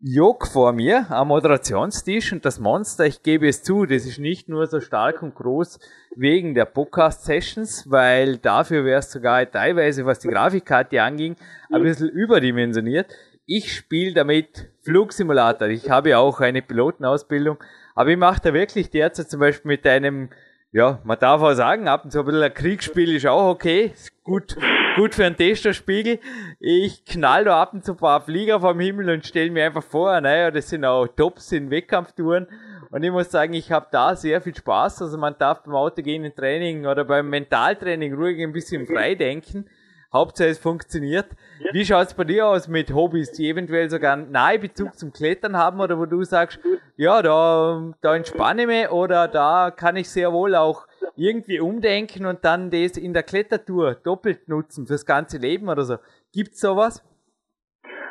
Jog 0.04 0.48
vor 0.48 0.72
mir 0.72 1.06
am 1.10 1.28
Moderationstisch 1.28 2.32
und 2.32 2.44
das 2.44 2.58
Monster, 2.58 3.06
ich 3.06 3.22
gebe 3.22 3.46
es 3.46 3.62
zu, 3.62 3.86
das 3.86 4.04
ist 4.04 4.18
nicht 4.18 4.48
nur 4.48 4.66
so 4.66 4.80
stark 4.80 5.22
und 5.22 5.36
groß 5.36 5.78
wegen 6.16 6.56
der 6.56 6.64
Podcast-Sessions, 6.64 7.88
weil 7.88 8.38
dafür 8.38 8.84
wäre 8.84 8.98
es 8.98 9.12
sogar 9.12 9.48
teilweise, 9.48 10.04
was 10.04 10.18
die 10.18 10.26
Grafikkarte 10.26 11.00
anging, 11.00 11.36
ein 11.70 11.84
bisschen 11.84 12.08
überdimensioniert. 12.08 13.12
Ich 13.46 13.72
spiele 13.72 14.12
damit 14.12 14.72
Flugsimulator. 14.82 15.68
Ich 15.68 15.88
habe 15.88 16.10
ja 16.10 16.18
auch 16.18 16.40
eine 16.40 16.62
Pilotenausbildung, 16.62 17.58
aber 17.94 18.10
ich 18.10 18.16
mache 18.16 18.40
da 18.42 18.52
wirklich 18.52 18.90
derzeit 18.90 19.30
zum 19.30 19.38
Beispiel 19.38 19.68
mit 19.68 19.86
einem, 19.86 20.30
ja, 20.72 21.00
man 21.04 21.20
darf 21.20 21.42
auch 21.42 21.54
sagen, 21.54 21.86
ab 21.86 22.02
und 22.02 22.10
zu 22.10 22.18
ein 22.18 22.24
bisschen 22.24 22.42
ein 22.42 22.52
Kriegsspiel 22.52 23.14
ist 23.14 23.26
auch 23.26 23.50
okay, 23.50 23.92
ist 23.94 24.24
gut, 24.24 24.56
gut 24.96 25.14
für 25.14 25.24
einen 25.24 25.36
Testerspiegel. 25.36 26.18
Ich 26.60 27.04
knall 27.04 27.44
da 27.44 27.60
ab 27.60 27.72
und 27.72 27.84
zu 27.84 27.92
ein 27.92 27.98
paar 27.98 28.20
Flieger 28.20 28.60
vom 28.60 28.78
Himmel 28.78 29.10
und 29.10 29.26
stelle 29.26 29.50
mir 29.50 29.64
einfach 29.64 29.82
vor, 29.82 30.20
naja, 30.20 30.50
das 30.50 30.68
sind 30.68 30.84
auch 30.84 31.06
Tops 31.06 31.52
in 31.52 31.70
Wettkampftouren. 31.70 32.46
Und 32.90 33.02
ich 33.02 33.10
muss 33.10 33.30
sagen, 33.30 33.54
ich 33.54 33.72
habe 33.72 33.86
da 33.90 34.14
sehr 34.16 34.42
viel 34.42 34.54
Spaß. 34.54 35.02
Also 35.02 35.16
man 35.16 35.34
darf 35.38 35.62
beim 35.62 35.74
autogenen 35.74 36.34
Training 36.34 36.86
oder 36.86 37.04
beim 37.04 37.30
Mentaltraining 37.30 38.14
ruhig 38.14 38.42
ein 38.42 38.52
bisschen 38.52 38.86
frei 38.86 39.14
denken. 39.14 39.66
Hauptsache 40.12 40.48
es 40.48 40.58
funktioniert. 40.58 41.26
Wie 41.72 41.86
schaut 41.86 42.08
es 42.08 42.14
bei 42.14 42.24
dir 42.24 42.46
aus 42.46 42.68
mit 42.68 42.92
Hobbys, 42.92 43.32
die 43.32 43.48
eventuell 43.48 43.88
sogar 43.88 44.12
einen 44.12 44.30
nahe 44.30 44.58
Bezug 44.58 44.98
zum 44.98 45.10
Klettern 45.10 45.56
haben 45.56 45.80
oder 45.80 45.98
wo 45.98 46.04
du 46.04 46.22
sagst, 46.22 46.58
ja, 46.98 47.22
da, 47.22 47.94
da 48.02 48.14
entspanne 48.14 48.62
ich 48.62 48.68
mich 48.68 48.90
oder 48.90 49.26
da 49.26 49.70
kann 49.70 49.96
ich 49.96 50.10
sehr 50.10 50.30
wohl 50.30 50.54
auch 50.54 50.86
irgendwie 51.16 51.60
umdenken 51.60 52.26
und 52.26 52.44
dann 52.44 52.70
das 52.70 52.96
in 52.96 53.12
der 53.12 53.22
Klettertour 53.22 53.96
doppelt 54.04 54.48
nutzen 54.48 54.86
fürs 54.86 55.06
ganze 55.06 55.38
Leben 55.38 55.68
oder 55.68 55.82
so. 55.82 55.96
Gibt's 56.32 56.60
sowas? 56.60 57.04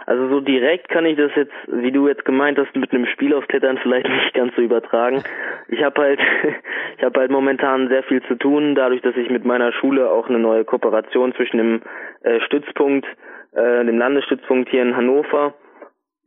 Also 0.06 0.28
so 0.30 0.40
direkt 0.42 0.90
kann 0.90 1.06
ich 1.06 1.16
das 1.16 1.32
jetzt, 1.36 1.54
wie 1.68 1.92
du 1.92 2.08
jetzt 2.08 2.26
gemeint 2.26 2.58
hast, 2.58 2.76
mit 2.76 2.92
einem 2.92 3.06
Spiel 3.06 3.34
aufs 3.34 3.48
Klettern 3.48 3.78
vielleicht 3.78 4.08
nicht 4.10 4.34
ganz 4.34 4.56
so 4.56 4.62
übertragen. 4.62 5.24
Ich 5.70 5.82
habe 5.84 6.02
halt, 6.02 6.20
ich 6.98 7.04
habe 7.04 7.20
halt 7.20 7.32
momentan 7.32 7.88
sehr 7.88 8.04
viel 8.04 8.22
zu 8.24 8.36
tun, 8.36 8.76
dadurch, 8.76 9.02
dass 9.02 9.16
ich 9.16 9.30
mit 9.30 9.46
meiner 9.46 9.72
Schule 9.74 10.10
auch 10.10 10.28
eine 10.28 10.40
neue 10.40 10.66
Kooperation 10.66 11.34
zwischen 11.36 11.58
dem 11.58 11.82
äh, 12.24 12.40
Stützpunkt, 12.42 13.06
äh, 13.54 13.86
dem 13.86 13.98
Landesstützpunkt 13.98 14.70
hier 14.70 14.82
in 14.82 14.96
Hannover, 14.96 15.54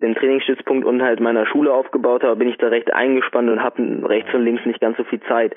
dem 0.04 0.14
Trainingsstützpunkt 0.14 0.86
und 0.86 1.02
halt 1.02 1.20
meiner 1.20 1.46
Schule 1.46 1.72
aufgebaut 1.72 2.22
habe, 2.22 2.36
bin 2.36 2.48
ich 2.48 2.58
da 2.58 2.68
recht 2.68 2.92
eingespannt 2.92 3.50
und 3.50 3.62
habe 3.62 3.82
rechts 4.08 4.32
und 4.34 4.44
links 4.44 4.64
nicht 4.66 4.80
ganz 4.80 4.96
so 4.96 5.04
viel 5.04 5.20
Zeit. 5.22 5.54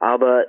Aber 0.00 0.46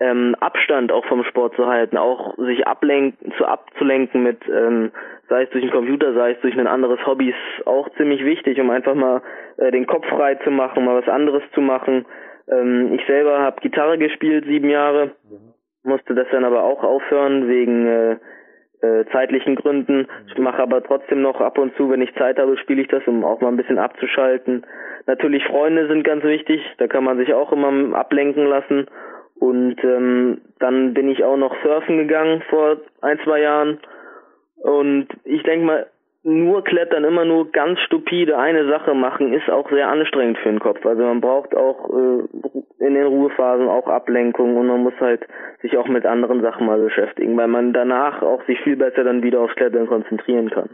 ähm, 0.00 0.36
Abstand 0.40 0.92
auch 0.92 1.04
vom 1.06 1.24
Sport 1.24 1.56
zu 1.56 1.66
halten, 1.66 1.96
auch 1.96 2.36
sich 2.36 2.66
ablenken, 2.66 3.32
zu 3.36 3.46
abzulenken 3.46 4.22
mit, 4.22 4.38
ähm, 4.48 4.92
sei 5.28 5.42
es 5.42 5.50
durch 5.50 5.64
den 5.64 5.72
Computer, 5.72 6.14
sei 6.14 6.32
es 6.32 6.40
durch 6.40 6.56
ein 6.58 6.66
anderes 6.66 7.04
Hobby, 7.04 7.30
ist 7.30 7.66
auch 7.66 7.88
ziemlich 7.96 8.24
wichtig, 8.24 8.60
um 8.60 8.70
einfach 8.70 8.94
mal 8.94 9.22
äh, 9.56 9.70
den 9.70 9.86
Kopf 9.86 10.06
frei 10.06 10.36
zu 10.36 10.50
machen, 10.50 10.84
mal 10.84 11.00
was 11.00 11.08
anderes 11.08 11.42
zu 11.52 11.60
machen. 11.60 12.06
Ähm, 12.48 12.92
ich 12.94 13.04
selber 13.06 13.40
habe 13.40 13.60
Gitarre 13.60 13.98
gespielt, 13.98 14.44
sieben 14.46 14.70
Jahre, 14.70 15.12
musste 15.82 16.14
das 16.14 16.28
dann 16.30 16.44
aber 16.44 16.62
auch 16.62 16.84
aufhören 16.84 17.48
wegen 17.48 17.86
äh, 17.86 18.16
äh, 18.80 19.04
zeitlichen 19.12 19.56
Gründen. 19.56 20.06
Ich 20.28 20.38
mache 20.38 20.62
aber 20.62 20.82
trotzdem 20.82 21.22
noch 21.22 21.40
ab 21.40 21.58
und 21.58 21.74
zu, 21.76 21.90
wenn 21.90 22.02
ich 22.02 22.14
Zeit 22.14 22.38
habe, 22.38 22.56
spiele 22.58 22.82
ich 22.82 22.88
das, 22.88 23.02
um 23.06 23.24
auch 23.24 23.40
mal 23.40 23.48
ein 23.48 23.56
bisschen 23.56 23.78
abzuschalten. 23.78 24.64
Natürlich 25.06 25.44
Freunde 25.44 25.88
sind 25.88 26.04
ganz 26.04 26.22
wichtig, 26.24 26.60
da 26.78 26.86
kann 26.86 27.04
man 27.04 27.18
sich 27.18 27.32
auch 27.32 27.52
immer 27.52 27.96
ablenken 27.96 28.46
lassen 28.46 28.86
und 29.38 29.76
ähm, 29.84 30.40
dann 30.58 30.94
bin 30.94 31.08
ich 31.08 31.24
auch 31.24 31.36
noch 31.36 31.54
surfen 31.62 31.98
gegangen 31.98 32.42
vor 32.50 32.78
ein, 33.00 33.18
zwei 33.24 33.40
Jahren. 33.40 33.78
Und 34.56 35.06
ich 35.24 35.42
denke 35.44 35.64
mal, 35.64 35.86
nur 36.22 36.64
klettern, 36.64 37.04
immer 37.04 37.24
nur 37.24 37.50
ganz 37.52 37.78
stupide 37.80 38.38
eine 38.38 38.68
Sache 38.68 38.94
machen, 38.94 39.32
ist 39.32 39.48
auch 39.48 39.70
sehr 39.70 39.88
anstrengend 39.88 40.38
für 40.38 40.48
den 40.50 40.60
Kopf. 40.60 40.84
Also 40.84 41.02
man 41.02 41.20
braucht 41.20 41.54
auch 41.54 41.90
äh, 41.90 42.84
in 42.84 42.94
den 42.94 43.06
Ruhephasen 43.06 43.68
auch 43.68 43.86
Ablenkung 43.86 44.56
und 44.56 44.66
man 44.66 44.82
muss 44.82 44.94
halt 45.00 45.22
sich 45.62 45.76
auch 45.76 45.88
mit 45.88 46.06
anderen 46.06 46.42
Sachen 46.42 46.66
mal 46.66 46.80
beschäftigen, 46.80 47.36
weil 47.36 47.48
man 47.48 47.72
danach 47.72 48.22
auch 48.22 48.44
sich 48.46 48.60
viel 48.60 48.76
besser 48.76 49.04
dann 49.04 49.22
wieder 49.22 49.40
aufs 49.40 49.54
Klettern 49.54 49.86
konzentrieren 49.86 50.50
kann. 50.50 50.70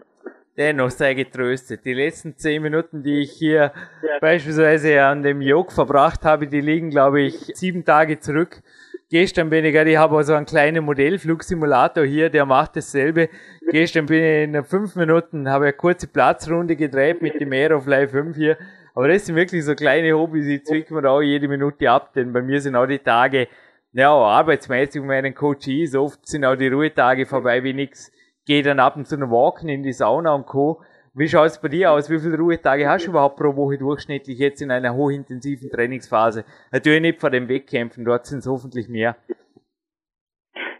Dennoch 0.56 0.90
sei 0.90 1.14
getröstet. 1.14 1.84
Die 1.84 1.94
letzten 1.94 2.36
zehn 2.36 2.62
Minuten, 2.62 3.02
die 3.02 3.22
ich 3.22 3.32
hier 3.32 3.72
ja. 4.02 4.18
beispielsweise 4.20 5.02
an 5.02 5.22
dem 5.24 5.40
Jog 5.40 5.72
verbracht 5.72 6.24
habe, 6.24 6.46
die 6.46 6.60
liegen, 6.60 6.90
glaube 6.90 7.22
ich, 7.22 7.34
sieben 7.54 7.84
Tage 7.84 8.20
zurück. 8.20 8.62
Gestern 9.10 9.50
bin 9.50 9.64
ich, 9.64 9.74
ich 9.74 9.96
habe 9.96 10.16
also 10.16 10.34
einen 10.34 10.46
kleinen 10.46 10.84
Modellflugsimulator 10.84 12.04
hier, 12.04 12.30
der 12.30 12.46
macht 12.46 12.76
dasselbe. 12.76 13.28
Gestern 13.70 14.06
bin 14.06 14.22
ich 14.22 14.54
in 14.54 14.64
fünf 14.64 14.96
Minuten, 14.96 15.48
habe 15.48 15.64
eine 15.64 15.72
kurze 15.72 16.06
Platzrunde 16.06 16.76
gedreht 16.76 17.22
mit 17.22 17.40
dem 17.40 17.52
Aerofly 17.52 18.08
5 18.08 18.36
hier. 18.36 18.56
Aber 18.94 19.08
das 19.08 19.26
sind 19.26 19.36
wirklich 19.36 19.64
so 19.64 19.74
kleine 19.74 20.16
Hobbys, 20.16 20.46
die 20.46 20.62
zwicken 20.62 20.96
wir 20.96 21.10
auch 21.10 21.20
jede 21.20 21.48
Minute 21.48 21.90
ab, 21.90 22.12
denn 22.14 22.32
bei 22.32 22.42
mir 22.42 22.60
sind 22.60 22.76
auch 22.76 22.86
die 22.86 22.98
Tage, 22.98 23.48
ja, 23.92 24.12
arbeitsmäßig 24.12 25.00
um 25.00 25.08
meinen 25.08 25.34
Coach 25.34 25.68
ist, 25.68 25.96
oft 25.96 26.26
sind 26.26 26.44
auch 26.44 26.56
die 26.56 26.68
Ruhetage 26.68 27.26
vorbei 27.26 27.62
wie 27.64 27.72
nix 27.72 28.12
gehe 28.44 28.62
dann 28.62 28.80
ab 28.80 28.96
und 28.96 29.06
zu 29.06 29.16
noch 29.16 29.30
walken 29.30 29.68
in 29.68 29.82
die 29.82 29.92
Sauna 29.92 30.34
und 30.34 30.46
Co. 30.46 30.82
Wie 31.14 31.28
schaut 31.28 31.46
es 31.46 31.60
bei 31.60 31.68
dir 31.68 31.92
aus? 31.92 32.10
Wie 32.10 32.18
viele 32.18 32.36
Ruhetage 32.36 32.88
hast 32.88 33.06
du 33.06 33.10
überhaupt 33.10 33.36
pro 33.36 33.54
Woche 33.54 33.78
durchschnittlich 33.78 34.38
jetzt 34.38 34.60
in 34.60 34.70
einer 34.70 34.94
hochintensiven 34.94 35.70
Trainingsphase? 35.70 36.44
Natürlich 36.72 37.00
nicht 37.00 37.20
vor 37.20 37.30
den 37.30 37.48
Wettkämpfen, 37.48 38.04
dort 38.04 38.26
sind 38.26 38.40
es 38.40 38.46
hoffentlich 38.46 38.88
mehr. 38.88 39.16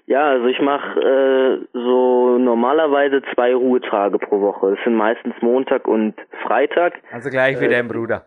Ja, 0.06 0.30
also 0.30 0.46
ich 0.46 0.60
mache 0.60 1.00
äh, 1.00 1.66
so 1.72 2.36
normalerweise 2.38 3.22
zwei 3.34 3.54
Ruhetage 3.54 4.18
pro 4.18 4.40
Woche. 4.40 4.72
Das 4.74 4.84
sind 4.84 4.96
meistens 4.96 5.34
Montag 5.40 5.88
und 5.88 6.14
Freitag. 6.42 6.94
Also 7.10 7.30
gleich 7.30 7.58
wie 7.60 7.66
äh, 7.66 7.70
dein 7.70 7.88
Bruder. 7.88 8.26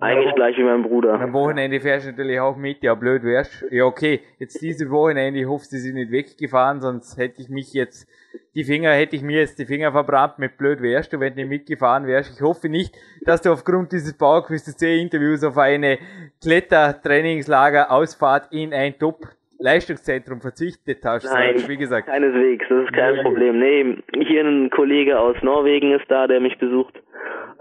Eigentlich 0.00 0.34
gleich 0.34 0.58
wie 0.58 0.64
mein 0.64 0.82
Bruder. 0.82 1.20
am 1.20 1.32
Wochenende 1.32 1.78
fährst 1.78 2.06
du 2.06 2.10
natürlich 2.10 2.40
auch 2.40 2.56
mit, 2.56 2.82
ja 2.82 2.96
blöd 2.96 3.22
wärst. 3.22 3.64
Ja 3.70 3.84
okay, 3.84 4.20
jetzt 4.40 4.60
diese 4.60 4.90
Wochenende, 4.90 5.38
ich 5.38 5.46
hoffe, 5.46 5.66
sie 5.66 5.78
sind 5.78 5.94
nicht 5.94 6.10
weggefahren, 6.10 6.80
sonst 6.80 7.16
hätte 7.16 7.40
ich 7.40 7.48
mich 7.48 7.72
jetzt, 7.72 8.08
die 8.56 8.64
Finger, 8.64 8.90
hätte 8.90 9.14
ich 9.14 9.22
mir 9.22 9.38
jetzt 9.38 9.60
die 9.60 9.66
Finger 9.66 9.92
verbrannt 9.92 10.40
mit 10.40 10.58
blöd 10.58 10.82
wärst 10.82 11.12
du, 11.12 11.20
wenn 11.20 11.34
du 11.34 11.42
nicht 11.42 11.50
mitgefahren 11.50 12.08
wärst. 12.08 12.34
Ich 12.34 12.42
hoffe 12.42 12.68
nicht, 12.68 12.96
dass 13.24 13.42
du 13.42 13.52
aufgrund 13.52 13.92
dieses 13.92 14.18
Bauerquiz 14.18 14.64
C-Interviews 14.76 15.44
auf 15.44 15.56
eine 15.56 15.98
Klettertrainingslager-Ausfahrt 16.42 18.48
in 18.50 18.74
ein 18.74 18.98
Top 18.98 19.28
Leistungszentrum 19.62 20.40
verzichtet 20.40 20.98
hast, 21.04 21.24
Nein, 21.24 21.54
sagst, 21.54 21.68
wie 21.68 21.76
gesagt. 21.76 22.06
keineswegs, 22.08 22.66
das 22.68 22.84
ist 22.84 22.92
kein 22.92 23.22
Problem. 23.22 23.58
Nee, 23.58 23.96
hier 24.26 24.44
ein 24.44 24.70
Kollege 24.70 25.18
aus 25.18 25.36
Norwegen 25.42 25.92
ist 25.92 26.10
da, 26.10 26.26
der 26.26 26.40
mich 26.40 26.58
besucht, 26.58 26.94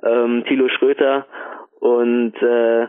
ähm, 0.03 0.43
Thilo 0.47 0.67
Schröter, 0.69 1.27
und 1.81 2.35
äh, 2.35 2.87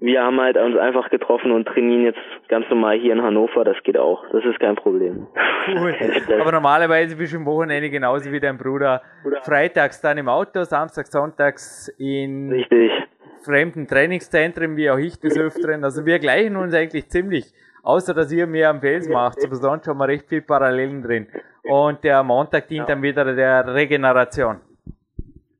wir 0.00 0.22
haben 0.22 0.40
halt 0.40 0.56
uns 0.56 0.78
einfach 0.78 1.10
getroffen 1.10 1.50
und 1.50 1.66
trainieren 1.66 2.04
jetzt 2.04 2.20
ganz 2.48 2.64
normal 2.70 2.96
hier 3.00 3.12
in 3.12 3.20
Hannover. 3.20 3.64
Das 3.64 3.76
geht 3.82 3.98
auch. 3.98 4.24
Das 4.30 4.44
ist 4.44 4.60
kein 4.60 4.76
Problem. 4.76 5.26
Cool. 5.66 5.94
Aber 6.40 6.52
normalerweise 6.52 7.16
bist 7.16 7.32
du 7.32 7.38
am 7.38 7.46
Wochenende 7.46 7.90
genauso 7.90 8.30
wie 8.30 8.38
dein 8.38 8.56
Bruder. 8.56 9.02
Freitags 9.42 10.00
dann 10.00 10.18
im 10.18 10.28
Auto, 10.28 10.62
Samstag, 10.62 11.08
Sonntags 11.08 11.88
in 11.98 12.48
Richtig. 12.52 12.92
fremden 13.44 13.88
Trainingszentren, 13.88 14.76
wie 14.76 14.88
auch 14.88 14.98
ich 14.98 15.18
des 15.18 15.36
Öfteren. 15.40 15.82
Also 15.82 16.06
wir 16.06 16.20
gleichen 16.20 16.54
uns 16.54 16.74
eigentlich 16.74 17.08
ziemlich, 17.08 17.52
außer 17.82 18.14
dass 18.14 18.32
ihr 18.32 18.46
mehr 18.46 18.70
am 18.70 18.80
Fels 18.80 19.08
macht. 19.08 19.38
Aber 19.44 19.56
sonst 19.56 19.86
haben 19.86 19.98
wir 19.98 20.08
recht 20.08 20.28
viel 20.28 20.42
Parallelen 20.42 21.02
drin. 21.02 21.26
Und 21.64 22.02
der 22.04 22.22
Montag 22.22 22.68
dient 22.68 22.88
dann 22.88 23.02
wieder 23.02 23.24
der 23.34 23.74
Regeneration. 23.74 24.60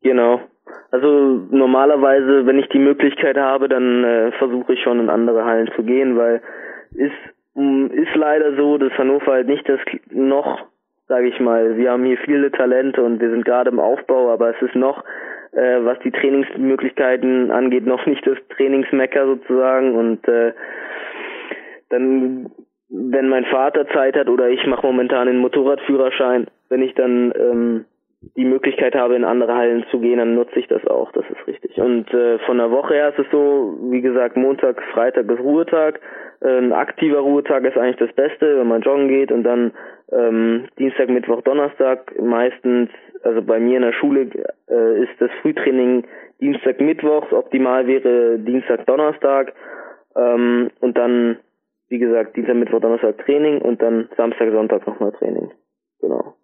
Genau. 0.03 0.41
Also 0.91 1.47
normalerweise, 1.51 2.47
wenn 2.47 2.59
ich 2.59 2.69
die 2.71 2.79
Möglichkeit 2.79 3.37
habe, 3.37 3.69
dann 3.69 4.05
äh, 4.05 4.33
versuche 4.33 4.73
ich 4.73 4.83
schon 4.83 5.01
in 5.01 5.11
andere 5.11 5.45
Hallen 5.45 5.71
zu 5.77 5.83
gehen, 5.83 6.16
weil 6.16 6.41
ist 6.95 7.12
mm, 7.55 7.87
ist 7.89 8.14
leider 8.14 8.57
so, 8.57 8.79
dass 8.79 8.93
Hannover 8.97 9.33
halt 9.33 9.49
nicht 9.49 9.69
das 9.69 9.81
noch, 10.11 10.66
sage 11.07 11.29
ich 11.29 11.39
mal, 11.41 11.77
wir 11.77 11.91
haben 11.91 12.05
hier 12.05 12.16
viele 12.25 12.51
Talente 12.51 13.03
und 13.03 13.21
wir 13.21 13.31
sind 13.31 13.45
gerade 13.45 13.71
im 13.71 13.81
Aufbau, 13.81 14.33
aber 14.33 14.57
es 14.57 14.62
ist 14.62 14.75
noch, 14.75 15.05
äh, 15.53 15.85
was 15.85 15.99
die 16.01 16.11
Trainingsmöglichkeiten 16.11 17.51
angeht, 17.51 17.87
noch 17.87 18.07
nicht 18.07 18.27
das 18.27 18.39
Trainingsmecker 18.57 19.27
sozusagen 19.27 19.95
und 19.95 20.27
äh, 20.27 20.53
dann 21.91 22.51
wenn 22.91 23.28
mein 23.28 23.45
Vater 23.45 23.86
Zeit 23.89 24.16
hat 24.16 24.28
oder 24.28 24.49
ich 24.49 24.64
mache 24.66 24.86
momentan 24.86 25.26
den 25.26 25.39
Motorradführerschein, 25.39 26.47
wenn 26.70 26.82
ich 26.82 26.95
dann 26.95 27.32
ähm, 27.36 27.84
die 28.36 28.45
Möglichkeit 28.45 28.95
habe, 28.95 29.14
in 29.14 29.24
andere 29.24 29.55
Hallen 29.55 29.84
zu 29.91 30.01
gehen, 30.01 30.18
dann 30.18 30.34
nutze 30.34 30.59
ich 30.59 30.66
das 30.66 30.84
auch, 30.86 31.12
das 31.12 31.24
ist 31.30 31.47
richtig. 31.47 31.76
Und 31.78 32.12
äh, 32.12 32.39
von 32.41 32.59
der 32.59 32.70
Woche 32.70 32.95
her 32.95 33.11
ist 33.11 33.18
es 33.18 33.30
so, 33.30 33.76
wie 33.91 34.01
gesagt, 34.01 34.36
Montag, 34.36 34.82
Freitag 34.93 35.30
ist 35.30 35.41
Ruhetag. 35.41 36.01
Äh, 36.41 36.59
ein 36.59 36.72
aktiver 36.72 37.20
Ruhetag 37.20 37.64
ist 37.64 37.76
eigentlich 37.76 37.97
das 37.97 38.12
Beste, 38.14 38.59
wenn 38.59 38.68
man 38.68 38.82
joggen 38.82 39.09
geht 39.09 39.30
und 39.30 39.45
dann 39.45 39.72
ähm, 40.11 40.64
Dienstag, 40.78 41.11
Mittwoch, 41.11 41.43
Donnerstag 41.43 42.18
meistens, 42.20 42.91
also 43.22 43.43
bei 43.43 43.61
mir 43.61 43.76
in 43.76 43.82
der 43.82 43.93
Schule 43.93 44.28
äh, 44.68 45.03
ist 45.03 45.12
das 45.20 45.30
Frühtraining 45.43 46.05
Dienstag, 46.41 46.80
Mittwoch, 46.80 47.30
optimal 47.32 47.86
wäre 47.86 48.39
Dienstag, 48.39 48.86
Donnerstag 48.86 49.53
ähm, 50.16 50.70
und 50.80 50.97
dann, 50.97 51.36
wie 51.89 51.99
gesagt, 51.99 52.36
Dienstag, 52.36 52.57
Mittwoch, 52.57 52.80
Donnerstag 52.80 53.18
Training 53.24 53.61
und 53.62 53.80
dann 53.80 54.09
Samstag, 54.16 54.51
Sonntag 54.53 54.86
nochmal 54.86 55.12
Training. 55.12 55.51
Genau. 56.01 56.34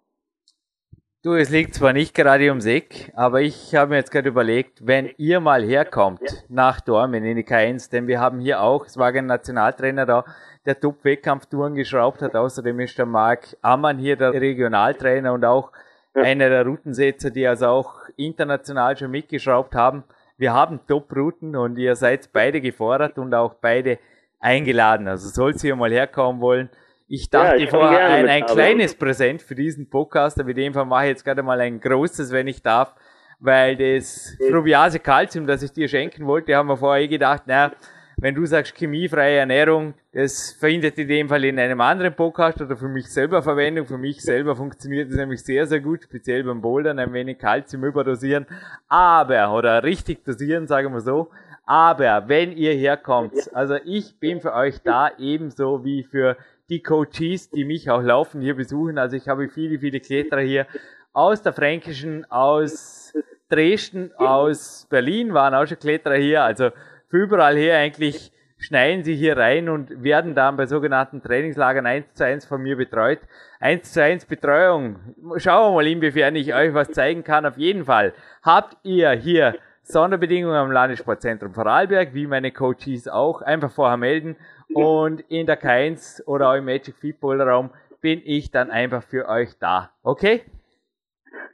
Du, 1.23 1.33
es 1.33 1.49
liegt 1.49 1.73
zwar 1.73 1.93
nicht 1.93 2.13
gerade 2.13 2.49
ums 2.49 2.65
Eck, 2.65 3.11
aber 3.15 3.41
ich 3.41 3.73
habe 3.73 3.91
mir 3.91 3.97
jetzt 3.97 4.11
gerade 4.11 4.29
überlegt, 4.29 4.85
wenn 4.85 5.09
ihr 5.17 5.39
mal 5.39 5.63
herkommt 5.63 6.45
nach 6.49 6.81
Dormen 6.81 7.23
in 7.23 7.37
die 7.37 7.43
K1, 7.43 7.91
denn 7.91 8.07
wir 8.07 8.19
haben 8.19 8.39
hier 8.39 8.61
auch, 8.61 8.85
es 8.85 8.97
war 8.97 9.11
ein 9.11 9.25
Nationaltrainer 9.25 10.05
da, 10.05 10.23
der 10.65 10.79
Top-Wettkampftouren 10.79 11.75
geschraubt 11.75 12.21
hat. 12.21 12.35
Außerdem 12.35 12.79
ist 12.79 12.97
der 12.97 13.05
Marc 13.05 13.55
Ammann 13.61 13.97
hier 13.97 14.15
der 14.15 14.33
Regionaltrainer 14.33 15.33
und 15.33 15.45
auch 15.45 15.71
ja. 16.15 16.23
einer 16.23 16.49
der 16.49 16.65
Routensetzer, 16.65 17.29
die 17.29 17.47
also 17.47 17.67
auch 17.67 18.01
international 18.17 18.97
schon 18.97 19.11
mitgeschraubt 19.11 19.75
haben. 19.75 20.03
Wir 20.37 20.53
haben 20.53 20.81
Top-Routen 20.87 21.55
und 21.55 21.77
ihr 21.77 21.95
seid 21.95 22.29
beide 22.33 22.61
gefordert 22.61 23.17
und 23.17 23.33
auch 23.33 23.55
beide 23.55 23.99
eingeladen. 24.45 25.07
Also 25.07 25.29
sollt 25.29 25.61
ihr 25.63 25.75
mal 25.75 25.91
herkommen 25.91 26.39
wollen, 26.39 26.69
ich 27.07 27.29
dachte 27.29 27.63
ja, 27.63 27.67
vorher 27.67 28.07
ein, 28.07 28.27
ein 28.27 28.45
kleines 28.45 28.95
Präsent 28.95 29.41
für 29.43 29.53
diesen 29.53 29.89
Podcast, 29.89 30.39
aber 30.39 30.49
in 30.49 30.55
dem 30.55 30.73
Fall 30.73 30.85
mache 30.85 31.03
ich 31.03 31.09
jetzt 31.09 31.25
gerade 31.25 31.43
mal 31.43 31.59
ein 31.61 31.79
großes, 31.79 32.31
wenn 32.31 32.47
ich 32.47 32.63
darf, 32.63 32.95
weil 33.39 33.75
das 33.75 34.35
Frubiase 34.49 34.99
Calcium, 34.99 35.45
das 35.45 35.61
ich 35.61 35.71
dir 35.71 35.87
schenken 35.87 36.25
wollte, 36.25 36.55
haben 36.55 36.67
wir 36.67 36.77
vorher 36.77 37.03
eh 37.03 37.07
gedacht, 37.07 37.43
na, 37.45 37.73
wenn 38.17 38.33
du 38.33 38.45
sagst 38.45 38.75
chemiefreie 38.77 39.37
Ernährung, 39.39 39.93
das 40.13 40.53
verhindert 40.53 40.97
in 40.97 41.07
dem 41.09 41.29
Fall 41.29 41.43
in 41.43 41.59
einem 41.59 41.81
anderen 41.81 42.15
Podcast 42.15 42.61
oder 42.61 42.77
für 42.77 42.87
mich 42.87 43.11
selber 43.11 43.43
Verwendung. 43.43 43.85
Für 43.85 43.97
mich 43.97 44.21
selber 44.21 44.55
funktioniert 44.55 45.09
das 45.09 45.17
nämlich 45.17 45.43
sehr, 45.43 45.67
sehr 45.67 45.81
gut, 45.81 46.03
speziell 46.03 46.43
beim 46.45 46.61
Bouldern, 46.61 46.97
ein 46.97 47.11
wenig 47.11 47.37
Calcium 47.37 47.83
überdosieren. 47.83 48.47
Aber, 48.87 49.53
oder 49.53 49.83
richtig 49.83 50.23
dosieren, 50.23 50.65
sagen 50.65 50.93
wir 50.93 51.01
so. 51.01 51.29
Aber, 51.65 52.27
wenn 52.27 52.51
ihr 52.51 52.73
herkommt, 52.73 53.33
also 53.53 53.75
ich 53.85 54.19
bin 54.19 54.39
für 54.39 54.53
euch 54.53 54.81
da 54.83 55.09
ebenso 55.17 55.83
wie 55.83 56.03
für 56.03 56.37
die 56.69 56.81
Coaches, 56.81 57.49
die 57.49 57.65
mich 57.65 57.89
auch 57.89 58.01
laufen 58.01 58.41
hier 58.41 58.55
besuchen. 58.55 58.97
Also 58.97 59.15
ich 59.15 59.27
habe 59.27 59.49
viele, 59.49 59.79
viele 59.79 59.99
Kletterer 59.99 60.41
hier 60.41 60.67
aus 61.13 61.41
der 61.41 61.53
Fränkischen, 61.53 62.29
aus 62.29 63.13
Dresden, 63.49 64.11
aus 64.17 64.87
Berlin 64.89 65.33
waren 65.33 65.53
auch 65.53 65.65
schon 65.65 65.79
Kletterer 65.79 66.15
hier. 66.15 66.43
Also 66.43 66.69
für 67.09 67.17
überall 67.17 67.55
her 67.55 67.77
eigentlich 67.77 68.31
schneiden 68.57 69.03
sie 69.03 69.15
hier 69.15 69.37
rein 69.37 69.69
und 69.69 70.03
werden 70.03 70.33
dann 70.33 70.57
bei 70.57 70.65
sogenannten 70.65 71.21
Trainingslagern 71.21 71.85
eins 71.85 72.13
zu 72.13 72.25
eins 72.25 72.45
von 72.45 72.61
mir 72.61 72.75
betreut. 72.75 73.19
Eins 73.59 73.91
zu 73.91 74.01
eins 74.01 74.25
Betreuung. 74.25 74.97
Schauen 75.37 75.71
wir 75.71 75.75
mal, 75.75 75.87
inwiefern 75.87 76.35
ich 76.35 76.53
euch 76.53 76.73
was 76.73 76.91
zeigen 76.91 77.23
kann. 77.23 77.45
Auf 77.45 77.57
jeden 77.57 77.85
Fall 77.85 78.13
habt 78.43 78.77
ihr 78.83 79.11
hier 79.11 79.55
Sonderbedingungen 79.87 80.57
am 80.57 80.71
Landessportzentrum 80.71 81.53
Vorarlberg, 81.53 82.13
wie 82.13 82.25
meine 82.25 82.51
Coaches 82.51 83.07
auch. 83.07 83.41
Einfach 83.43 83.71
vorher 83.71 83.97
melden 83.97 84.35
und 84.73 85.21
in 85.29 85.45
der 85.45 85.61
K1 85.61 86.25
oder 86.25 86.49
auch 86.49 86.55
im 86.55 86.65
Magic 86.65 86.95
Football 86.95 87.41
Raum 87.41 87.69
bin 88.01 88.21
ich 88.25 88.51
dann 88.51 88.71
einfach 88.71 89.03
für 89.03 89.29
euch 89.29 89.57
da. 89.59 89.91
Okay? 90.03 90.41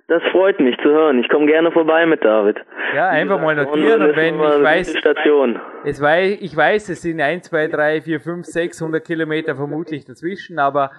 Das 0.07 0.21
freut 0.32 0.59
mich 0.59 0.75
zu 0.77 0.89
hören. 0.89 1.19
Ich 1.19 1.29
komme 1.29 1.45
gerne 1.45 1.71
vorbei 1.71 2.05
mit 2.05 2.23
David. 2.23 2.57
Ja, 2.95 3.09
einfach 3.09 3.39
mal 3.39 3.55
notieren 3.55 4.01
und 4.01 4.15
wenn 4.15 4.36
ich 4.36 4.63
weiß, 4.63 4.97
Station. 4.97 5.59
Es 5.86 6.01
weiß, 6.01 6.38
ich 6.41 6.55
weiß, 6.55 6.89
es 6.89 7.01
sind 7.01 7.21
1, 7.21 7.49
2, 7.49 7.67
3, 7.67 8.01
4, 8.01 8.19
5, 8.19 8.45
600 8.45 9.05
Kilometer 9.05 9.55
vermutlich 9.55 10.05
dazwischen, 10.05 10.59
aber 10.59 10.91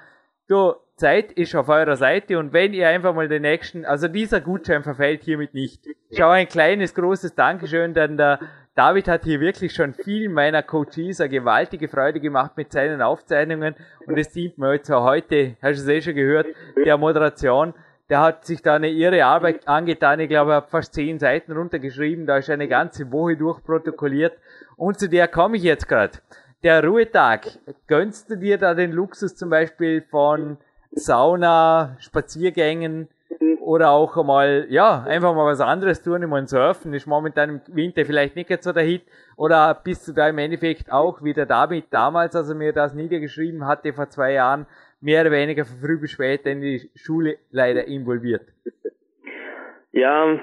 du, 0.48 0.74
Zeit 1.02 1.32
ist 1.32 1.56
auf 1.56 1.68
eurer 1.68 1.96
Seite 1.96 2.38
und 2.38 2.52
wenn 2.52 2.72
ihr 2.72 2.88
einfach 2.88 3.12
mal 3.12 3.26
den 3.26 3.42
nächsten, 3.42 3.84
also 3.84 4.06
dieser 4.06 4.40
Gutschein 4.40 4.84
verfällt 4.84 5.24
hiermit 5.24 5.52
nicht. 5.52 5.84
Schau 6.16 6.28
ein 6.28 6.46
kleines, 6.46 6.94
großes 6.94 7.34
Dankeschön, 7.34 7.92
denn 7.92 8.16
der 8.16 8.38
David 8.76 9.08
hat 9.08 9.24
hier 9.24 9.40
wirklich 9.40 9.74
schon 9.74 9.94
vielen 9.94 10.32
meiner 10.32 10.62
Coaches 10.62 11.20
eine 11.20 11.28
gewaltige 11.28 11.88
Freude 11.88 12.20
gemacht 12.20 12.52
mit 12.56 12.70
seinen 12.70 13.02
Aufzeichnungen 13.02 13.74
und 14.06 14.16
es 14.16 14.30
dient 14.30 14.58
mir 14.58 14.74
jetzt 14.74 14.92
auch 14.92 15.02
heute, 15.02 15.56
hast 15.60 15.80
du 15.80 15.82
es 15.82 15.88
eh 15.88 16.02
schon 16.02 16.14
gehört, 16.14 16.46
der 16.76 16.96
Moderation. 16.96 17.74
Der 18.08 18.20
hat 18.20 18.44
sich 18.44 18.62
da 18.62 18.76
eine 18.76 18.90
irre 18.90 19.24
Arbeit 19.24 19.66
angetan. 19.66 20.20
Ich 20.20 20.28
glaube, 20.28 20.52
er 20.52 20.56
hat 20.58 20.70
fast 20.70 20.94
zehn 20.94 21.18
Seiten 21.18 21.50
runtergeschrieben. 21.50 22.26
Da 22.26 22.36
ist 22.36 22.50
eine 22.50 22.68
ganze 22.68 23.10
Woche 23.10 23.36
durchprotokolliert. 23.36 24.34
Und 24.76 25.00
zu 25.00 25.08
der 25.08 25.28
komme 25.28 25.56
ich 25.56 25.62
jetzt 25.62 25.88
gerade. 25.88 26.18
Der 26.62 26.84
Ruhetag. 26.84 27.46
Gönnst 27.86 28.30
du 28.30 28.36
dir 28.36 28.58
da 28.58 28.74
den 28.74 28.92
Luxus 28.92 29.34
zum 29.34 29.48
Beispiel 29.48 30.02
von 30.02 30.58
Sauna, 30.92 31.96
Spaziergängen, 32.00 33.08
oder 33.62 33.90
auch 33.90 34.16
einmal, 34.16 34.66
ja, 34.68 35.04
einfach 35.06 35.34
mal 35.34 35.46
was 35.46 35.60
anderes 35.60 36.02
tun. 36.02 36.22
Ich 36.22 36.28
meine, 36.28 36.46
surfen 36.46 36.92
ist 36.94 37.06
momentan 37.06 37.48
im 37.48 37.60
Winter 37.74 38.04
vielleicht 38.04 38.36
nicht 38.36 38.62
so 38.62 38.72
der 38.72 38.82
Hit. 38.82 39.02
Oder 39.36 39.80
bist 39.82 40.06
du 40.08 40.12
da 40.12 40.28
im 40.28 40.38
Endeffekt 40.38 40.92
auch 40.92 41.22
wieder 41.22 41.46
damit 41.46 41.86
damals, 41.90 42.36
als 42.36 42.48
er 42.48 42.54
mir 42.54 42.72
das 42.72 42.94
niedergeschrieben 42.94 43.66
hatte 43.66 43.92
vor 43.92 44.08
zwei 44.08 44.32
Jahren, 44.32 44.66
mehr 45.00 45.22
oder 45.22 45.30
weniger 45.30 45.64
von 45.64 45.78
früh 45.78 45.98
bis 45.98 46.10
spät 46.10 46.44
in 46.44 46.60
die 46.60 46.90
Schule 46.94 47.36
leider 47.50 47.86
involviert? 47.86 48.42
Ja, 49.92 50.38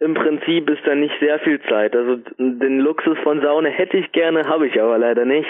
im 0.00 0.14
Prinzip 0.14 0.70
ist 0.70 0.86
da 0.86 0.94
nicht 0.94 1.14
sehr 1.20 1.40
viel 1.40 1.60
Zeit. 1.68 1.94
Also 1.96 2.16
den 2.38 2.78
Luxus 2.78 3.18
von 3.24 3.40
Saune 3.42 3.70
hätte 3.70 3.96
ich 3.96 4.12
gerne, 4.12 4.44
habe 4.44 4.68
ich 4.68 4.80
aber 4.80 4.98
leider 4.98 5.24
nicht. 5.24 5.48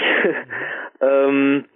ähm, 1.00 1.66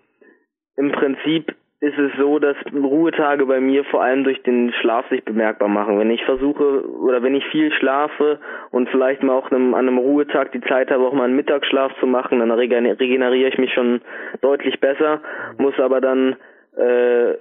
Im 0.77 0.93
Prinzip 0.93 1.55
ist 1.83 1.99
es 1.99 2.13
so, 2.17 2.39
dass 2.39 2.57
Ruhetage 2.73 3.45
bei 3.45 3.59
mir 3.59 3.83
vor 3.83 4.05
allem 4.05 4.23
durch 4.23 4.41
den 4.45 4.73
Schlaf 4.81 5.05
sich 5.09 5.25
bemerkbar 5.25 5.67
machen. 5.67 5.99
Wenn 5.99 6.13
ich 6.13 6.25
versuche 6.25 6.89
oder 6.89 7.25
wenn 7.25 7.35
ich 7.35 7.45
viel 7.47 7.73
schlafe 7.73 8.39
und 8.71 8.89
vielleicht 8.91 9.25
mal 9.25 9.33
auch 9.33 9.51
an 9.51 9.75
einem 9.75 9.99
Ruhetag 9.99 10.53
die 10.53 10.61
Zeit 10.61 10.93
habe, 10.93 11.05
auch 11.05 11.13
mal 11.13 11.25
einen 11.25 11.35
Mittagsschlaf 11.35 11.93
zu 11.99 12.07
machen, 12.07 12.39
dann 12.39 12.53
regeneriere 12.53 13.49
ich 13.49 13.59
mich 13.59 13.73
schon 13.73 14.01
deutlich 14.43 14.79
besser, 14.79 15.23
muss 15.59 15.77
aber 15.81 16.01
dann 16.01 16.37
äh, 16.77 17.35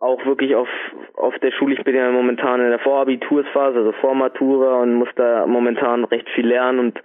auch 0.00 0.26
wirklich 0.26 0.56
auf 0.56 0.68
auf 1.14 1.38
der 1.38 1.52
Schule, 1.52 1.74
ich 1.74 1.84
bin 1.84 1.94
ja 1.94 2.10
momentan 2.10 2.60
in 2.60 2.70
der 2.70 2.80
Vorabitursphase, 2.80 3.78
also 3.78 3.92
Vormatura 3.92 4.82
und 4.82 4.94
muss 4.94 5.10
da 5.14 5.46
momentan 5.46 6.02
recht 6.06 6.28
viel 6.30 6.48
lernen 6.48 6.80
und 6.80 7.02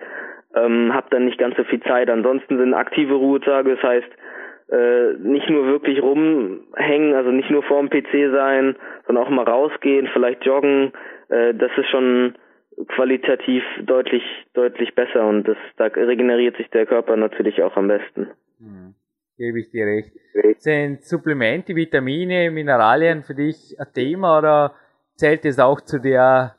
ähm, 0.55 0.91
habe 0.95 1.07
dann 1.11 1.25
nicht 1.25 1.37
ganz 1.37 1.55
so 1.57 1.63
viel 1.65 1.81
Zeit. 1.81 2.09
Ansonsten 2.09 2.57
sind 2.57 2.73
aktive 2.73 3.13
Ruhetage, 3.13 3.75
das 3.75 3.83
heißt, 3.83 4.09
äh, 4.69 5.13
nicht 5.19 5.49
nur 5.49 5.67
wirklich 5.67 6.01
rumhängen, 6.01 7.13
also 7.13 7.31
nicht 7.31 7.51
nur 7.51 7.63
vorm 7.63 7.89
PC 7.89 8.31
sein, 8.31 8.75
sondern 9.05 9.25
auch 9.25 9.29
mal 9.29 9.45
rausgehen, 9.45 10.09
vielleicht 10.13 10.45
joggen, 10.45 10.91
äh, 11.29 11.53
das 11.53 11.71
ist 11.77 11.89
schon 11.89 12.35
qualitativ 12.87 13.63
deutlich, 13.83 14.23
deutlich 14.53 14.93
besser 14.95 15.27
und 15.27 15.47
das, 15.47 15.57
da 15.77 15.85
regeneriert 15.85 16.57
sich 16.57 16.69
der 16.71 16.85
Körper 16.85 17.15
natürlich 17.15 17.61
auch 17.61 17.75
am 17.77 17.87
besten. 17.87 18.31
Mhm. 18.59 18.95
Gebe 19.37 19.59
ich 19.59 19.69
dir 19.69 19.85
recht. 19.85 20.13
Sind 20.61 21.03
Supplemente, 21.03 21.75
Vitamine, 21.75 22.49
Mineralien 22.51 23.21
für 23.23 23.35
dich 23.35 23.75
ein 23.77 23.87
Thema 23.93 24.37
oder 24.39 24.75
zählt 25.15 25.43
es 25.45 25.59
auch 25.59 25.81
zu 25.81 25.99
der 25.99 26.55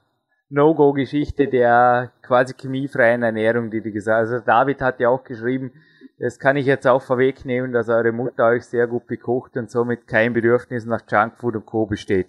No-Go-Geschichte 0.50 1.48
der 1.48 2.12
quasi 2.22 2.54
chemiefreien 2.54 3.22
Ernährung, 3.22 3.70
die 3.70 3.80
du 3.80 3.90
gesagt 3.90 4.26
hast? 4.26 4.32
Also 4.32 4.44
David 4.44 4.80
hat 4.82 5.00
ja 5.00 5.08
auch 5.08 5.24
geschrieben, 5.24 5.72
das 6.18 6.38
kann 6.38 6.56
ich 6.56 6.66
jetzt 6.66 6.86
auch 6.86 7.02
vorwegnehmen, 7.02 7.72
dass 7.72 7.88
eure 7.88 8.12
Mutter 8.12 8.48
euch 8.48 8.64
sehr 8.64 8.86
gut 8.86 9.06
bekocht 9.06 9.56
und 9.56 9.70
somit 9.70 10.06
kein 10.06 10.32
Bedürfnis 10.32 10.86
nach 10.86 11.02
Junkfood 11.10 11.56
und 11.56 11.66
Co. 11.66 11.86
besteht. 11.86 12.28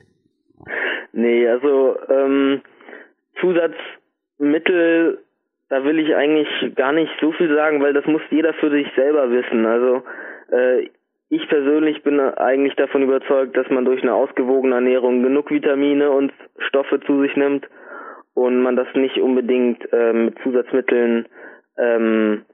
Nee, 1.14 1.48
also 1.48 1.98
ähm, 2.10 2.62
Zusatzmittel 3.40 5.24
da 5.70 5.84
will 5.84 6.00
ich 6.00 6.16
eigentlich 6.16 6.48
gar 6.76 6.94
nicht 6.94 7.12
so 7.20 7.32
viel 7.34 7.54
sagen, 7.54 7.82
weil 7.82 7.94
das 7.94 8.06
muss 8.06 8.22
jeder 8.30 8.54
für 8.54 8.72
sich 8.72 8.88
selber 8.96 9.30
wissen. 9.30 9.66
Also 9.66 10.04
äh, 10.52 10.88
ich 11.30 11.48
persönlich 11.50 12.04
bin 12.04 12.20
eigentlich 12.20 12.76
davon 12.76 13.04
überzeugt, 13.04 13.58
dass 13.58 13.70
man 13.70 13.84
durch 13.84 14.02
eine 14.02 14.14
ausgewogene 14.14 14.76
Ernährung 14.76 15.24
genug 15.24 15.52
Vitamine 15.52 16.10
und 16.10 16.32
Stoffe 16.60 17.02
zu 17.02 17.22
sich 17.22 17.36
nimmt 17.36 17.68
und 18.34 18.62
man 18.62 18.78
das 18.78 18.88
nicht 18.94 19.18
unbedingt 19.18 19.92
äh, 19.92 20.14
mit 20.14 20.40
Zusatzmitteln, 20.42 21.28
ähm, 21.78 22.46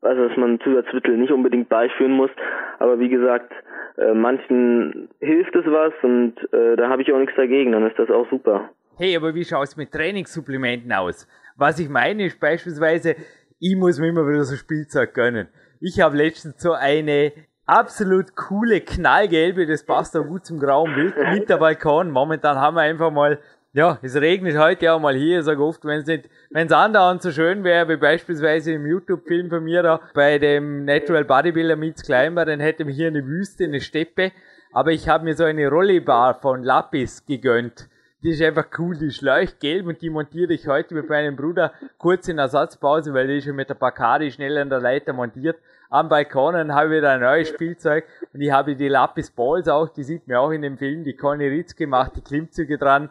also 0.00 0.28
dass 0.28 0.36
man 0.36 0.60
Zusatzmittel 0.60 1.16
nicht 1.16 1.32
unbedingt 1.32 1.68
beiführen 1.68 2.12
muss. 2.12 2.30
Aber 2.78 2.98
wie 2.98 3.08
gesagt, 3.08 3.52
äh, 3.98 4.14
manchen 4.14 5.08
hilft 5.20 5.54
es 5.54 5.64
was 5.66 5.92
und 6.02 6.34
äh, 6.52 6.76
da 6.76 6.88
habe 6.88 7.02
ich 7.02 7.12
auch 7.12 7.18
nichts 7.18 7.36
dagegen, 7.36 7.72
dann 7.72 7.86
ist 7.86 7.98
das 7.98 8.10
auch 8.10 8.28
super. 8.30 8.70
Hey, 8.96 9.16
aber 9.16 9.34
wie 9.34 9.44
schaut 9.44 9.68
es 9.68 9.76
mit 9.76 9.92
Trainingssupplementen 9.92 10.92
aus? 10.92 11.26
Was 11.56 11.78
ich 11.78 11.88
meine 11.88 12.26
ist 12.26 12.40
beispielsweise, 12.40 13.16
ich 13.58 13.76
muss 13.76 13.98
mir 13.98 14.08
immer 14.08 14.26
wieder 14.26 14.44
so 14.44 14.56
Spielzeug 14.56 15.14
gönnen. 15.14 15.48
Ich 15.80 16.00
habe 16.00 16.16
letztens 16.16 16.62
so 16.62 16.72
eine 16.72 17.32
absolut 17.66 18.34
coole 18.36 18.80
knallgelbe, 18.80 19.66
das 19.66 19.84
passt 19.84 20.16
auch 20.16 20.24
gut 20.24 20.44
zum 20.44 20.58
grauen 20.58 20.94
Bild, 20.94 21.16
Winterbalkon. 21.16 22.10
Momentan 22.10 22.56
haben 22.56 22.74
wir 22.76 22.82
einfach 22.82 23.10
mal, 23.10 23.38
ja, 23.72 23.98
es 24.02 24.14
regnet 24.16 24.58
heute 24.58 24.92
auch 24.92 25.00
mal 25.00 25.14
hier, 25.14 25.38
ich 25.38 25.44
sage 25.44 25.64
oft, 25.64 25.84
wenn 25.84 26.00
es 26.00 26.06
nicht, 26.06 26.28
wenn 26.50 26.66
es 26.66 26.72
andauernd 26.72 27.22
so 27.22 27.30
schön 27.30 27.64
wäre, 27.64 27.88
wie 27.88 27.96
beispielsweise 27.96 28.72
im 28.72 28.86
YouTube-Film 28.86 29.48
von 29.48 29.64
mir 29.64 29.82
da, 29.82 30.00
bei 30.14 30.38
dem 30.38 30.84
Natural 30.84 31.24
Bodybuilder 31.24 31.76
Meets 31.76 32.02
Climber, 32.02 32.44
dann 32.44 32.60
hätte 32.60 32.84
man 32.84 32.92
hier 32.92 33.08
eine 33.08 33.26
Wüste, 33.26 33.64
eine 33.64 33.80
Steppe, 33.80 34.32
aber 34.72 34.92
ich 34.92 35.08
habe 35.08 35.24
mir 35.24 35.34
so 35.34 35.44
eine 35.44 35.68
Rollebar 35.68 36.40
von 36.40 36.62
Lapis 36.62 37.24
gegönnt 37.24 37.88
die 38.22 38.30
ist 38.30 38.42
einfach 38.42 38.66
cool, 38.78 38.96
die 38.96 39.06
ist 39.06 39.20
leuchtgelb 39.20 39.86
und 39.86 40.00
die 40.00 40.10
montiere 40.10 40.52
ich 40.52 40.68
heute 40.68 40.94
mit 40.94 41.08
meinem 41.08 41.34
Bruder 41.34 41.72
kurz 41.98 42.28
in 42.28 42.38
Ersatzpause, 42.38 43.12
weil 43.14 43.26
die 43.26 43.38
ist 43.38 43.44
schon 43.44 43.56
mit 43.56 43.68
der 43.68 43.74
Bacardi 43.74 44.30
schnell 44.30 44.58
an 44.58 44.70
der 44.70 44.80
Leiter 44.80 45.12
montiert. 45.12 45.58
Am 45.90 46.08
Balkon 46.08 46.54
und 46.54 46.72
habe 46.72 46.90
wieder 46.96 47.10
ein 47.10 47.20
neues 47.20 47.48
Spielzeug 47.48 48.04
und 48.32 48.40
ich 48.40 48.50
habe 48.50 48.76
die 48.76 48.88
Lapis 48.88 49.30
Balls 49.30 49.68
auch, 49.68 49.88
die 49.88 50.04
sieht 50.04 50.26
man 50.26 50.38
auch 50.38 50.50
in 50.50 50.62
dem 50.62 50.78
Film, 50.78 51.04
die 51.04 51.14
Conny 51.14 51.48
Ritz 51.48 51.76
gemacht, 51.76 52.12
die 52.16 52.22
Klimmzüge 52.22 52.78
dran. 52.78 53.10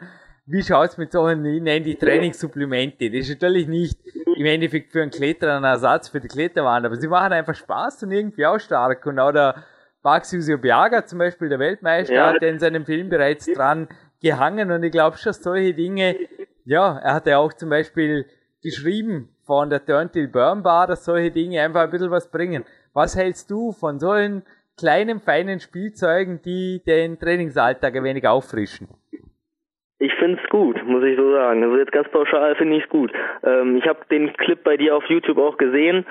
Wie 0.51 0.63
schaut's 0.63 0.97
mit 0.97 1.13
solchen, 1.13 1.45
ich 1.45 1.61
nenne 1.61 1.85
die 1.85 1.95
Trainingssupplemente. 1.95 3.09
Das 3.09 3.21
ist 3.21 3.41
natürlich 3.41 3.69
nicht 3.69 3.97
im 4.35 4.45
Endeffekt 4.45 4.91
für 4.91 5.01
einen 5.01 5.11
Kletterer 5.11 5.55
ein 5.55 5.63
Ersatz 5.63 6.09
für 6.09 6.19
die 6.19 6.27
Kletterwand, 6.27 6.85
aber 6.85 6.97
sie 6.97 7.07
machen 7.07 7.31
einfach 7.31 7.55
Spaß 7.55 8.03
und 8.03 8.11
irgendwie 8.11 8.45
auch 8.45 8.59
stark. 8.59 9.05
Und 9.05 9.17
auch 9.17 9.31
der 9.31 9.63
Max 10.03 10.35
Biaga 10.61 11.05
zum 11.05 11.19
Beispiel, 11.19 11.47
der 11.47 11.59
Weltmeister, 11.59 12.13
ja. 12.13 12.33
hat 12.33 12.43
in 12.43 12.59
seinem 12.59 12.85
Film 12.85 13.07
bereits 13.07 13.45
dran 13.45 13.87
gehangen 14.21 14.71
und 14.71 14.83
ich 14.83 14.91
glaube 14.91 15.17
schon 15.17 15.31
solche 15.31 15.73
Dinge, 15.73 16.17
ja, 16.65 16.97
er 16.97 17.13
hat 17.13 17.27
ja 17.27 17.37
auch 17.37 17.53
zum 17.53 17.69
Beispiel 17.69 18.25
geschrieben 18.61 19.29
von 19.43 19.69
der 19.69 19.85
Turn 19.85 20.11
Till 20.11 20.27
Burn 20.27 20.63
Bar, 20.63 20.87
dass 20.87 21.05
solche 21.05 21.31
Dinge 21.31 21.61
einfach 21.61 21.83
ein 21.83 21.91
bisschen 21.91 22.11
was 22.11 22.29
bringen. 22.29 22.65
Was 22.91 23.15
hältst 23.15 23.49
du 23.49 23.71
von 23.71 23.99
solchen 24.01 24.43
kleinen, 24.75 25.21
feinen 25.21 25.61
Spielzeugen, 25.61 26.41
die 26.41 26.81
den 26.85 27.19
Trainingsalltag 27.19 27.95
ein 27.95 28.03
wenig 28.03 28.27
auffrischen? 28.27 28.89
Ich 30.01 30.15
find's 30.15 30.41
gut, 30.49 30.83
muss 30.87 31.03
ich 31.03 31.15
so 31.15 31.31
sagen. 31.31 31.63
Also 31.63 31.77
jetzt 31.77 31.91
ganz 31.91 32.09
pauschal 32.09 32.55
finde 32.55 32.77
ich's 32.77 32.89
gut. 32.89 33.11
Ähm, 33.43 33.77
ich 33.77 33.87
habe 33.87 33.99
den 34.09 34.33
Clip 34.33 34.63
bei 34.63 34.75
dir 34.75 34.95
auf 34.95 35.05
YouTube 35.05 35.37
auch 35.37 35.57
gesehen. 35.57 36.07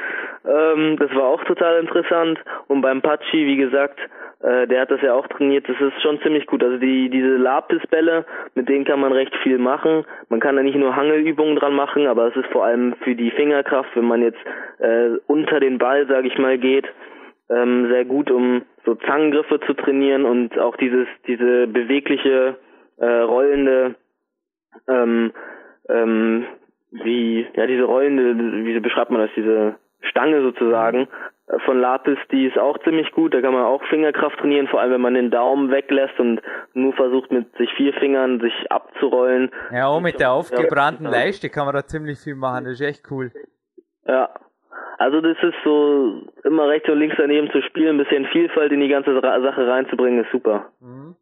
Ähm, 0.49 0.97
das 0.97 1.13
war 1.13 1.25
auch 1.25 1.43
total 1.43 1.81
interessant. 1.81 2.39
Und 2.69 2.83
beim 2.83 3.03
Pachi, 3.03 3.45
wie 3.45 3.57
gesagt, 3.57 3.99
äh, 4.45 4.69
der 4.69 4.83
hat 4.83 4.93
das 4.93 5.03
ja 5.03 5.13
auch 5.13 5.27
trainiert. 5.27 5.69
Das 5.69 5.75
ist 5.81 6.01
schon 6.03 6.21
ziemlich 6.21 6.47
gut. 6.47 6.63
Also 6.63 6.77
die 6.77 7.11
diese 7.11 7.35
Lapis-Bälle, 7.35 8.27
mit 8.55 8.69
denen 8.69 8.85
kann 8.85 9.01
man 9.01 9.11
recht 9.11 9.35
viel 9.43 9.59
machen. 9.59 10.05
Man 10.29 10.39
kann 10.39 10.55
da 10.55 10.63
nicht 10.63 10.79
nur 10.79 10.95
Hangelübungen 10.95 11.57
dran 11.57 11.75
machen, 11.75 12.07
aber 12.07 12.29
es 12.29 12.37
ist 12.37 12.47
vor 12.53 12.65
allem 12.65 12.95
für 13.03 13.17
die 13.17 13.33
Fingerkraft, 13.33 13.91
wenn 13.97 14.07
man 14.07 14.23
jetzt 14.23 14.39
äh, 14.79 15.19
unter 15.27 15.59
den 15.59 15.79
Ball, 15.79 16.07
sage 16.07 16.29
ich 16.29 16.39
mal, 16.39 16.59
geht, 16.59 16.87
ähm, 17.49 17.89
sehr 17.89 18.05
gut, 18.05 18.31
um 18.31 18.63
so 18.85 18.95
Zangengriffe 18.95 19.59
zu 19.67 19.75
trainieren 19.75 20.27
und 20.27 20.57
auch 20.61 20.77
dieses 20.77 21.09
diese 21.27 21.67
bewegliche 21.67 22.55
äh, 23.01 23.07
rollende 23.07 23.97
ähm, 24.89 25.33
ähm, 25.89 26.47
wie 26.93 27.47
ja 27.55 27.67
diese 27.67 27.83
rollende 27.83 28.65
wie 28.65 28.79
beschreibt 28.81 29.11
man 29.11 29.23
das 29.23 29.31
diese 29.37 29.75
Stange 30.03 30.43
sozusagen 30.43 31.09
von 31.65 31.81
Lapis, 31.81 32.19
die 32.31 32.47
ist 32.47 32.59
auch 32.59 32.79
ziemlich 32.85 33.11
gut. 33.13 33.35
Da 33.35 33.41
kann 33.41 33.53
man 33.53 33.65
auch 33.65 33.83
Fingerkraft 33.85 34.39
trainieren, 34.39 34.69
vor 34.69 34.81
allem 34.81 34.93
wenn 34.93 35.01
man 35.01 35.15
den 35.15 35.31
Daumen 35.31 35.71
weglässt 35.71 36.19
und 36.19 36.41
nur 36.75 36.93
versucht 36.93 37.33
mit 37.33 37.55
sich 37.57 37.71
vier 37.77 37.93
Fingern 37.95 38.41
sich 38.41 38.53
abzurollen. 38.71 39.51
Ja, 39.73 39.87
auch 39.87 40.01
mit 40.01 40.21
der 40.21 40.33
aufgebrannten 40.33 41.07
ja, 41.07 41.11
Leiste 41.11 41.51
kann 41.51 41.67
man 41.67 41.75
da 41.75 41.85
ziemlich 41.85 42.19
viel 42.21 42.37
machen. 42.37 42.65
Das 42.65 42.75
ist 42.75 42.83
echt 42.83 43.11
cool. 43.11 43.33
Ja. 44.07 44.31
Also 44.99 45.21
das 45.21 45.37
ist 45.43 45.57
so 45.65 46.23
immer 46.45 46.69
rechts 46.69 46.89
und 46.89 46.99
links 46.99 47.17
daneben 47.19 47.51
zu 47.51 47.63
spielen, 47.63 47.97
ein 47.97 48.05
bisschen 48.05 48.27
Vielfalt 48.27 48.71
in 48.71 48.81
die 48.81 48.89
ganze 48.89 49.15
Sache 49.15 49.67
reinzubringen, 49.67 50.25
ist 50.25 50.31
super. 50.31 50.71
Mhm. 50.81 51.17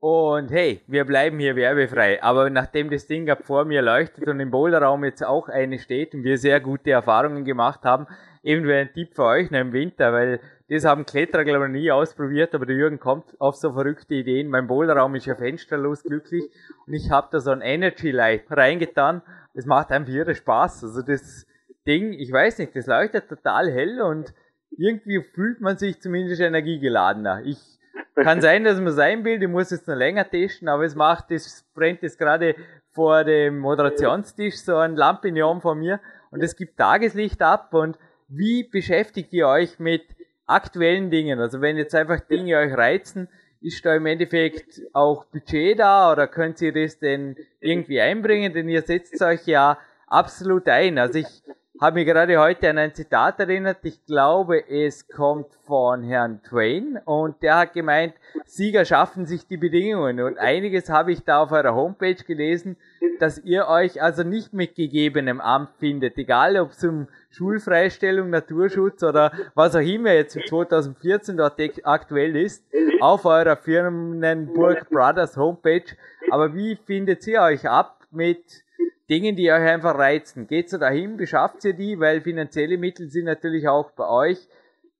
Und 0.00 0.52
hey, 0.52 0.80
wir 0.86 1.04
bleiben 1.04 1.40
hier 1.40 1.56
werbefrei. 1.56 2.22
Aber 2.22 2.50
nachdem 2.50 2.88
das 2.88 3.08
Ding 3.08 3.28
ab 3.30 3.40
vor 3.44 3.64
mir 3.64 3.82
leuchtet 3.82 4.28
und 4.28 4.38
im 4.38 4.52
Boulderraum 4.52 5.04
jetzt 5.04 5.24
auch 5.24 5.48
eine 5.48 5.80
steht 5.80 6.14
und 6.14 6.22
wir 6.22 6.38
sehr 6.38 6.60
gute 6.60 6.92
Erfahrungen 6.92 7.44
gemacht 7.44 7.80
haben, 7.82 8.06
irgendwie 8.42 8.74
ein 8.74 8.92
Tipp 8.92 9.14
für 9.16 9.24
euch 9.24 9.50
noch 9.50 9.58
im 9.58 9.72
Winter, 9.72 10.12
weil 10.12 10.40
das 10.68 10.84
haben 10.84 11.04
Kletterer 11.04 11.44
glaube 11.44 11.66
ich 11.66 11.72
nie 11.72 11.90
ausprobiert, 11.90 12.54
aber 12.54 12.64
der 12.64 12.76
Jürgen 12.76 13.00
kommt 13.00 13.24
auf 13.40 13.56
so 13.56 13.72
verrückte 13.72 14.14
Ideen. 14.14 14.48
Mein 14.48 14.68
Boulderraum 14.68 15.16
ist 15.16 15.26
ja 15.26 15.34
fensterlos 15.34 16.04
glücklich 16.04 16.44
und 16.86 16.94
ich 16.94 17.10
habe 17.10 17.28
da 17.32 17.40
so 17.40 17.50
ein 17.50 17.60
Energy 17.60 18.12
Light 18.12 18.44
reingetan. 18.50 19.22
Das 19.54 19.66
macht 19.66 19.90
einfach 19.90 20.12
irre 20.12 20.36
Spaß. 20.36 20.84
Also 20.84 21.02
das 21.02 21.44
Ding, 21.88 22.12
ich 22.12 22.30
weiß 22.30 22.58
nicht, 22.58 22.76
das 22.76 22.86
leuchtet 22.86 23.28
total 23.28 23.68
hell 23.72 24.00
und 24.00 24.32
irgendwie 24.76 25.24
fühlt 25.34 25.60
man 25.60 25.76
sich 25.76 26.00
zumindest 26.00 26.40
energiegeladener. 26.40 27.42
Ich 27.44 27.77
kann 28.14 28.40
sein, 28.40 28.64
dass 28.64 28.80
man 28.80 28.92
sein 28.92 29.24
will, 29.24 29.42
ich 29.42 29.48
muss 29.48 29.70
jetzt 29.70 29.88
noch 29.88 29.94
länger 29.94 30.28
testen, 30.28 30.68
aber 30.68 30.84
es 30.84 30.94
macht, 30.94 31.30
das 31.30 31.64
brennt 31.74 32.02
jetzt 32.02 32.18
gerade 32.18 32.54
vor 32.92 33.24
dem 33.24 33.58
Moderationstisch 33.58 34.56
so 34.56 34.76
ein 34.76 34.96
Lampignon 34.96 35.60
von 35.60 35.78
mir 35.78 36.00
und 36.30 36.42
es 36.42 36.56
gibt 36.56 36.78
Tageslicht 36.78 37.42
ab 37.42 37.72
und 37.74 37.98
wie 38.28 38.64
beschäftigt 38.64 39.32
ihr 39.32 39.48
euch 39.48 39.78
mit 39.78 40.02
aktuellen 40.46 41.10
Dingen? 41.10 41.40
Also 41.40 41.60
wenn 41.60 41.76
jetzt 41.76 41.94
einfach 41.94 42.20
Dinge 42.20 42.58
euch 42.58 42.76
reizen, 42.76 43.28
ist 43.60 43.84
da 43.84 43.94
im 43.94 44.06
Endeffekt 44.06 44.80
auch 44.92 45.24
Budget 45.26 45.78
da 45.78 46.12
oder 46.12 46.26
könnt 46.26 46.60
ihr 46.60 46.72
das 46.72 46.98
denn 46.98 47.36
irgendwie 47.60 48.00
einbringen? 48.00 48.52
Denn 48.52 48.68
ihr 48.68 48.82
setzt 48.82 49.20
euch 49.22 49.46
ja 49.46 49.78
absolut 50.06 50.68
ein. 50.68 50.98
Also 50.98 51.18
ich 51.18 51.42
habe 51.80 51.94
mich 51.94 52.06
gerade 52.06 52.38
heute 52.38 52.70
an 52.70 52.78
ein 52.78 52.94
Zitat 52.94 53.38
erinnert. 53.38 53.78
Ich 53.82 54.04
glaube, 54.04 54.68
es 54.68 55.06
kommt 55.08 55.54
von 55.66 56.02
Herrn 56.02 56.42
Twain 56.42 56.98
und 57.04 57.42
der 57.42 57.58
hat 57.58 57.72
gemeint, 57.72 58.14
Sieger 58.44 58.84
schaffen 58.84 59.26
sich 59.26 59.46
die 59.46 59.56
Bedingungen. 59.56 60.20
Und 60.20 60.38
einiges 60.38 60.90
habe 60.90 61.12
ich 61.12 61.22
da 61.22 61.42
auf 61.42 61.52
eurer 61.52 61.74
Homepage 61.74 62.16
gelesen, 62.16 62.76
dass 63.20 63.38
ihr 63.38 63.68
euch 63.68 64.02
also 64.02 64.24
nicht 64.24 64.52
mit 64.52 64.74
gegebenem 64.74 65.40
Amt 65.40 65.70
findet, 65.78 66.18
egal 66.18 66.56
ob 66.58 66.70
es 66.70 66.82
um 66.84 67.06
Schulfreistellung, 67.30 68.30
Naturschutz 68.30 69.02
oder 69.02 69.32
was 69.54 69.76
auch 69.76 69.80
immer 69.80 70.12
jetzt 70.12 70.36
im 70.36 70.46
2014 70.46 71.36
dort 71.36 71.60
aktuell 71.84 72.36
ist, 72.36 72.64
auf 73.00 73.24
eurer 73.24 73.56
Firmenburg 73.56 74.88
Brothers 74.90 75.36
Homepage. 75.36 75.84
Aber 76.30 76.54
wie 76.54 76.76
findet 76.76 77.26
ihr 77.26 77.40
euch 77.42 77.68
ab 77.68 78.04
mit 78.10 78.64
Dingen, 79.10 79.36
die 79.36 79.50
euch 79.50 79.66
einfach 79.68 79.98
reizen. 79.98 80.46
Geht 80.46 80.68
so 80.68 80.78
dahin, 80.78 81.16
beschafft 81.16 81.64
ihr 81.64 81.72
die, 81.72 81.98
weil 81.98 82.20
finanzielle 82.20 82.76
Mittel 82.76 83.08
sind 83.08 83.24
natürlich 83.24 83.66
auch 83.66 83.90
bei 83.92 84.08
euch. 84.08 84.38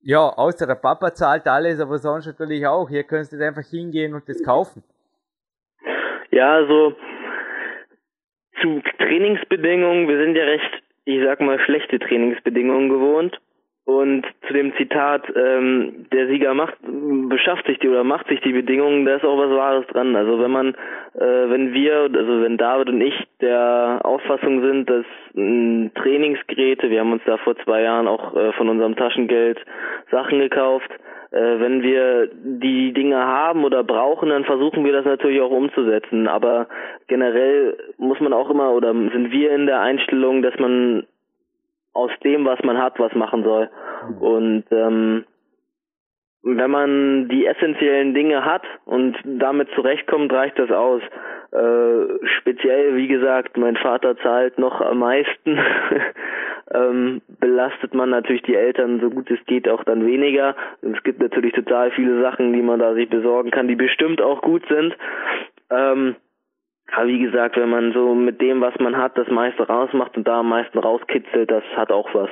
Ja, 0.00 0.20
außer 0.20 0.66
der 0.66 0.76
Papa 0.76 1.12
zahlt 1.12 1.46
alles, 1.46 1.80
aber 1.80 1.98
sonst 1.98 2.26
natürlich 2.26 2.66
auch. 2.66 2.88
Hier 2.88 3.04
könnt 3.04 3.32
ihr 3.32 3.46
einfach 3.46 3.68
hingehen 3.68 4.14
und 4.14 4.28
das 4.28 4.42
kaufen. 4.42 4.82
Ja, 6.30 6.54
also 6.54 6.94
zu 8.62 8.80
Trainingsbedingungen, 8.98 10.08
wir 10.08 10.18
sind 10.24 10.36
ja 10.36 10.44
recht, 10.44 10.82
ich 11.04 11.22
sag 11.24 11.40
mal, 11.40 11.58
schlechte 11.60 11.98
Trainingsbedingungen 11.98 12.88
gewohnt. 12.88 13.38
Und 13.88 14.26
zu 14.46 14.52
dem 14.52 14.76
Zitat, 14.76 15.22
ähm, 15.34 16.04
der 16.12 16.26
Sieger 16.28 16.52
macht, 16.52 16.74
beschafft 17.30 17.66
sich 17.66 17.78
die 17.78 17.88
oder 17.88 18.04
macht 18.04 18.28
sich 18.28 18.38
die 18.42 18.52
Bedingungen, 18.52 19.06
da 19.06 19.14
ist 19.14 19.24
auch 19.24 19.38
was 19.38 19.48
Wahres 19.48 19.86
dran. 19.86 20.14
Also 20.14 20.38
wenn 20.38 20.50
man, 20.50 20.74
äh, 21.14 21.48
wenn 21.48 21.72
wir, 21.72 22.02
also 22.02 22.42
wenn 22.42 22.58
David 22.58 22.90
und 22.90 23.00
ich 23.00 23.14
der 23.40 24.00
Auffassung 24.04 24.60
sind, 24.60 24.90
dass 24.90 25.06
äh, 25.34 25.88
Trainingsgeräte, 25.94 26.90
wir 26.90 27.00
haben 27.00 27.14
uns 27.14 27.22
da 27.24 27.38
vor 27.38 27.56
zwei 27.64 27.80
Jahren 27.80 28.08
auch 28.08 28.36
äh, 28.36 28.52
von 28.52 28.68
unserem 28.68 28.94
Taschengeld 28.94 29.58
Sachen 30.10 30.38
gekauft, 30.40 30.90
äh, 31.30 31.58
wenn 31.58 31.82
wir 31.82 32.28
die 32.34 32.92
Dinge 32.92 33.16
haben 33.16 33.64
oder 33.64 33.84
brauchen, 33.84 34.28
dann 34.28 34.44
versuchen 34.44 34.84
wir 34.84 34.92
das 34.92 35.06
natürlich 35.06 35.40
auch 35.40 35.50
umzusetzen. 35.50 36.28
Aber 36.28 36.68
generell 37.06 37.78
muss 37.96 38.20
man 38.20 38.34
auch 38.34 38.50
immer 38.50 38.70
oder 38.72 38.92
sind 38.92 39.32
wir 39.32 39.50
in 39.52 39.64
der 39.64 39.80
Einstellung, 39.80 40.42
dass 40.42 40.58
man 40.58 41.06
aus 41.92 42.10
dem, 42.24 42.44
was 42.44 42.62
man 42.62 42.78
hat, 42.78 42.98
was 42.98 43.14
machen 43.14 43.42
soll. 43.42 43.70
Und 44.20 44.64
ähm, 44.70 45.24
wenn 46.42 46.70
man 46.70 47.28
die 47.28 47.46
essentiellen 47.46 48.14
Dinge 48.14 48.44
hat 48.44 48.62
und 48.84 49.16
damit 49.24 49.68
zurechtkommt, 49.74 50.32
reicht 50.32 50.58
das 50.58 50.70
aus. 50.70 51.02
Äh, 51.50 52.26
speziell, 52.38 52.94
wie 52.96 53.08
gesagt, 53.08 53.56
mein 53.56 53.76
Vater 53.76 54.16
zahlt 54.18 54.58
noch 54.58 54.80
am 54.80 54.98
meisten. 55.00 55.58
ähm, 56.74 57.22
belastet 57.40 57.94
man 57.94 58.10
natürlich 58.10 58.42
die 58.42 58.54
Eltern 58.54 59.00
so 59.00 59.10
gut 59.10 59.30
es 59.30 59.44
geht 59.46 59.68
auch 59.68 59.82
dann 59.84 60.06
weniger. 60.06 60.54
Es 60.82 61.02
gibt 61.02 61.20
natürlich 61.20 61.54
total 61.54 61.90
viele 61.90 62.20
Sachen, 62.22 62.52
die 62.52 62.62
man 62.62 62.78
da 62.78 62.94
sich 62.94 63.08
besorgen 63.08 63.50
kann, 63.50 63.68
die 63.68 63.76
bestimmt 63.76 64.20
auch 64.20 64.42
gut 64.42 64.62
sind. 64.68 64.96
Ähm, 65.70 66.16
aber 66.96 67.06
wie 67.06 67.20
gesagt, 67.20 67.56
wenn 67.56 67.70
man 67.70 67.92
so 67.92 68.14
mit 68.14 68.40
dem, 68.40 68.60
was 68.60 68.74
man 68.78 68.96
hat, 68.96 69.16
das 69.16 69.28
meiste 69.28 69.66
rausmacht 69.66 70.16
und 70.16 70.26
da 70.26 70.40
am 70.40 70.48
meisten 70.48 70.78
rauskitzelt, 70.78 71.50
das 71.50 71.64
hat 71.76 71.90
auch 71.90 72.12
was. 72.14 72.30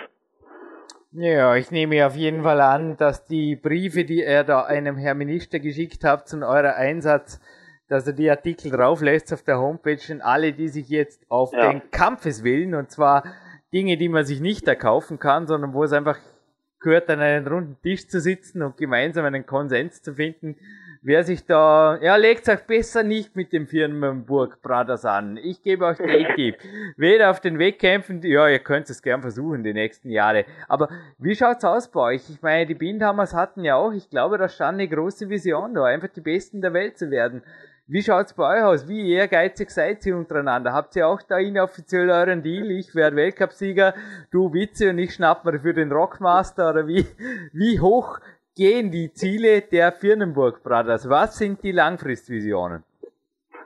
Ja, 1.12 1.57
ich 1.57 1.70
nehme 1.70 2.07
auf 2.07 2.16
jeden 2.16 2.42
Fall 2.42 2.61
an, 2.61 2.96
dass 2.96 3.24
die 3.26 3.57
Briefe, 3.57 4.04
die 4.04 4.22
er 4.22 4.44
da 4.44 4.64
einem 4.64 4.96
Herr 4.96 5.14
Minister 5.14 5.61
geschickt 5.61 6.04
hat 6.04 6.28
zu 6.28 6.36
eurem 6.46 6.74
Einsatz, 6.76 7.40
dass 7.88 8.07
er 8.07 8.12
die 8.12 8.28
Artikel 8.28 8.70
drauflässt 8.70 9.32
auf 9.32 9.42
der 9.42 9.59
Homepage 9.59 10.12
und 10.12 10.20
alle, 10.20 10.52
die 10.52 10.68
sich 10.68 10.88
jetzt 10.88 11.24
auf 11.30 11.52
ja. 11.52 11.70
den 11.70 11.90
Kampfeswillen, 11.90 12.74
und 12.74 12.90
zwar 12.90 13.24
Dinge, 13.72 13.96
die 13.96 14.09
man 14.09 14.24
sich 14.24 14.40
nicht 14.40 14.66
erkaufen 14.66 15.18
kann, 15.18 15.46
sondern 15.46 15.72
wo 15.72 15.84
es 15.84 15.92
einfach 15.92 16.18
gehört, 16.80 17.09
an 17.09 17.20
einem 17.20 17.46
runden 17.46 17.76
Tisch 17.82 18.09
zu 18.09 18.20
sitzen 18.20 18.62
und 18.62 18.76
gemeinsam 18.76 19.24
einen 19.24 19.46
Konsens 19.46 20.02
zu 20.02 20.14
finden, 20.14 20.57
wer 21.07 21.22
sich 21.22 21.46
da, 21.46 21.98
ja, 22.02 22.16
legt 22.16 22.48
euch 22.48 22.66
besser 22.66 23.04
nicht 23.04 23.36
mit 23.36 23.52
dem 23.52 23.68
Firmenburg 23.68 24.61
Brothers 24.61 25.04
an. 25.04 25.36
Ich 25.36 25.62
gebe 25.62 25.86
euch 25.86 25.98
den 25.98 26.34
Tipp. 26.34 26.57
Weder 26.96 27.30
auf 27.30 27.38
den 27.38 27.61
Wettkämpfen, 27.61 28.20
ja, 28.22 28.48
ihr 28.48 28.59
könnt 28.59 28.90
es 28.90 29.00
gern 29.00 29.22
versuchen 29.22 29.62
die 29.62 29.72
nächsten 29.72 30.11
Jahre. 30.11 30.44
Aber 30.66 30.88
wie 31.18 31.36
schaut's 31.36 31.64
aus 31.64 31.88
bei 31.88 32.00
euch? 32.00 32.28
Ich 32.28 32.42
meine, 32.42 32.66
die 32.66 32.74
Bindhammers 32.74 33.34
hatten 33.34 33.62
ja 33.62 33.76
auch, 33.76 33.92
ich 33.92 34.11
glaube, 34.11 34.36
da 34.36 34.48
stand 34.48 34.80
eine 34.80 34.88
große 34.88 35.30
Vision 35.30 35.74
da, 35.74 35.84
einfach 35.84 36.09
die 36.09 36.20
Besten 36.20 36.61
der 36.61 36.72
Welt 36.72 36.98
zu 36.98 37.09
werden. 37.09 37.42
Wie 37.88 38.02
schaut's 38.02 38.34
bei 38.34 38.59
euch 38.59 38.64
aus? 38.64 38.88
Wie 38.88 39.12
ehrgeizig 39.12 39.70
seid 39.70 40.04
ihr 40.07 40.16
untereinander? 40.16 40.72
Habt 40.72 40.96
ihr 40.96 41.07
auch 41.07 41.22
da 41.22 41.38
inoffiziell 41.38 42.11
euren 42.11 42.42
Deal? 42.42 42.68
Ich 42.72 42.96
werde 42.96 43.14
Weltcupsieger, 43.14 43.94
du 44.32 44.52
Witze 44.52 44.90
und 44.90 44.98
ich 44.98 45.14
schnapp 45.14 45.44
mir 45.44 45.61
für 45.61 45.72
den 45.72 45.92
Rockmaster 45.92 46.70
oder 46.70 46.88
wie, 46.88 47.07
wie 47.52 47.78
hoch 47.78 48.18
gehen 48.57 48.90
die 48.90 49.12
Ziele 49.12 49.62
der 49.70 49.92
Firnenburg 49.92 50.62
Brothers? 50.64 51.09
Was 51.09 51.38
sind 51.38 51.62
die 51.62 51.72
Langfristvisionen? 51.72 52.82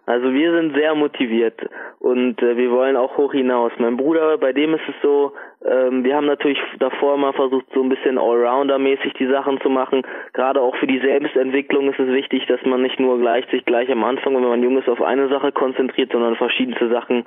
Also 0.06 0.32
wir 0.32 0.52
sind 0.52 0.74
sehr 0.74 0.96
motiviert 0.96 1.60
und 2.00 2.42
äh, 2.42 2.56
wir 2.56 2.72
wollen 2.72 2.96
auch 2.96 3.16
hoch 3.16 3.32
hinaus. 3.32 3.70
Mein 3.78 3.96
Bruder, 3.96 4.38
bei 4.38 4.52
dem 4.52 4.74
ist 4.74 4.88
es 4.88 4.94
so, 5.02 5.32
ähm, 5.64 6.02
wir 6.02 6.16
haben 6.16 6.26
natürlich 6.26 6.58
davor 6.80 7.16
mal 7.16 7.32
versucht, 7.32 7.66
so 7.72 7.80
ein 7.80 7.88
bisschen 7.88 8.18
Allrounder-mäßig 8.18 9.12
die 9.14 9.28
Sachen 9.28 9.60
zu 9.60 9.68
machen. 9.68 10.02
Gerade 10.32 10.60
auch 10.60 10.74
für 10.76 10.88
die 10.88 10.98
Selbstentwicklung 10.98 11.90
ist 11.92 12.00
es 12.00 12.08
wichtig, 12.08 12.46
dass 12.48 12.60
man 12.64 12.82
nicht 12.82 12.98
nur 12.98 13.20
gleich 13.20 13.48
sich 13.50 13.64
gleich 13.64 13.88
am 13.92 14.02
Anfang, 14.02 14.34
wenn 14.34 14.42
man 14.42 14.64
jung 14.64 14.78
ist, 14.78 14.88
auf 14.88 15.00
eine 15.00 15.28
Sache 15.28 15.52
konzentriert, 15.52 16.10
sondern 16.10 16.34
verschiedenste 16.34 16.88
Sachen 16.88 17.24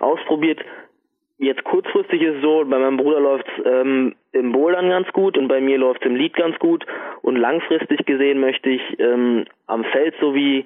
ausprobiert. 0.00 0.58
Jetzt 1.38 1.64
kurzfristig 1.64 2.22
ist 2.22 2.36
es 2.36 2.42
so, 2.42 2.64
bei 2.64 2.78
meinem 2.78 2.96
Bruder 2.96 3.20
läuft 3.20 3.46
es 3.46 3.66
ähm, 3.66 4.14
im 4.32 4.52
Bouldern 4.52 4.88
ganz 4.88 5.08
gut 5.12 5.36
und 5.36 5.48
bei 5.48 5.60
mir 5.60 5.76
läuft 5.76 6.00
es 6.02 6.10
im 6.10 6.16
Lied 6.16 6.34
ganz 6.34 6.58
gut. 6.58 6.86
Und 7.20 7.36
langfristig 7.36 8.06
gesehen 8.06 8.40
möchte 8.40 8.70
ich 8.70 8.82
ähm, 8.98 9.44
am 9.66 9.84
Feld 9.84 10.14
sowie 10.20 10.64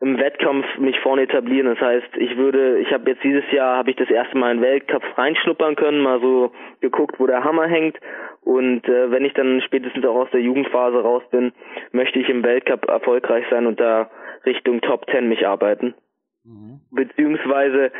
im 0.00 0.18
Wettkampf 0.18 0.64
mich 0.78 0.98
vorne 1.00 1.22
etablieren. 1.22 1.66
Das 1.66 1.80
heißt, 1.80 2.16
ich 2.16 2.36
würde, 2.38 2.78
ich 2.78 2.90
habe 2.92 3.10
jetzt 3.10 3.22
dieses 3.22 3.44
Jahr 3.52 3.76
habe 3.76 3.90
ich 3.90 3.96
das 3.96 4.08
erste 4.08 4.38
Mal 4.38 4.52
in 4.52 4.62
Weltcup 4.62 5.02
reinschnuppern 5.18 5.76
können, 5.76 6.00
mal 6.00 6.20
so 6.20 6.52
geguckt, 6.80 7.20
wo 7.20 7.26
der 7.26 7.44
Hammer 7.44 7.66
hängt. 7.66 7.98
Und 8.42 8.88
äh, 8.88 9.10
wenn 9.10 9.26
ich 9.26 9.34
dann 9.34 9.60
spätestens 9.60 10.06
auch 10.06 10.16
aus 10.16 10.30
der 10.32 10.40
Jugendphase 10.40 11.02
raus 11.02 11.22
bin, 11.30 11.52
möchte 11.92 12.18
ich 12.18 12.30
im 12.30 12.42
Weltcup 12.42 12.88
erfolgreich 12.88 13.44
sein 13.50 13.66
und 13.66 13.78
da 13.78 14.10
Richtung 14.46 14.80
Top 14.80 15.06
Ten 15.08 15.28
mich 15.28 15.46
arbeiten. 15.46 15.94
Mhm. 16.44 16.80
Beziehungsweise 16.90 17.92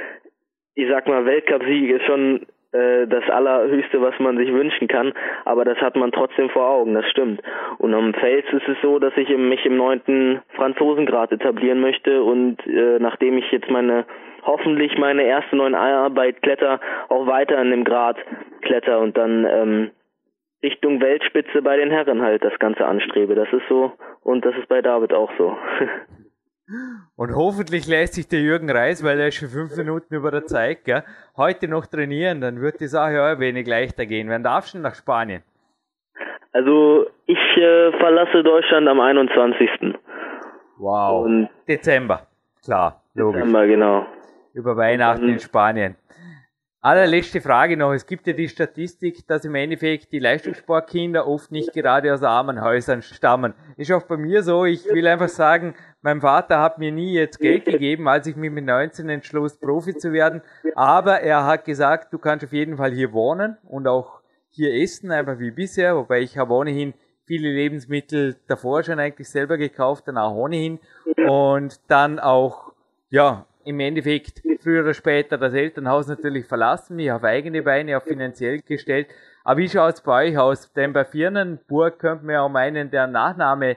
ich 0.74 0.88
sag 0.88 1.06
mal, 1.06 1.24
Weltcupsieg 1.26 1.90
ist 1.90 2.04
schon 2.04 2.46
äh, 2.72 3.06
das 3.06 3.28
Allerhöchste, 3.28 4.00
was 4.00 4.18
man 4.18 4.36
sich 4.36 4.52
wünschen 4.52 4.88
kann, 4.88 5.12
aber 5.44 5.64
das 5.64 5.78
hat 5.78 5.96
man 5.96 6.12
trotzdem 6.12 6.50
vor 6.50 6.68
Augen, 6.68 6.94
das 6.94 7.08
stimmt. 7.10 7.42
Und 7.78 7.94
am 7.94 8.14
Fels 8.14 8.46
ist 8.52 8.68
es 8.68 8.76
so, 8.80 8.98
dass 8.98 9.16
ich 9.16 9.28
mich 9.28 9.64
im 9.66 9.76
neunten 9.76 10.40
Franzosengrad 10.54 11.32
etablieren 11.32 11.80
möchte 11.80 12.22
und 12.22 12.64
äh, 12.66 12.98
nachdem 13.00 13.38
ich 13.38 13.50
jetzt 13.50 13.70
meine 13.70 14.04
hoffentlich 14.42 14.96
meine 14.98 15.24
erste 15.24 15.56
neuen 15.56 15.74
Arbeit 15.74 16.42
kletter, 16.42 16.80
auch 17.08 17.26
weiter 17.26 17.60
in 17.60 17.70
dem 17.70 17.84
Grad 17.84 18.16
kletter 18.62 19.00
und 19.00 19.16
dann 19.18 19.46
ähm, 19.50 19.90
Richtung 20.62 21.00
Weltspitze 21.00 21.62
bei 21.62 21.76
den 21.76 21.90
Herren 21.90 22.22
halt 22.22 22.44
das 22.44 22.58
Ganze 22.58 22.86
anstrebe. 22.86 23.34
Das 23.34 23.52
ist 23.52 23.66
so 23.68 23.92
und 24.22 24.44
das 24.44 24.54
ist 24.56 24.68
bei 24.68 24.80
David 24.80 25.12
auch 25.12 25.30
so. 25.36 25.56
Und 27.16 27.34
hoffentlich 27.34 27.86
lässt 27.86 28.14
sich 28.14 28.28
der 28.28 28.40
Jürgen 28.40 28.70
Reis, 28.70 29.02
weil 29.04 29.18
er 29.18 29.28
ist 29.28 29.36
schon 29.36 29.48
fünf 29.48 29.76
Minuten 29.76 30.14
über 30.14 30.30
der 30.30 30.46
Zeit, 30.46 30.84
gell, 30.84 31.02
heute 31.36 31.68
noch 31.68 31.86
trainieren, 31.86 32.40
dann 32.40 32.60
wird 32.60 32.80
die 32.80 32.86
Sache 32.86 33.22
auch 33.22 33.26
ein 33.26 33.40
wenig 33.40 33.66
leichter 33.66 34.06
gehen. 34.06 34.28
Wann 34.28 34.42
darfst 34.42 34.74
du 34.74 34.78
nach 34.78 34.94
Spanien? 34.94 35.42
Also 36.52 37.06
ich 37.26 37.38
äh, 37.56 37.92
verlasse 37.98 38.42
Deutschland 38.42 38.88
am 38.88 39.00
21. 39.00 39.68
Wow. 40.78 41.24
Und 41.24 41.48
Dezember, 41.68 42.26
klar, 42.64 43.02
logisch. 43.14 43.40
Dezember, 43.40 43.66
genau. 43.66 44.06
Über 44.54 44.76
Weihnachten 44.76 45.28
in 45.28 45.38
Spanien. 45.38 45.96
Allerletzte 46.82 47.42
Frage 47.42 47.76
noch. 47.76 47.92
Es 47.92 48.06
gibt 48.06 48.26
ja 48.26 48.32
die 48.32 48.48
Statistik, 48.48 49.26
dass 49.26 49.44
im 49.44 49.54
Endeffekt 49.54 50.12
die 50.12 50.18
Leistungssportkinder 50.18 51.26
oft 51.26 51.52
nicht 51.52 51.74
gerade 51.74 52.12
aus 52.12 52.22
armen 52.22 52.62
Häusern 52.62 53.02
stammen. 53.02 53.52
Ist 53.76 53.92
auch 53.92 54.04
bei 54.04 54.16
mir 54.16 54.42
so. 54.42 54.64
Ich 54.64 54.86
will 54.86 55.06
einfach 55.06 55.28
sagen, 55.28 55.74
mein 56.02 56.20
Vater 56.20 56.60
hat 56.60 56.78
mir 56.78 56.92
nie 56.92 57.12
jetzt 57.12 57.38
Geld 57.38 57.66
gegeben, 57.66 58.08
als 58.08 58.26
ich 58.26 58.36
mich 58.36 58.50
mit 58.50 58.64
19 58.64 59.08
entschloss, 59.08 59.58
Profi 59.58 59.94
zu 59.96 60.12
werden. 60.12 60.42
Aber 60.74 61.20
er 61.20 61.44
hat 61.44 61.64
gesagt, 61.64 62.12
du 62.12 62.18
kannst 62.18 62.44
auf 62.44 62.52
jeden 62.52 62.76
Fall 62.76 62.92
hier 62.92 63.12
wohnen 63.12 63.58
und 63.64 63.86
auch 63.86 64.20
hier 64.48 64.74
essen, 64.74 65.10
einfach 65.10 65.38
wie 65.38 65.50
bisher. 65.50 65.96
Wobei 65.96 66.20
ich 66.20 66.38
habe 66.38 66.54
ohnehin 66.54 66.94
viele 67.26 67.50
Lebensmittel 67.50 68.36
davor 68.48 68.82
schon 68.82 68.98
eigentlich 68.98 69.28
selber 69.28 69.58
gekauft, 69.58 70.08
dann 70.08 70.18
auch 70.18 70.34
ohnehin. 70.34 70.80
Und 71.28 71.80
dann 71.88 72.18
auch, 72.18 72.72
ja, 73.10 73.46
im 73.64 73.78
Endeffekt 73.78 74.42
früher 74.62 74.82
oder 74.82 74.94
später 74.94 75.38
das 75.38 75.52
Elternhaus 75.52 76.08
natürlich 76.08 76.46
verlassen, 76.46 76.96
mich 76.96 77.12
auf 77.12 77.22
eigene 77.24 77.62
Beine, 77.62 77.96
auf 77.96 78.04
finanziell 78.04 78.62
gestellt. 78.62 79.08
Aber 79.44 79.58
wie 79.58 79.68
schaut's 79.68 80.02
bei 80.02 80.28
euch 80.28 80.38
aus? 80.38 80.72
Denn 80.72 80.92
bei 80.92 81.04
Firnenburg 81.04 81.98
könnte 81.98 82.24
man 82.24 82.34
ja 82.34 82.42
auch 82.42 82.48
meinen, 82.48 82.90
der 82.90 83.06
Nachname 83.06 83.76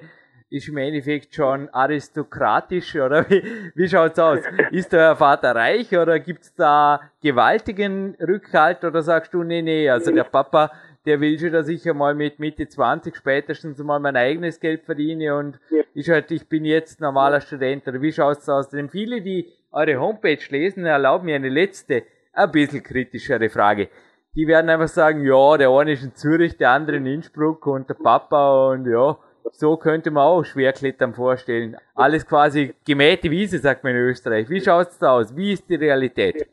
ist 0.53 0.67
im 0.67 0.77
Endeffekt 0.77 1.33
schon 1.33 1.67
aristokratisch, 1.69 2.95
oder 2.95 3.27
wie, 3.27 3.43
wie 3.73 3.89
schaut's 3.89 4.19
aus? 4.19 4.39
Ist 4.71 4.93
der 4.93 5.15
Vater 5.15 5.55
reich 5.55 5.97
oder 5.97 6.19
gibt's 6.19 6.53
da 6.53 7.01
gewaltigen 7.23 8.15
Rückhalt 8.21 8.83
oder 8.83 9.01
sagst 9.01 9.33
du, 9.33 9.41
nee, 9.41 9.63
nee, 9.63 9.89
also 9.89 10.11
der 10.11 10.25
Papa, 10.25 10.71
der 11.07 11.19
will 11.19 11.39
schon, 11.39 11.51
dass 11.51 11.67
ich 11.69 11.89
einmal 11.89 12.13
mit 12.13 12.37
Mitte 12.37 12.67
20 12.67 13.15
spätestens 13.15 13.79
mal 13.79 13.99
mein 13.99 14.15
eigenes 14.15 14.59
Geld 14.59 14.83
verdiene 14.85 15.35
und 15.35 15.59
ich 15.95 16.11
halt, 16.11 16.29
ich 16.29 16.47
bin 16.47 16.65
jetzt 16.65 17.01
normaler 17.01 17.41
Student 17.41 17.87
oder 17.87 17.99
wie 18.03 18.11
schaut's 18.11 18.47
aus? 18.47 18.69
Denn 18.69 18.89
viele, 18.89 19.21
die 19.21 19.51
eure 19.71 19.99
Homepage 19.99 20.37
lesen, 20.49 20.85
erlauben 20.85 21.25
mir 21.25 21.35
eine 21.35 21.49
letzte, 21.49 22.03
ein 22.31 22.51
bisschen 22.51 22.83
kritischere 22.83 23.49
Frage. 23.49 23.89
Die 24.35 24.45
werden 24.45 24.69
einfach 24.69 24.87
sagen, 24.87 25.25
ja, 25.25 25.57
der 25.57 25.71
eine 25.71 25.93
ist 25.93 26.03
in 26.03 26.13
Zürich, 26.13 26.57
der 26.57 26.69
andere 26.71 26.97
in 26.97 27.07
Innsbruck 27.07 27.65
und 27.65 27.89
der 27.89 27.95
Papa 27.95 28.69
und 28.69 28.85
ja, 28.85 29.17
so 29.51 29.77
könnte 29.77 30.11
man 30.11 30.23
auch 30.23 30.43
Schwerklettern 30.43 31.13
vorstellen. 31.13 31.75
Alles 31.95 32.27
quasi 32.27 32.73
gemähte 32.85 33.29
Wiese, 33.29 33.57
sagt 33.59 33.83
man 33.83 33.93
in 33.93 33.99
Österreich. 33.99 34.49
Wie 34.49 34.61
schaut's 34.61 34.97
da 34.99 35.11
aus? 35.17 35.35
Wie 35.35 35.53
ist 35.53 35.69
die 35.69 35.75
Realität? 35.75 36.47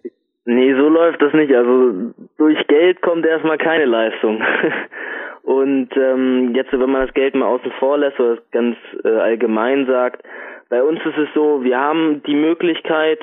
Nee, 0.45 0.74
so 0.74 0.88
läuft 0.88 1.22
das 1.22 1.32
nicht. 1.32 1.55
Also 1.55 2.12
durch 2.38 2.66
Geld 2.66 3.03
kommt 3.03 3.24
erstmal 3.26 3.59
keine 3.59 3.84
Leistung. 3.84 4.43
Und 5.43 5.88
ähm, 5.97 6.53
jetzt, 6.55 6.72
wenn 6.72 6.91
man 6.91 7.07
das 7.07 7.14
Geld 7.14 7.34
mal 7.34 7.47
außen 7.47 7.72
vor 7.78 7.99
lässt 7.99 8.20
oder 8.20 8.36
das 8.36 8.51
ganz 8.51 8.76
äh, 9.05 9.09
allgemein 9.09 9.86
sagt, 9.86 10.22
bei 10.68 10.82
uns 10.82 11.01
ist 11.01 11.18
es 11.18 11.28
so, 11.34 11.64
wir 11.64 11.78
haben 11.78 12.22
die 12.24 12.36
Möglichkeit, 12.36 13.18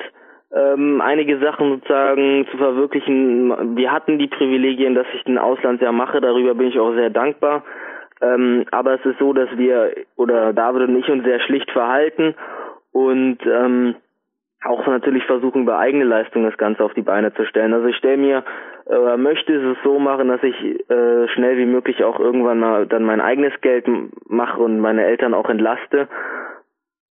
ähm, 0.54 1.00
einige 1.00 1.38
Sachen 1.38 1.70
sozusagen 1.70 2.46
zu 2.50 2.56
verwirklichen. 2.56 3.76
Wir 3.76 3.92
hatten 3.92 4.18
die 4.18 4.28
Privilegien, 4.28 4.94
dass 4.94 5.06
ich 5.14 5.26
ein 5.26 5.38
Auslandsjahr 5.38 5.92
mache, 5.92 6.20
darüber 6.20 6.54
bin 6.54 6.68
ich 6.68 6.78
auch 6.78 6.92
sehr 6.94 7.10
dankbar. 7.10 7.64
Ähm, 8.20 8.64
aber 8.70 8.94
es 8.94 9.04
ist 9.04 9.18
so, 9.18 9.32
dass 9.32 9.48
wir 9.56 9.92
oder 10.16 10.52
David 10.52 10.88
und 10.88 10.96
ich 10.96 11.08
uns 11.08 11.24
sehr 11.24 11.40
schlicht 11.40 11.70
verhalten 11.70 12.34
und 12.92 13.38
ähm, 13.46 13.94
auch 14.64 14.86
natürlich 14.86 15.24
versuchen, 15.24 15.62
über 15.62 15.78
eigene 15.78 16.04
Leistung 16.04 16.42
das 16.42 16.56
Ganze 16.56 16.82
auf 16.82 16.94
die 16.94 17.02
Beine 17.02 17.32
zu 17.34 17.46
stellen. 17.46 17.72
Also 17.72 17.86
ich 17.86 17.96
stelle 17.96 18.16
mir 18.16 18.44
äh, 18.88 19.16
möchte 19.16 19.54
es 19.54 19.76
so 19.84 19.98
machen, 19.98 20.28
dass 20.28 20.42
ich 20.42 20.56
äh, 20.90 21.28
schnell 21.28 21.58
wie 21.58 21.66
möglich 21.66 22.02
auch 22.02 22.18
irgendwann 22.18 22.58
mal 22.58 22.86
dann 22.86 23.04
mein 23.04 23.20
eigenes 23.20 23.52
Geld 23.60 23.86
mache 24.26 24.60
und 24.60 24.80
meine 24.80 25.04
Eltern 25.04 25.34
auch 25.34 25.48
entlaste. 25.48 26.08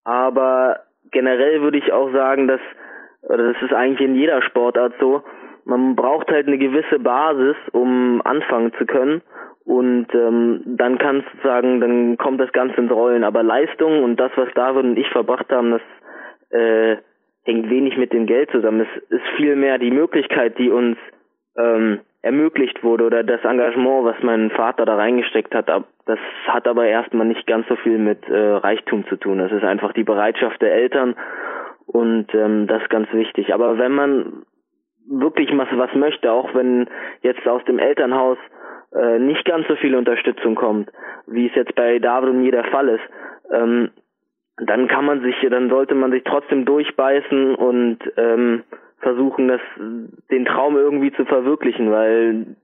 Aber 0.03 0.81
generell 1.11 1.61
würde 1.61 1.77
ich 1.77 1.93
auch 1.93 2.11
sagen, 2.11 2.47
dass 2.47 2.61
oder 3.21 3.53
das 3.53 3.61
ist 3.61 3.73
eigentlich 3.73 4.07
in 4.07 4.15
jeder 4.15 4.41
Sportart 4.41 4.93
so, 4.99 5.23
man 5.65 5.95
braucht 5.95 6.29
halt 6.29 6.47
eine 6.47 6.57
gewisse 6.57 6.99
Basis, 6.99 7.55
um 7.73 8.21
anfangen 8.23 8.73
zu 8.77 8.85
können 8.85 9.21
und 9.67 10.07
ähm, 10.13 10.61
dann 10.65 10.97
kannst 10.97 11.27
du 11.33 11.45
sagen, 11.45 11.81
dann 11.81 12.17
kommt 12.17 12.39
das 12.39 12.53
Ganze 12.53 12.77
ins 12.77 12.89
Rollen. 12.89 13.25
Aber 13.25 13.43
Leistung 13.43 14.01
und 14.01 14.17
das, 14.17 14.31
was 14.37 14.47
David 14.55 14.85
und 14.85 14.97
ich 14.97 15.09
verbracht 15.09 15.51
haben, 15.51 15.71
das 15.71 15.81
äh, 16.51 16.95
hängt 17.43 17.65
hängt 17.65 17.69
wenig 17.69 17.97
mit 17.97 18.13
dem 18.13 18.27
Geld 18.27 18.49
zusammen. 18.51 18.81
Es 18.81 19.03
ist 19.09 19.27
vielmehr 19.35 19.77
die 19.77 19.91
Möglichkeit, 19.91 20.57
die 20.57 20.69
uns 20.69 20.97
ähm, 21.57 21.99
ermöglicht 22.21 22.81
wurde 22.81 23.05
oder 23.05 23.23
das 23.23 23.43
Engagement, 23.43 24.05
was 24.05 24.15
mein 24.21 24.51
Vater 24.51 24.85
da 24.85 24.95
reingesteckt 24.95 25.53
hat, 25.53 25.67
das 26.05 26.19
hat 26.47 26.65
aber 26.65 26.85
erstmal 26.85 27.27
nicht 27.27 27.45
ganz 27.45 27.67
so 27.67 27.75
viel 27.75 27.97
mit 27.97 28.27
äh, 28.29 28.37
Reichtum 28.37 29.05
zu 29.07 29.17
tun. 29.17 29.39
Das 29.39 29.51
ist 29.51 29.65
einfach 29.65 29.91
die 29.91 30.05
Bereitschaft 30.05 30.61
der 30.61 30.73
Eltern 30.73 31.15
und 31.87 32.33
ähm, 32.33 32.67
das 32.67 32.83
ist 32.83 32.89
ganz 32.89 33.11
wichtig. 33.11 33.53
Aber 33.53 33.77
wenn 33.77 33.91
man 33.91 34.43
wirklich 35.09 35.49
was, 35.57 35.67
was 35.73 35.93
möchte, 35.93 36.31
auch 36.31 36.53
wenn 36.53 36.89
jetzt 37.21 37.45
aus 37.45 37.63
dem 37.65 37.79
Elternhaus 37.79 38.37
äh, 38.93 39.19
nicht 39.19 39.45
ganz 39.45 39.67
so 39.67 39.75
viel 39.75 39.95
Unterstützung 39.95 40.55
kommt, 40.55 40.91
wie 41.27 41.47
es 41.47 41.55
jetzt 41.55 41.75
bei 41.75 41.99
David 41.99 42.29
und 42.29 42.41
mir 42.41 42.51
der 42.51 42.65
Fall 42.65 42.89
ist, 42.89 43.03
ähm, 43.51 43.91
dann 44.57 44.87
kann 44.87 45.05
man 45.05 45.21
sich, 45.21 45.35
dann 45.49 45.69
sollte 45.69 45.93
man 45.93 46.11
sich 46.11 46.23
trotzdem 46.23 46.65
durchbeißen 46.65 47.55
und 47.55 47.99
ähm, 48.17 48.63
versuchen, 48.99 49.47
das, 49.47 49.61
den 50.31 50.45
Traum 50.45 50.75
irgendwie 50.75 51.11
zu 51.13 51.25
verwirklichen, 51.25 51.91
weil 51.91 52.55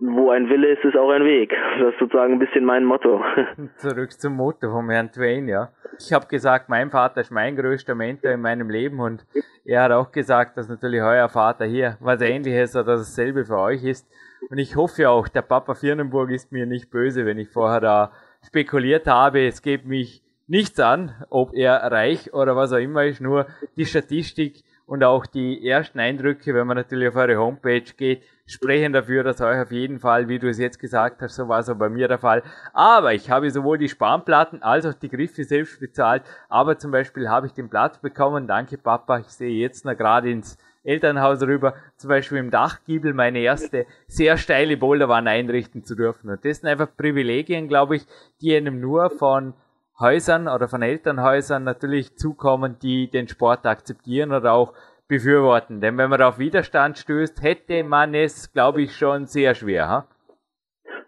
wo 0.00 0.30
ein 0.30 0.48
Wille 0.48 0.72
ist, 0.72 0.84
ist 0.84 0.96
auch 0.96 1.10
ein 1.10 1.24
Weg. 1.24 1.52
Das 1.78 1.92
ist 1.92 1.98
sozusagen 1.98 2.34
ein 2.34 2.38
bisschen 2.38 2.64
mein 2.64 2.84
Motto. 2.84 3.22
Zurück 3.76 4.12
zum 4.12 4.34
Motto 4.34 4.70
von 4.70 4.88
Herrn 4.88 5.12
Twain, 5.12 5.46
ja. 5.46 5.68
Ich 5.98 6.12
habe 6.12 6.26
gesagt, 6.26 6.70
mein 6.70 6.90
Vater 6.90 7.20
ist 7.20 7.30
mein 7.30 7.54
größter 7.54 7.94
Mentor 7.94 8.30
in 8.30 8.40
meinem 8.40 8.70
Leben 8.70 9.00
und 9.00 9.26
er 9.64 9.82
hat 9.82 9.92
auch 9.92 10.10
gesagt, 10.10 10.56
dass 10.56 10.68
natürlich 10.68 11.02
euer 11.02 11.28
Vater 11.28 11.66
hier 11.66 11.98
was 12.00 12.22
ähnliches 12.22 12.74
oder 12.76 12.96
dasselbe 12.96 13.44
für 13.44 13.58
euch 13.58 13.84
ist. 13.84 14.10
Und 14.48 14.58
ich 14.58 14.76
hoffe 14.76 15.10
auch, 15.10 15.28
der 15.28 15.42
Papa 15.42 15.74
Firnenburg 15.74 16.30
ist 16.30 16.52
mir 16.52 16.66
nicht 16.66 16.90
böse, 16.90 17.26
wenn 17.26 17.38
ich 17.38 17.48
vorher 17.48 17.80
da 17.80 18.12
spekuliert 18.44 19.06
habe. 19.06 19.46
Es 19.46 19.62
geht 19.62 19.84
mich 19.84 20.22
nichts 20.46 20.80
an, 20.80 21.14
ob 21.28 21.54
er 21.54 21.74
reich 21.92 22.32
oder 22.32 22.56
was 22.56 22.72
auch 22.72 22.78
immer 22.78 23.04
ist, 23.04 23.20
nur 23.20 23.46
die 23.76 23.86
Statistik 23.86 24.64
und 24.90 25.04
auch 25.04 25.24
die 25.24 25.64
ersten 25.64 26.00
Eindrücke, 26.00 26.52
wenn 26.52 26.66
man 26.66 26.76
natürlich 26.76 27.06
auf 27.06 27.14
eure 27.14 27.36
Homepage 27.36 27.84
geht, 27.96 28.24
sprechen 28.44 28.92
dafür, 28.92 29.22
dass 29.22 29.40
euch 29.40 29.60
auf 29.60 29.70
jeden 29.70 30.00
Fall, 30.00 30.26
wie 30.26 30.40
du 30.40 30.48
es 30.48 30.58
jetzt 30.58 30.80
gesagt 30.80 31.22
hast, 31.22 31.36
so 31.36 31.46
war 31.46 31.60
es 31.60 31.68
auch 31.68 31.76
bei 31.76 31.88
mir 31.88 32.08
der 32.08 32.18
Fall. 32.18 32.42
Aber 32.72 33.14
ich 33.14 33.30
habe 33.30 33.48
sowohl 33.52 33.78
die 33.78 33.88
Spanplatten 33.88 34.64
als 34.64 34.84
auch 34.86 34.94
die 34.94 35.08
Griffe 35.08 35.44
selbst 35.44 35.78
bezahlt. 35.78 36.24
Aber 36.48 36.76
zum 36.76 36.90
Beispiel 36.90 37.28
habe 37.28 37.46
ich 37.46 37.52
den 37.52 37.70
Platz 37.70 37.98
bekommen. 37.98 38.48
Danke 38.48 38.78
Papa. 38.78 39.20
Ich 39.20 39.28
sehe 39.28 39.60
jetzt 39.60 39.84
noch 39.84 39.96
gerade 39.96 40.28
ins 40.28 40.58
Elternhaus 40.82 41.42
rüber, 41.42 41.74
zum 41.96 42.08
Beispiel 42.08 42.38
im 42.38 42.50
Dachgiebel 42.50 43.12
meine 43.12 43.40
erste 43.40 43.86
sehr 44.06 44.36
steile 44.36 44.76
Boulderwand 44.76 45.28
einrichten 45.28 45.84
zu 45.84 45.94
dürfen. 45.94 46.30
Und 46.30 46.44
das 46.44 46.60
sind 46.60 46.68
einfach 46.68 46.88
Privilegien, 46.96 47.68
glaube 47.68 47.96
ich, 47.96 48.06
die 48.40 48.56
einem 48.56 48.80
nur 48.80 49.10
von 49.10 49.54
Häusern 49.98 50.48
oder 50.48 50.68
von 50.68 50.80
Elternhäusern 50.80 51.62
natürlich 51.62 52.16
zukommen, 52.16 52.76
die 52.82 53.10
den 53.10 53.28
Sport 53.28 53.66
akzeptieren 53.66 54.32
oder 54.32 54.54
auch 54.54 54.72
befürworten. 55.08 55.80
Denn 55.82 55.98
wenn 55.98 56.08
man 56.08 56.22
auf 56.22 56.38
Widerstand 56.38 56.96
stößt, 56.96 57.42
hätte 57.42 57.84
man 57.84 58.14
es, 58.14 58.52
glaube 58.52 58.80
ich, 58.80 58.96
schon 58.96 59.26
sehr 59.26 59.54
schwer. 59.54 59.88
Ha? 59.88 60.06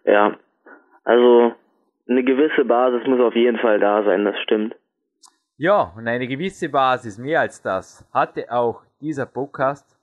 Ja, 0.04 0.36
also 1.04 1.54
eine 2.08 2.22
gewisse 2.22 2.64
Basis 2.66 3.06
muss 3.06 3.20
auf 3.20 3.34
jeden 3.34 3.58
Fall 3.58 3.80
da 3.80 4.02
sein, 4.04 4.26
das 4.26 4.38
stimmt. 4.42 4.74
Ja, 5.56 5.92
und 5.96 6.08
eine 6.08 6.26
gewisse 6.26 6.68
Basis, 6.68 7.18
mehr 7.18 7.40
als 7.40 7.62
das, 7.62 8.06
hatte 8.12 8.50
auch 8.50 8.82
dieser 9.02 9.26
Podcast. 9.26 9.98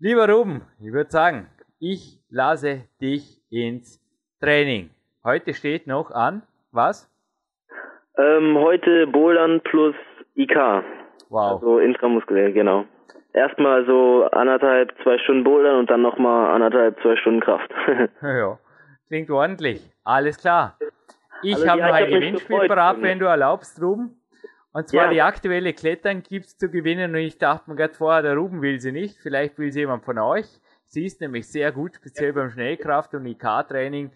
Lieber 0.00 0.28
Ruben, 0.28 0.62
ich 0.80 0.92
würde 0.92 1.10
sagen, 1.10 1.46
ich 1.78 2.18
lasse 2.28 2.88
dich 3.00 3.40
ins 3.50 4.00
Training. 4.40 4.90
Heute 5.24 5.54
steht 5.54 5.86
noch 5.86 6.10
an, 6.10 6.42
was? 6.72 7.08
Ähm, 8.18 8.58
heute 8.58 9.06
Bouldern 9.06 9.60
plus 9.62 9.94
IK. 10.34 10.56
Wow. 11.28 11.52
Also 11.52 11.78
intramuskulär, 11.78 12.52
genau. 12.52 12.84
Erstmal 13.32 13.86
so 13.86 14.24
anderthalb, 14.32 14.92
zwei 15.04 15.16
Stunden 15.18 15.44
Bouldern 15.44 15.78
und 15.78 15.90
dann 15.90 16.02
nochmal 16.02 16.50
anderthalb, 16.50 17.00
zwei 17.02 17.16
Stunden 17.16 17.40
Kraft. 17.40 17.70
ja, 18.22 18.58
klingt 19.06 19.30
ordentlich. 19.30 19.88
Alles 20.02 20.38
klar. 20.38 20.76
Ich 21.42 21.54
also, 21.54 21.68
habe 21.68 21.82
noch 21.82 21.92
ein 21.92 22.10
Gewinnspiel 22.10 22.66
parat, 22.66 23.00
wenn 23.00 23.18
du 23.20 23.26
erlaubst, 23.26 23.80
Ruben. 23.80 24.19
Und 24.72 24.88
zwar 24.88 25.06
ja. 25.06 25.10
die 25.10 25.22
aktuelle 25.22 25.72
Klettern 25.72 26.22
gibt's 26.22 26.56
zu 26.56 26.70
gewinnen 26.70 27.12
und 27.12 27.20
ich 27.20 27.38
dachte 27.38 27.68
mir 27.70 27.76
gerade 27.76 27.94
vorher, 27.94 28.22
der 28.22 28.36
Ruben 28.36 28.62
will 28.62 28.80
sie 28.80 28.92
nicht, 28.92 29.18
vielleicht 29.18 29.58
will 29.58 29.72
sie 29.72 29.80
jemand 29.80 30.04
von 30.04 30.18
euch. 30.18 30.46
Sie 30.86 31.04
ist 31.04 31.20
nämlich 31.20 31.48
sehr 31.48 31.72
gut, 31.72 31.96
speziell 31.96 32.32
beim 32.32 32.50
Schnellkraft- 32.50 33.14
und 33.14 33.26
IK-Training 33.26 34.10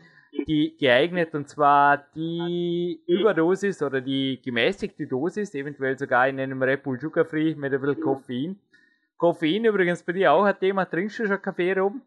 die 0.47 0.77
geeignet 0.77 1.35
und 1.35 1.49
zwar 1.49 1.99
die 2.15 3.01
Überdosis 3.07 3.83
oder 3.83 4.01
die 4.01 4.41
gemäßigte 4.43 5.07
Dosis, 5.07 5.55
eventuell 5.55 5.99
sogar 5.99 6.29
in 6.29 6.41
einem 6.41 6.63
Red 6.63 6.83
Bull 6.83 6.99
Sugar 6.99 7.25
Free 7.25 7.55
mit 7.55 7.73
ein 7.73 7.81
bisschen 7.81 8.01
Koffein. 8.01 8.59
Koffein 9.17 9.65
übrigens 9.65 10.03
bei 10.03 10.13
dir 10.13 10.33
auch 10.33 10.45
ein 10.45 10.59
Thema. 10.59 10.85
Trinkst 10.85 11.19
du 11.21 11.27
schon 11.27 11.41
Kaffee 11.41 11.81
oben? 11.81 12.03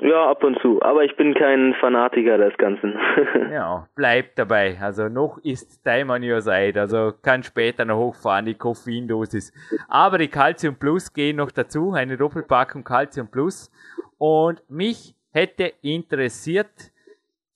Ja, 0.00 0.28
ab 0.28 0.42
und 0.42 0.58
zu. 0.60 0.82
Aber 0.82 1.04
ich 1.04 1.16
bin 1.16 1.34
kein 1.34 1.74
Fanatiker 1.80 2.36
des 2.36 2.56
Ganzen. 2.58 2.98
ja, 3.52 3.86
bleib 3.94 4.34
dabei. 4.34 4.76
Also 4.80 5.08
noch 5.08 5.38
ist 5.38 5.84
Time 5.84 6.12
on 6.12 6.22
your 6.22 6.40
side. 6.40 6.78
Also 6.80 7.12
kann 7.22 7.42
später 7.42 7.84
noch 7.84 7.98
hochfahren, 7.98 8.46
die 8.46 8.54
Koffeindosis. 8.54 9.52
Aber 9.88 10.18
die 10.18 10.28
Calcium 10.28 10.76
Plus 10.76 11.12
gehen 11.12 11.36
noch 11.36 11.52
dazu. 11.52 11.92
Eine 11.92 12.16
Doppelpackung 12.16 12.82
Calcium 12.82 13.30
Plus. 13.30 13.70
Und 14.18 14.62
mich 14.68 15.14
hätte 15.32 15.72
interessiert, 15.82 16.90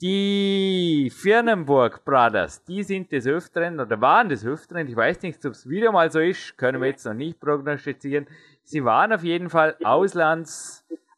die 0.01 1.11
Firnenburg 1.13 2.05
Brothers, 2.05 2.65
die 2.65 2.85
sind 2.85 3.11
des 3.11 3.27
Öfteren 3.27 3.81
oder 3.81 4.01
waren 4.01 4.29
des 4.29 4.47
Öfteren, 4.47 4.87
ich 4.87 4.95
weiß 4.95 5.23
nicht, 5.23 5.45
ob 5.45 5.53
es 5.53 5.69
wieder 5.69 5.91
mal 5.91 6.09
so 6.11 6.21
ist, 6.21 6.57
können 6.57 6.81
wir 6.81 6.89
jetzt 6.89 7.05
noch 7.05 7.15
nicht 7.15 7.41
prognostizieren. 7.41 8.29
Sie 8.63 8.85
waren 8.85 9.13
auf 9.13 9.25
jeden 9.25 9.51
Fall 9.51 9.75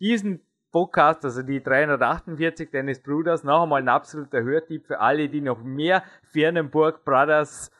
diesen 0.00 0.40
Podcast, 0.72 1.24
also 1.24 1.42
die 1.42 1.62
348 1.62 2.70
deines 2.70 3.02
Bruders, 3.02 3.44
noch 3.44 3.64
einmal 3.64 3.82
ein 3.82 3.88
absoluter 3.88 4.42
Hörtipp 4.42 4.86
für 4.86 5.00
alle, 5.00 5.28
die 5.28 5.40
noch 5.40 5.62
mehr 5.62 6.02
Firnenburg 6.32 7.04
Brothers 7.04 7.70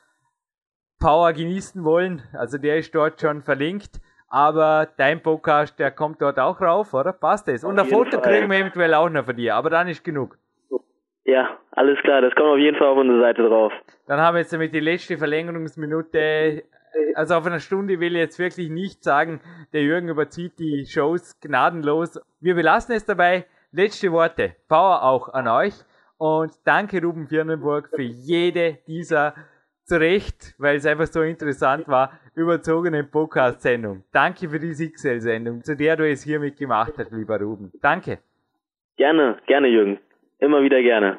Power 0.99 1.33
genießen 1.33 1.83
wollen. 1.85 2.23
Also 2.33 2.59
der 2.59 2.77
ist 2.79 2.95
dort 2.95 3.21
schon 3.21 3.43
verlinkt. 3.43 4.01
Aber 4.29 4.87
dein 4.97 5.23
Podcast, 5.23 5.79
der 5.81 5.91
kommt 5.91 6.23
dort 6.23 6.39
auch 6.39 6.61
rauf, 6.61 6.95
oder? 6.95 7.13
Passt 7.13 7.49
das? 7.49 7.65
Und 7.65 7.79
ein 7.81 7.87
Foto 7.87 8.21
Fall. 8.21 8.23
kriegen 8.23 8.51
wir 8.51 8.59
eventuell 8.59 8.95
auch 8.95 9.09
noch 9.09 9.25
von 9.25 9.35
dir, 9.35 9.57
aber 9.57 9.71
dann 9.71 9.89
ist 9.89 10.05
genug. 10.05 10.39
Ja, 11.25 11.59
alles 11.73 11.99
klar, 12.03 12.21
das 12.21 12.35
kommt 12.37 12.49
auf 12.49 12.59
jeden 12.59 12.77
Fall 12.77 12.89
auf 12.89 12.99
unsere 12.99 13.21
Seite 13.21 13.43
drauf. 13.43 13.73
Dann 14.07 14.21
haben 14.21 14.35
wir 14.35 14.41
jetzt 14.41 14.53
damit 14.53 14.73
die 14.73 14.81
letzte 14.81 15.19
Verlängerungsminute. 15.19 16.63
Also 17.15 17.35
auf 17.35 17.47
einer 17.47 17.61
Stunde 17.61 18.01
will 18.01 18.15
ich 18.15 18.21
jetzt 18.21 18.39
wirklich 18.39 18.71
nicht 18.71 19.05
sagen, 19.05 19.41
der 19.73 19.83
Jürgen 19.83 20.09
überzieht 20.09 20.59
die 20.59 20.87
Shows 20.87 21.39
gnadenlos. 21.41 22.21
Wir 22.41 22.55
belassen 22.55 22.95
es 22.95 23.05
dabei. 23.05 23.47
Letzte 23.73 24.11
Worte. 24.13 24.57
Power 24.69 25.03
auch 25.03 25.29
an 25.29 25.49
euch. 25.49 25.75
Und 26.19 26.53
danke 26.65 27.03
Ruben 27.03 27.29
Firnenburg 27.29 27.89
für 27.95 28.03
jede 28.03 28.79
dieser 28.87 29.35
zu 29.85 29.99
Recht, 29.99 30.55
weil 30.59 30.77
es 30.77 30.87
einfach 30.87 31.07
so 31.07 31.23
interessant 31.23 31.89
war, 31.89 32.13
überzogenen 32.35 33.11
Podcast-Sendung. 33.11 34.05
Danke 34.13 34.49
für 34.49 34.61
die 34.61 34.73
XL-Sendung, 34.73 35.65
zu 35.65 35.77
der 35.77 35.97
du 35.97 36.09
es 36.09 36.23
hiermit 36.23 36.57
gemacht 36.59 36.93
hast, 36.97 37.11
lieber 37.11 37.41
Ruben. 37.41 37.73
Danke. 37.83 38.19
Gerne, 38.97 39.39
gerne, 39.47 39.69
Jürgen. 39.69 39.99
Immer 40.39 40.63
wieder 40.63 40.81
gerne. 40.83 41.19